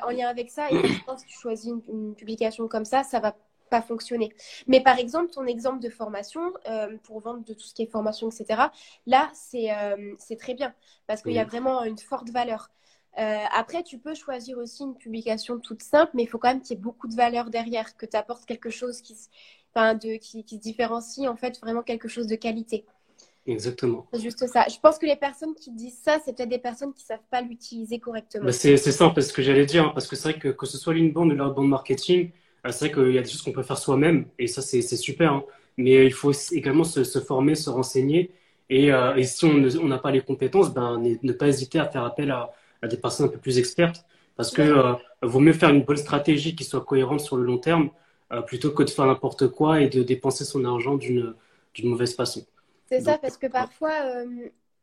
en 0.03 0.11
lien 0.11 0.29
avec 0.29 0.51
ça. 0.51 0.73
Et 0.73 0.93
je 0.93 1.03
pense 1.05 1.23
que 1.25 1.29
tu 1.29 1.39
choisis 1.39 1.67
une, 1.71 1.83
une 1.89 2.15
publication 2.15 2.69
comme 2.69 2.85
ça, 2.85 3.03
ça 3.05 3.21
va 3.21 3.37
pas 3.69 3.83
fonctionner. 3.83 4.33
Mais 4.67 4.81
par 4.83 4.99
exemple, 4.99 5.31
ton 5.31 5.47
exemple 5.47 5.81
de 5.81 5.89
formation, 5.91 6.53
euh, 6.69 6.97
pour 7.05 7.21
vendre 7.21 7.45
de 7.45 7.55
tout 7.55 7.61
ce 7.67 7.75
qui 7.75 7.83
est 7.83 7.87
formation, 7.91 8.29
etc., 8.31 8.73
là, 9.07 9.31
c'est 9.35 9.73
euh, 9.73 10.15
c'est 10.19 10.37
très 10.37 10.55
bien 10.55 10.75
parce 11.07 11.23
qu'il 11.23 11.35
y 11.35 11.39
a 11.39 11.45
Mhm. 11.45 11.51
vraiment 11.51 11.85
une 11.85 11.99
forte 11.99 12.31
valeur. 12.31 12.71
Euh, 13.19 13.45
après, 13.53 13.83
tu 13.83 13.99
peux 13.99 14.15
choisir 14.15 14.59
aussi 14.59 14.83
une 14.85 14.95
publication 14.97 15.59
toute 15.59 15.83
simple, 15.83 16.13
mais 16.15 16.23
il 16.25 16.27
faut 16.29 16.39
quand 16.39 16.49
même 16.49 16.63
qu'il 16.63 16.77
y 16.77 16.81
ait 16.81 16.83
beaucoup 16.83 17.09
de 17.09 17.15
valeur 17.17 17.51
derrière, 17.51 17.97
que 17.97 18.07
tu 18.07 18.17
apportes 18.17 18.45
quelque 18.47 18.71
chose 18.71 19.01
qui, 19.03 19.15
de, 19.77 20.17
qui, 20.19 20.45
qui 20.45 20.57
se 20.57 20.61
différencie, 20.63 21.27
en 21.29 21.37
fait, 21.37 21.59
vraiment 21.61 21.83
quelque 21.83 22.09
chose 22.09 22.27
de 22.27 22.37
qualité. 22.37 22.85
Exactement. 23.47 24.07
C'est 24.13 24.21
juste 24.21 24.47
ça. 24.49 24.67
Je 24.69 24.79
pense 24.81 24.99
que 24.99 25.07
les 25.07 25.17
personnes 25.17 25.55
qui 25.55 25.71
disent 25.73 25.99
ça, 26.03 26.19
c'est 26.23 26.35
peut-être 26.37 26.51
des 26.51 26.59
personnes 26.59 26.93
qui 26.93 27.05
savent 27.05 27.25
pas 27.31 27.41
l'utiliser 27.41 27.99
Bah, 28.41 28.53
correctement. 28.53 28.53
c'est 28.53 28.77
c'est 28.77 28.93
ça, 28.93 29.11
parce 29.11 29.33
que 29.33 29.43
j'allais 29.43 29.67
dire, 29.67 29.85
hein, 29.87 29.91
parce 29.95 30.07
que 30.07 30.15
c'est 30.15 30.31
vrai 30.31 30.39
que 30.39 30.49
que 30.49 30.65
ce 30.67 30.79
soit 30.79 30.95
l'inbound 30.95 31.33
ou 31.33 31.35
l'outbound 31.35 31.69
marketing, 31.69 32.31
c'est 32.73 32.87
vrai 32.89 32.95
qu'il 32.95 33.15
y 33.15 33.19
a 33.19 33.23
des 33.23 33.29
choses 33.29 33.43
qu'on 33.43 33.53
peut 33.53 33.63
faire 33.63 33.79
soi-même, 33.79 34.27
et 34.39 34.47
ça 34.47 34.63
c'est 34.63 34.83
super, 34.83 35.33
hein. 35.33 35.45
Mais 35.81 36.05
il 36.05 36.13
faut 36.13 36.33
également 36.51 36.83
se, 36.83 37.05
se 37.05 37.21
former, 37.21 37.55
se 37.55 37.71
renseigner, 37.71 38.33
et, 38.69 38.93
euh, 38.93 39.15
et 39.15 39.25
si 39.25 39.45
on 39.45 39.89
n'a 39.89 39.99
pas 39.99 40.11
les 40.11 40.21
compétences, 40.21 40.75
ben, 40.75 41.01
ne, 41.23 41.33
pas 41.33 41.47
hésiter 41.47 41.79
à 41.79 41.87
faire 41.87 42.05
appel 42.05 42.31
à, 42.33 42.53
à 42.83 42.89
des 42.89 42.97
personnes 42.97 43.27
un 43.27 43.29
peu 43.29 43.39
plus 43.39 43.59
expertes, 43.59 44.05
parce 44.37 44.51
que 44.51 44.63
euh, 44.63 44.95
vaut 45.23 45.41
mieux 45.41 45.53
faire 45.53 45.71
une 45.71 45.83
bonne 45.83 45.97
stratégie 45.97 46.57
qui 46.57 46.65
soit 46.65 46.81
cohérente 46.81 47.21
sur 47.21 47.37
le 47.37 47.45
long 47.45 47.59
terme, 47.59 47.91
euh, 48.33 48.43
plutôt 48.43 48.73
que 48.73 48.83
de 48.83 48.91
faire 48.91 49.07
n'importe 49.07 49.49
quoi 49.49 49.81
et 49.81 49.89
de 49.89 50.03
dépenser 50.03 50.45
son 50.45 50.65
argent 50.65 50.97
d'une 50.97 51.35
mauvaise 51.85 52.15
façon. 52.15 52.45
C'est 52.87 53.01
ça, 53.01 53.19
parce 53.19 53.37
que 53.37 53.47
parfois, 53.47 53.93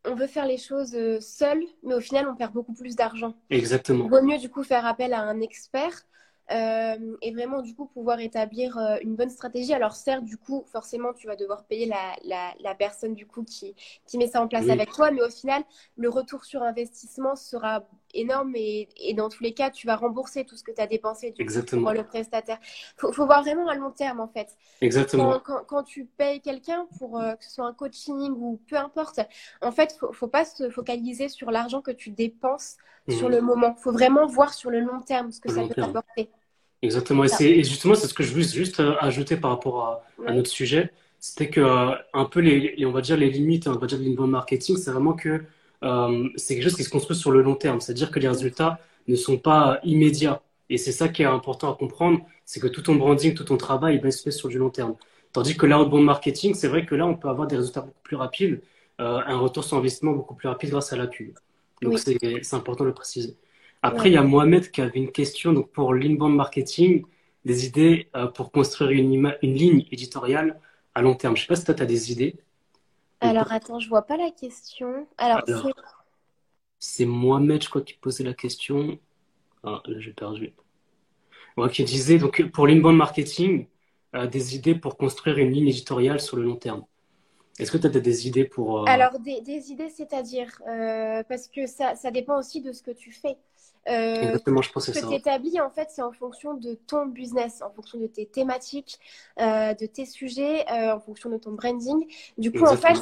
on 0.06 0.15
veut 0.15 0.28
faire 0.28 0.45
les 0.45 0.58
choses 0.58 0.95
seul, 1.19 1.62
mais 1.84 1.95
au 1.95 2.00
final, 2.00 2.28
on 2.30 2.36
perd 2.36 2.54
beaucoup 2.54 2.74
plus 2.74 2.95
d'argent. 2.95 3.34
Il 3.50 3.58
exactement, 3.58 4.08
vaut 4.08 4.21
mieux 4.21 4.38
du 4.38 4.50
coup 4.50 4.63
faire 4.63 4.86
appel 4.86 5.13
à 5.13 5.21
un 5.21 5.41
expert 5.41 6.06
euh, 6.51 7.17
et 7.21 7.31
vraiment 7.34 7.62
du 7.62 7.75
coup 7.75 7.86
pouvoir 7.88 8.19
établir 8.19 8.77
euh, 8.77 8.97
une 9.01 9.15
bonne 9.15 9.29
stratégie. 9.29 9.73
Alors 9.73 9.95
certes, 9.95 10.23
du 10.23 10.38
coup, 10.38 10.63
forcément, 10.71 11.13
tu 11.13 11.27
vas 11.27 11.36
devoir 11.36 11.65
payer 11.65 11.86
la, 11.88 12.15
la, 12.23 12.53
la 12.60 12.75
personne 12.75 13.13
du 13.15 13.25
coup 13.25 13.43
qui, 13.43 13.75
qui 14.05 14.17
met 14.17 14.27
ça 14.27 14.41
en 14.41 14.47
place 14.47 14.67
oui, 14.67 14.69
avec 14.69 14.91
toi, 14.91 15.12
mais 15.12 15.21
au 15.21 15.29
final, 15.29 15.63
le 15.97 16.10
retour 16.10 16.45
sur 16.45 16.63
investissement 16.63 17.36
sera 17.36 17.88
énorme 18.15 18.56
et, 18.56 18.89
et 18.97 19.13
dans 19.13 19.30
tous 19.30 19.43
les 19.43 19.54
cas, 19.54 19.69
tu 19.71 19.88
vas 19.88 19.95
rembourser 19.95 20.45
tout 20.45 20.58
ce 20.58 20.63
que 20.63 20.71
tu 20.71 20.82
as 20.82 20.88
dépensé 20.88 21.32
du 21.32 21.45
coup 21.45 21.63
pour 21.63 21.82
exactement, 21.84 21.93
le 21.93 22.04
prestataire. 22.06 22.60
Faut, 22.97 23.12
faut 23.13 23.25
voir 23.25 23.43
vraiment 23.43 23.67
à 23.69 23.75
long 23.75 23.91
terme 23.91 24.19
en 24.19 24.28
fait. 24.28 24.56
exactement, 24.82 25.15
Quand, 25.15 25.39
quand, 25.41 25.63
quand 25.65 25.84
tu 25.84 26.06
payes 26.06 26.41
quelqu'un 26.41 26.88
pour 26.97 27.19
euh, 27.19 27.36
que 27.36 27.45
ce 27.45 27.51
soit 27.51 27.65
un 27.65 27.73
coaching 27.73 28.32
ou 28.38 28.60
peu 28.67 28.75
importe, 28.78 29.19
en 29.62 29.71
fait, 29.71 29.95
faut, 29.99 30.12
faut 30.13 30.28
pas 30.28 30.43
se 30.45 30.69
focaliser 30.69 31.30
sur 31.30 31.51
l'argent 31.51 31.82
que 31.82 31.91
tu 31.91 32.10
dépenses 32.12 32.78
sur 33.08 33.30
Mhm. 33.30 33.30
le 33.30 33.41
moment. 33.41 33.75
Faut 33.75 33.91
vraiment 33.93 34.28
voir 34.28 34.54
sur 34.54 34.69
le 34.71 34.80
long 34.82 35.01
terme 35.01 35.32
ce 35.32 35.39
que 35.39 35.47
le 35.47 35.54
ça 35.56 35.63
peut 35.63 35.75
t'apporter. 35.75 36.30
Exactement. 36.82 37.25
Et, 37.25 37.43
et 37.60 37.63
justement, 37.63 37.95
c'est 37.95 38.08
ce 38.08 38.13
que 38.13 38.23
je 38.23 38.32
voulais 38.32 38.43
juste 38.47 38.80
euh, 38.80 38.95
ajouter 38.99 39.38
par 39.38 39.51
rapport 39.51 40.04
à, 40.25 40.32
notre 40.34 40.49
sujet. 40.49 40.91
C'était 41.19 41.49
que, 41.49 41.62
euh, 41.62 41.95
un 42.13 42.25
peu 42.25 42.39
les, 42.41 42.75
les- 42.78 42.86
on 42.86 42.91
va 42.91 43.01
dire 43.01 43.17
les 43.17 43.30
limites, 43.32 43.67
on 43.67 43.78
va 43.78 43.88
dire 43.88 43.99
de 43.99 44.04
l'inbound 44.04 44.32
marketing, 44.32 44.78
c'est 44.78 44.91
vraiment 44.91 45.13
que 45.13 45.43
euh, 45.86 46.30
c'est 46.36 46.56
quelque 46.56 46.63
chose 46.65 46.76
qui 46.76 46.84
se 46.84 46.89
construit 46.89 47.15
sur 47.15 47.32
le 47.32 47.41
long 47.41 47.56
terme. 47.56 47.80
C'est-à-dire 47.80 48.12
que 48.12 48.19
les 48.19 48.28
résultats 48.28 48.80
ne 49.08 49.15
sont 49.15 49.38
pas 49.38 49.80
immédiats. 49.84 50.41
Et 50.69 50.78
c'est 50.78 50.91
ça 50.91 51.10
qui 51.10 51.21
est 51.21 51.26
important 51.26 51.71
à 51.71 51.76
comprendre, 51.76 52.21
c'est 52.43 52.60
que 52.60 52.67
tout 52.67 52.82
ton 52.82 52.95
branding, 52.95 53.34
tout 53.36 53.43
ton 53.43 53.58
travail, 53.58 54.02
il 54.04 54.12
se 54.13 54.24
fait 54.24 54.32
sur 54.32 54.50
du 54.50 54.58
long 54.58 54.71
terme. 54.71 54.95
Tandis 55.32 55.56
que 55.56 55.65
l'outbound 55.65 56.04
marketing, 56.04 56.56
c'est 56.56 56.67
vrai 56.67 56.86
que 56.86 56.95
là, 56.95 57.06
on 57.06 57.15
peut 57.15 57.30
avoir 57.30 57.48
des 57.48 57.58
résultats 57.58 57.82
beaucoup 57.82 58.02
plus 58.04 58.15
rapides, 58.15 58.62
euh, 59.00 59.19
un 59.26 59.38
retour 59.38 59.63
sur 59.63 59.78
investissement 59.78 60.13
beaucoup 60.13 60.34
plus 60.34 60.48
rapide 60.48 60.71
grâce 60.71 60.91
à 60.93 60.98
la 60.98 61.08
pub. 61.08 61.34
Donc, 61.82 61.93
Oui. 61.93 62.00
c'est, 62.41 62.54
important 62.56 62.84
de 62.84 62.89
le 62.89 62.95
préciser. 62.95 63.36
Après, 63.82 64.04
Ouais. 64.04 64.12
il 64.12 64.13
y 64.13 64.17
a 64.17 64.24
Mohamed 64.24 64.71
qui 64.71 64.82
avait 64.82 64.98
une 65.00 65.12
question 65.12 65.54
donc 65.54 65.71
pour 65.71 65.93
l'inbound 65.93 66.36
marketing, 66.36 67.04
des 67.43 67.65
idées 67.67 68.10
euh, 68.15 68.28
pour 68.28 68.52
construire 68.52 68.91
une, 68.91 69.36
une 69.43 69.54
ligne 69.54 69.86
éditoriale 69.91 70.60
à 70.95 71.02
long 71.02 71.13
terme. 71.15 71.36
Je 71.36 71.41
sais 71.41 71.48
pas 71.48 71.56
si 71.56 71.65
toi, 71.65 71.76
tu 71.76 71.84
as 71.84 71.86
des 71.86 72.12
idées. 72.12 72.36
Alors 73.19 73.51
attends, 73.51 73.80
je 73.80 73.89
vois 73.89 74.04
pas 74.04 74.15
la 74.17 74.32
question. 74.32 75.06
Alors 75.17 75.43
c'est 75.47 75.67
alors, 75.67 75.73
c'est 76.80 77.06
Mohamed, 77.06 77.62
je 77.63 77.69
crois, 77.69 77.82
qui 77.82 77.95
posait 77.95 78.23
la 78.23 78.34
question. 78.34 78.97
Ah, 79.63 79.82
là, 79.88 79.99
j'ai 79.99 80.13
perdu. 80.13 80.54
Ouais, 81.58 81.69
qui 81.69 81.84
disait 81.84 82.17
donc 82.17 82.43
pour 82.51 82.67
l'inbound 82.67 82.97
marketing, 82.97 83.67
euh, 84.15 84.28
des 84.28 84.56
idées 84.56 84.75
pour 84.75 84.97
construire 84.97 85.38
une 85.38 85.51
ligne 85.51 85.67
éditoriale 85.69 86.19
sur 86.19 86.38
le 86.38 86.43
long 86.43 86.56
terme. 86.56 86.86
Est-ce 87.60 87.71
que 87.71 87.80
tu 87.80 87.88
as 87.88 87.91
des 87.91 88.28
idées 88.28 88.45
pour... 88.45 88.88
euh, 88.88 88.88
alors 88.88 89.19
des, 89.19 89.41
des 89.41 89.71
idées, 89.71 89.89
c'est-à-dire 89.89 90.62
euh, 90.67 91.23
parce 91.23 91.47
que 91.47 91.65
ça, 91.67 91.95
ça 91.95 92.12
dépend 92.12 92.38
aussi 92.38 92.62
de 92.62 92.71
ce 92.71 92.84
que 92.84 92.91
tu 92.91 93.12
fais. 93.12 93.38
Euh, 93.88 94.21
Exactement, 94.21 94.62
je 94.62 94.71
pensais 94.71 94.93
ce 94.93 95.00
que 95.00 95.04
ça. 95.04 95.10
tu 95.10 95.15
établis, 95.15 95.60
en 95.62 95.69
fait, 95.69 95.89
c'est 95.91 96.02
en 96.02 96.12
fonction 96.12 96.56
de 96.56 96.74
ton 96.74 97.06
business, 97.06 97.62
en 97.62 97.69
fonction 97.69 98.00
de 98.00 98.08
tes 98.08 98.26
thématiques, 98.26 99.00
euh, 99.39 99.74
de 99.74 99.86
tes 99.86 100.06
sujets, 100.06 100.65
euh, 100.71 100.95
en 100.95 101.00
fonction 101.00 101.30
de 101.30 101.38
ton 101.38 101.52
branding. 101.52 102.06
Du 102.38 102.52
coup, 102.52 102.65
en 102.65 102.78
fait, 102.78 102.98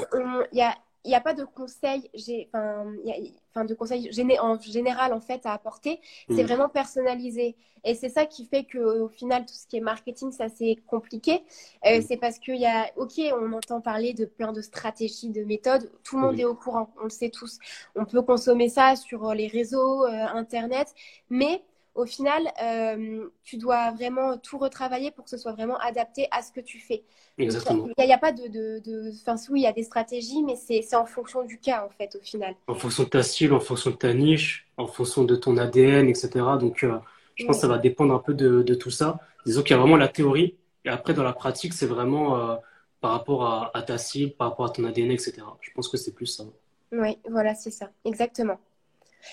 il 0.52 0.58
y 0.58 0.62
a, 0.62 0.76
il 1.06 1.12
y 1.12 1.16
a 1.16 1.22
pas 1.22 1.34
de 1.34 1.44
conseils, 1.44 2.10
j'ai, 2.14 2.50
enfin, 2.54 3.66
de 3.66 3.74
conseils 3.74 4.10
géné- 4.12 4.40
en 4.40 4.60
général, 4.60 5.14
en 5.14 5.20
fait, 5.22 5.46
à 5.46 5.54
apporter. 5.54 6.00
C'est 6.30 6.44
Mm. 6.44 6.48
vraiment 6.48 6.70
personnalisé. 6.70 7.56
Et 7.86 7.96
c'est 7.96 8.08
ça 8.10 8.26
qui 8.26 8.46
fait 8.46 8.64
qu'au 8.64 9.10
final, 9.10 9.46
tout 9.46 9.54
ce 9.54 9.68
qui 9.68 9.76
est 9.78 9.82
marketing, 9.82 10.32
ça 10.32 10.48
c'est 10.48 10.78
compliqué. 10.88 11.44
Euh, 11.86 11.98
Mm. 12.00 12.02
c'est 12.08 12.18
parce 12.18 12.40
qu'il 12.40 12.56
y 12.56 12.66
a, 12.66 12.90
ok, 12.96 13.14
on 13.42 13.52
entend 13.52 13.82
parler 13.82 14.14
de 14.14 14.24
plein 14.26 14.54
de 14.54 14.62
stratégies, 14.62 15.30
de 15.30 15.44
méthodes. 15.44 15.92
Tout 16.06 16.16
le 16.16 16.22
monde 16.22 16.38
Mm. 16.38 16.40
est 16.40 16.46
au 16.46 16.56
courant, 16.56 16.90
on 17.02 17.04
le 17.04 17.10
sait 17.10 17.30
tous. 17.30 17.60
On 17.96 18.06
peut 18.06 18.22
consommer 18.22 18.70
ça 18.70 18.96
sur 18.96 19.34
les 19.34 19.48
réseaux, 19.48 20.06
euh, 20.06 20.10
Internet, 20.44 20.94
mais 21.30 21.62
au 21.96 22.06
final, 22.06 22.52
euh, 22.64 23.28
tu 23.44 23.58
dois 23.58 23.92
vraiment 23.92 24.38
tout 24.38 24.58
retravailler 24.58 25.12
pour 25.12 25.24
que 25.24 25.30
ce 25.30 25.38
soit 25.38 25.52
vraiment 25.52 25.78
adapté 25.78 26.28
à 26.32 26.42
ce 26.42 26.52
que 26.52 26.60
tu 26.60 26.80
fais. 26.80 27.04
Exactement. 27.38 27.88
il 27.98 28.06
n'y 28.06 28.14
a, 28.14 28.18
pas 28.18 28.32
de, 28.32 28.48
de, 28.48 28.80
de... 28.80 29.12
Enfin, 29.22 29.36
oui, 29.50 29.62
il 29.62 29.64
y 29.64 29.68
a 29.68 29.74
des 29.74 29.84
stratégies, 29.84 30.44
mais 30.44 30.56
c'est 30.56 30.96
en 30.96 31.06
fonction 31.06 31.44
du 31.44 31.60
cas, 31.60 31.86
en 31.86 31.90
fait, 31.90 32.16
au 32.16 32.24
final. 32.24 32.56
En 32.68 32.74
fonction 32.74 33.04
de 33.04 33.10
ta 33.10 33.22
style, 33.22 33.54
en 33.54 33.60
fonction 33.60 33.92
de 33.92 33.96
ta 33.96 34.14
niche, 34.14 34.68
en 34.78 34.88
fonction 34.88 35.24
de 35.24 35.36
ton 35.36 35.58
ADN, 35.58 36.10
etc. 36.10 36.30
Donc, 36.60 36.84
euh, 36.84 36.98
je 37.36 37.46
pense 37.46 37.58
que 37.58 37.62
ça 37.62 37.68
va 37.68 37.78
dépendre 37.78 38.14
un 38.14 38.20
peu 38.20 38.34
de, 38.34 38.64
de 38.64 38.74
tout 38.74 38.92
ça. 38.92 39.20
Disons 39.46 39.62
qu'il 39.62 39.76
y 39.76 39.80
a 39.80 39.82
vraiment 39.82 39.98
la 39.98 40.08
théorie, 40.08 40.56
et 40.86 40.90
après, 40.90 41.14
dans 41.14 41.24
la 41.24 41.34
pratique, 41.34 41.74
c'est 41.74 41.86
vraiment 41.86 42.38
euh, 42.38 42.56
par 43.02 43.12
rapport 43.12 43.46
à, 43.46 43.72
à 43.76 43.84
ta 43.84 43.98
cible, 43.98 44.34
par 44.34 44.50
rapport 44.50 44.66
à 44.66 44.70
ton 44.70 44.84
ADN, 44.84 45.12
etc. 45.12 45.36
Je 45.62 45.72
pense 45.76 45.90
que 45.90 45.98
c'est 45.98 46.14
plus 46.14 46.28
ça. 46.28 46.44
Oui, 46.92 47.18
voilà, 47.30 47.56
c'est 47.56 47.72
ça, 47.72 47.90
exactement. 48.06 48.60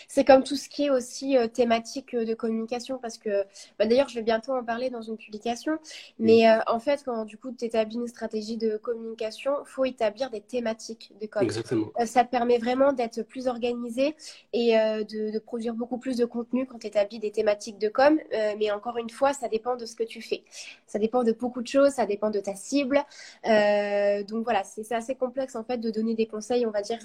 C'est 0.09 0.25
comme 0.25 0.43
tout 0.43 0.57
ce 0.57 0.69
qui 0.69 0.85
est 0.85 0.91
aussi 0.91 1.37
euh, 1.37 1.47
thématique 1.47 2.15
euh, 2.15 2.25
de 2.25 2.35
communication, 2.35 2.99
parce 2.99 3.19
que 3.19 3.45
bah, 3.79 3.87
d'ailleurs, 3.87 4.09
je 4.09 4.15
vais 4.15 4.23
bientôt 4.23 4.53
en 4.53 4.65
parler 4.65 4.91
dans 4.91 5.03
une 5.03 5.17
publication. 5.17 5.79
Mais 6.19 6.49
euh, 6.49 6.59
en 6.67 6.79
fait, 6.79 7.03
quand 7.05 7.25
du 7.25 7.37
coup 7.37 7.53
tu 7.53 7.65
établis 7.65 7.97
une 7.97 8.07
stratégie 8.07 8.57
de 8.57 8.77
communication, 8.77 9.53
il 9.65 9.69
faut 9.69 9.85
établir 9.85 10.31
des 10.31 10.41
thématiques 10.41 11.13
de 11.21 11.27
com. 11.27 11.43
Exactement. 11.43 11.93
ça 12.05 12.25
te 12.25 12.31
permet 12.31 12.59
vraiment 12.59 12.93
d'être 12.93 13.23
plus 13.23 13.47
organisé 13.47 14.15
et 14.53 14.73
de, 14.73 15.31
de, 15.31 15.39
produire 15.39 15.75
beaucoup 15.75 15.99
plus 15.99 16.17
de 16.17 16.25
contenu 16.25 16.67
quand 16.67 16.79
tu 16.79 16.87
établis 16.87 17.19
des 17.19 17.31
thématiques 17.31 17.79
de 17.79 17.89
com. 17.89 18.19
mais 18.59 18.71
encore 18.71 18.99
une 18.99 19.11
fois, 19.11 19.33
ça 19.33 19.49
dépend 19.49 19.77
de 19.77 19.87
ce 19.87 19.95
que 19.95 20.05
tu 20.05 20.23
fais. 20.23 20.45
Ça 20.87 20.99
dépend 20.99 21.25
de 21.25 21.33
beaucoup 21.33 21.63
de 21.63 21.67
choses, 21.67 21.93
ça 21.93 22.07
dépend 22.07 22.31
de 22.31 22.41
ta 22.41 22.55
cible. 22.55 23.03
donc 23.45 24.45
voilà, 24.45 24.65
c'est 24.65 24.93
assez 24.93 25.15
complexe 25.15 25.57
en 25.57 25.65
fait 25.65 25.79
de 25.79 25.91
donner 25.91 26.15
des 26.15 26.27
conseils, 26.27 26.67
on 26.67 26.71
va 26.71 26.83
dire 26.83 27.01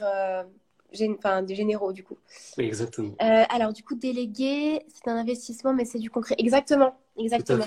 enfin, 1.17 1.41
des 1.41 1.55
généraux 1.55 1.93
du 1.93 2.03
coup. 2.03 2.17
exactement. 2.57 3.13
Euh, 3.21 3.43
alors 3.49 3.73
du 3.73 3.83
coup, 3.83 3.95
déléguer, 3.95 4.85
c'est 4.93 5.09
un 5.09 5.17
investissement, 5.17 5.73
mais 5.73 5.85
c'est 5.85 5.99
du 5.99 6.09
concret. 6.09 6.35
Exactement, 6.37 6.95
exactement. 7.17 7.65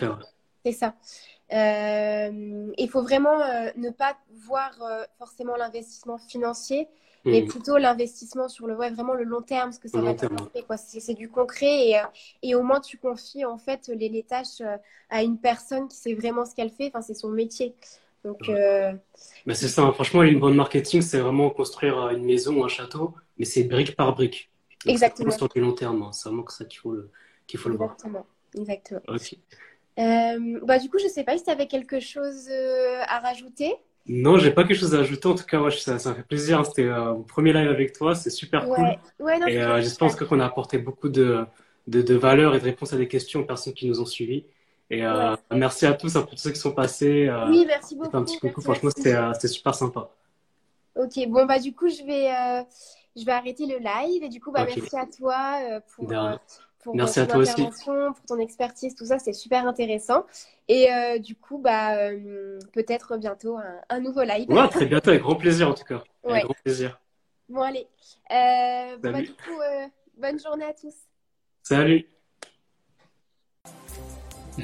C'est 0.65 0.73
ça. 0.73 0.95
Euh, 1.53 2.73
il 2.77 2.91
faut 2.91 3.03
vraiment 3.03 3.41
euh, 3.41 3.71
ne 3.77 3.91
pas 3.91 4.17
voir 4.47 4.79
forcément 5.19 5.57
l'investissement 5.57 6.19
financier, 6.19 6.89
mais 7.25 7.43
mm. 7.43 7.49
plutôt 7.49 7.79
l'investissement 7.79 8.49
sur 8.49 8.67
le 8.67 8.77
ouais, 8.77 8.91
vraiment 8.91 9.15
le 9.15 9.25
long 9.25 9.43
terme, 9.43 9.73
ce 9.73 9.79
que 9.79 9.89
ça 9.89 10.01
va 10.01 10.15
t'apporter. 10.15 10.65
C'est 10.77 11.15
du 11.15 11.31
concret 11.31 11.89
et, 11.89 12.01
et, 12.43 12.55
au 12.55 12.63
moins 12.63 12.81
tu 12.81 12.99
confies 12.99 13.45
en 13.45 13.59
fait 13.59 13.89
les, 13.89 14.09
les 14.09 14.23
tâches 14.23 14.63
à 15.11 15.23
une 15.23 15.39
personne 15.39 15.89
qui 15.89 15.97
sait 15.97 16.15
vraiment 16.15 16.45
ce 16.45 16.55
qu'elle 16.55 16.71
fait. 16.71 16.89
Enfin, 16.89 17.01
c'est 17.01 17.15
son 17.15 17.31
métier. 17.31 17.75
Donc, 18.25 18.49
euh, 18.49 18.93
bah, 19.47 19.55
c'est 19.55 19.69
ça, 19.69 19.83
hein. 19.83 19.93
franchement, 19.93 20.23
une 20.23 20.41
bonne 20.41 20.55
marketing, 20.55 21.03
c'est 21.03 21.21
vraiment 21.21 21.51
construire 21.51 21.99
euh, 21.99 22.11
une 22.11 22.25
maison 22.25 22.61
ou 22.61 22.65
un 22.65 22.69
château, 22.69 23.15
mais 23.39 23.45
c'est 23.45 23.65
brique 23.65 23.97
par 23.97 24.15
brique. 24.15 24.51
Exactement. 24.87 25.31
Sur 25.31 25.49
du 25.49 25.61
long 25.61 25.73
terme, 25.73 26.03
hein. 26.03 26.13
c'est 26.13 26.29
vraiment 26.29 26.43
que 26.43 26.53
ça 26.53 26.65
qu'il 26.65 26.81
faut 26.81 26.93
le, 26.93 27.11
qu'il 27.47 27.61
faut 27.61 27.69
le 27.69 27.77
voir. 27.77 27.97
Exactement. 28.57 29.03
Euh, 29.11 30.61
bah, 30.63 30.79
du 30.79 30.89
coup, 30.89 30.99
je 30.99 31.09
sais 31.09 31.25
pas 31.25 31.37
si 31.37 31.45
tu 31.45 31.51
avais 31.51 31.67
quelque 31.67 32.01
chose 32.01 32.49
à 33.07 33.21
rajouter. 33.21 33.75
Non, 34.07 34.39
j'ai 34.39 34.51
pas 34.51 34.65
quelque 34.65 34.79
chose 34.79 34.95
à 34.95 35.01
ajouter. 35.01 35.29
En 35.29 35.35
tout 35.35 35.45
cas, 35.45 35.61
ça, 35.71 35.99
ça, 35.99 36.15
fait 36.15 36.23
plaisir. 36.23 36.61
Hein. 36.61 36.65
C'était 36.65 36.89
mon 36.89 37.23
premier 37.23 37.53
live 37.53 37.69
avec 37.69 37.93
toi. 37.93 38.15
C'est 38.15 38.31
super 38.31 38.65
cool. 38.65 38.97
Ouais, 39.21 39.39
et 39.49 39.61
j'espère 39.83 40.17
qu'on 40.17 40.41
a 40.41 40.47
apporté 40.47 40.79
beaucoup 40.79 41.09
de, 41.09 41.45
de, 41.89 42.01
de 42.03 42.15
valeur 42.15 42.55
et 42.55 42.59
de 42.59 42.65
réponses 42.65 42.93
à 42.93 42.97
des 42.97 43.09
questions 43.09 43.41
aux 43.41 43.45
personnes 43.45 43.75
qui 43.75 43.89
nous 43.89 44.01
ont 44.01 44.07
suivis. 44.07 44.45
Et 44.91 45.05
euh, 45.05 45.37
merci 45.51 45.85
à 45.85 45.93
tous, 45.93 46.17
à 46.17 46.23
tous 46.23 46.37
ceux 46.37 46.51
qui 46.51 46.59
sont 46.59 46.73
passés. 46.73 47.29
Euh, 47.29 47.49
oui, 47.49 47.65
merci 47.67 47.95
beaucoup. 47.95 48.17
Un 48.17 48.25
petit 48.25 48.39
coucou, 48.39 48.63
franchement, 48.63 48.91
euh, 49.07 49.33
c'était 49.35 49.49
super 49.49 49.75
sympa. 49.75 50.09
Ok, 50.97 51.13
bon, 51.29 51.45
bah, 51.45 51.59
du 51.59 51.75
coup, 51.75 51.89
je 51.89 52.03
vais, 52.05 52.65
je 53.15 53.25
vais 53.25 53.33
arrêter 53.33 53.67
le 53.67 53.79
live. 53.79 54.23
Et 54.23 54.29
du 54.29 54.41
coup, 54.41 54.51
bah, 54.51 54.65
merci 54.65 54.97
à 54.97 55.07
toi 55.07 55.59
pour, 55.95 56.09
pour 56.83 56.97
merci 56.97 57.21
à 57.21 57.27
toi 57.27 57.39
aussi. 57.39 57.69
pour 57.85 58.15
ton 58.27 58.39
expertise, 58.39 58.95
tout 58.95 59.05
ça, 59.05 59.19
c'est 59.19 59.35
super 59.35 59.67
intéressant. 59.67 60.25
Et 60.69 60.89
du 61.21 61.37
coup, 61.37 61.59
bah, 61.59 62.11
peut-être 62.73 63.19
bientôt 63.19 63.59
un, 63.91 64.01
nouveau 64.01 64.23
live. 64.23 64.49
Ouais, 64.49 64.69
très 64.69 64.87
bientôt, 64.87 65.11
avec 65.11 65.23
grand 65.23 65.37
plaisir 65.37 65.69
en 65.69 65.75
tout 65.75 65.85
cas. 65.85 66.03
Avec 66.25 66.45
grand 66.45 66.57
plaisir. 66.65 66.99
Bon, 67.51 67.61
allez. 67.61 67.87
bon, 68.31 69.13
bah, 69.13 69.21
du 69.21 69.33
coup, 69.35 69.61
bonne 70.17 70.41
journée 70.41 70.65
à 70.65 70.73
tous. 70.73 70.95
Salut. 71.63 72.07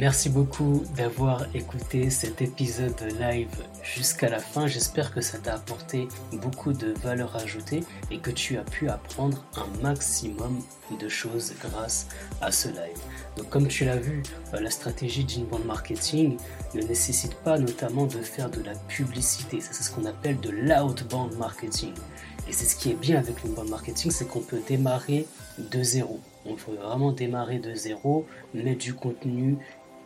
Merci 0.00 0.28
beaucoup 0.28 0.82
d'avoir 0.96 1.46
écouté 1.54 2.10
cet 2.10 2.42
épisode 2.42 3.00
live 3.20 3.54
jusqu'à 3.84 4.28
la 4.28 4.40
fin. 4.40 4.66
J'espère 4.66 5.14
que 5.14 5.20
ça 5.20 5.38
t'a 5.38 5.54
apporté 5.54 6.08
beaucoup 6.32 6.72
de 6.72 6.92
valeur 7.04 7.36
ajoutée 7.36 7.84
et 8.10 8.18
que 8.18 8.32
tu 8.32 8.58
as 8.58 8.64
pu 8.64 8.88
apprendre 8.88 9.44
un 9.56 9.82
maximum 9.82 10.60
de 11.00 11.08
choses 11.08 11.54
grâce 11.60 12.08
à 12.40 12.50
ce 12.50 12.66
live. 12.68 12.98
Donc 13.36 13.48
comme 13.50 13.68
tu 13.68 13.84
l'as 13.84 13.96
vu, 13.96 14.24
euh, 14.52 14.60
la 14.60 14.70
stratégie 14.70 15.22
d'inbound 15.22 15.64
marketing 15.64 16.38
ne 16.74 16.82
nécessite 16.82 17.34
pas 17.36 17.56
notamment 17.56 18.06
de 18.06 18.18
faire 18.18 18.50
de 18.50 18.62
la 18.62 18.74
publicité. 18.88 19.60
Ça 19.60 19.72
c'est 19.72 19.84
ce 19.84 19.92
qu'on 19.92 20.06
appelle 20.06 20.40
de 20.40 20.50
l'outbound 20.50 21.36
marketing. 21.38 21.94
Et 22.48 22.52
c'est 22.52 22.66
ce 22.66 22.74
qui 22.74 22.90
est 22.90 23.00
bien 23.00 23.18
avec 23.18 23.44
l'inbound 23.44 23.70
marketing, 23.70 24.10
c'est 24.10 24.26
qu'on 24.26 24.40
peut 24.40 24.60
démarrer 24.66 25.26
de 25.58 25.82
zéro. 25.84 26.18
On 26.46 26.56
peut 26.56 26.74
vraiment 26.74 27.12
démarrer 27.12 27.58
de 27.58 27.74
zéro, 27.74 28.26
mettre 28.52 28.80
du 28.80 28.92
contenu 28.92 29.56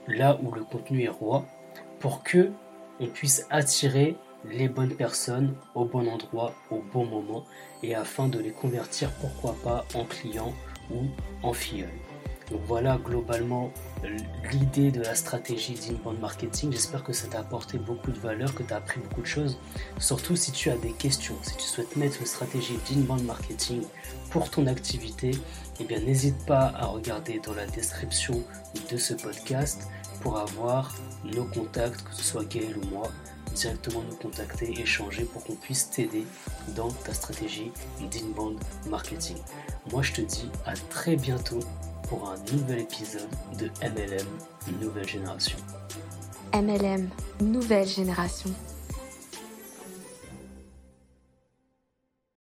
là 0.08 0.38
où 0.42 0.50
le 0.52 0.64
contenu 0.64 1.04
est 1.04 1.08
roi, 1.08 1.44
pour 2.00 2.22
que 2.22 2.50
on 3.00 3.06
puisse 3.06 3.46
attirer 3.50 4.16
les 4.44 4.68
bonnes 4.68 4.94
personnes 4.94 5.54
au 5.74 5.84
bon 5.84 6.08
endroit, 6.08 6.54
au 6.70 6.82
bon 6.92 7.04
moment, 7.04 7.44
et 7.82 7.94
afin 7.94 8.28
de 8.28 8.38
les 8.38 8.50
convertir, 8.50 9.10
pourquoi 9.20 9.54
pas, 9.62 9.84
en 9.94 10.04
clients 10.04 10.54
ou 10.90 11.04
en 11.42 11.52
filleuls. 11.52 11.88
Donc 12.50 12.60
voilà 12.66 12.96
globalement 12.96 13.70
l'idée 14.50 14.90
de 14.90 15.02
la 15.02 15.14
stratégie 15.14 15.74
d'inbound 15.74 16.18
marketing. 16.18 16.72
J'espère 16.72 17.04
que 17.04 17.12
ça 17.12 17.28
t'a 17.28 17.40
apporté 17.40 17.76
beaucoup 17.76 18.10
de 18.10 18.18
valeur, 18.18 18.54
que 18.54 18.62
tu 18.62 18.72
as 18.72 18.76
appris 18.76 19.00
beaucoup 19.00 19.20
de 19.20 19.26
choses. 19.26 19.58
Surtout 19.98 20.34
si 20.34 20.50
tu 20.50 20.70
as 20.70 20.76
des 20.76 20.92
questions, 20.92 21.34
si 21.42 21.56
tu 21.56 21.64
souhaites 21.64 21.96
mettre 21.96 22.20
une 22.20 22.26
stratégie 22.26 22.78
d'inbound 22.88 23.24
marketing 23.24 23.82
pour 24.30 24.50
ton 24.50 24.66
activité, 24.66 25.32
eh 25.78 25.84
bien 25.84 26.00
n'hésite 26.00 26.42
pas 26.46 26.72
à 26.74 26.86
regarder 26.86 27.38
dans 27.44 27.54
la 27.54 27.66
description 27.66 28.42
de 28.90 28.96
ce 28.96 29.12
podcast 29.12 29.86
pour 30.20 30.38
avoir 30.38 30.94
nos 31.24 31.44
contacts, 31.44 32.02
que 32.02 32.14
ce 32.14 32.22
soit 32.22 32.44
Gaël 32.44 32.76
ou 32.78 32.86
moi, 32.94 33.08
directement 33.54 34.02
nous 34.08 34.16
contacter, 34.16 34.80
échanger 34.80 35.24
pour 35.24 35.44
qu'on 35.44 35.54
puisse 35.54 35.90
t'aider 35.90 36.24
dans 36.76 36.90
ta 36.90 37.12
stratégie 37.12 37.72
d'inbound 38.10 38.58
marketing. 38.88 39.36
Moi 39.92 40.02
je 40.02 40.12
te 40.12 40.20
dis 40.20 40.50
à 40.66 40.74
très 40.90 41.16
bientôt 41.16 41.60
pour 42.08 42.28
un 42.30 42.36
nouvel 42.52 42.80
épisode 42.80 43.28
de 43.58 43.66
MLM 43.82 44.26
Nouvelle 44.80 45.08
Génération. 45.08 45.58
MLM 46.54 47.08
Nouvelle 47.40 47.86
Génération. 47.86 48.50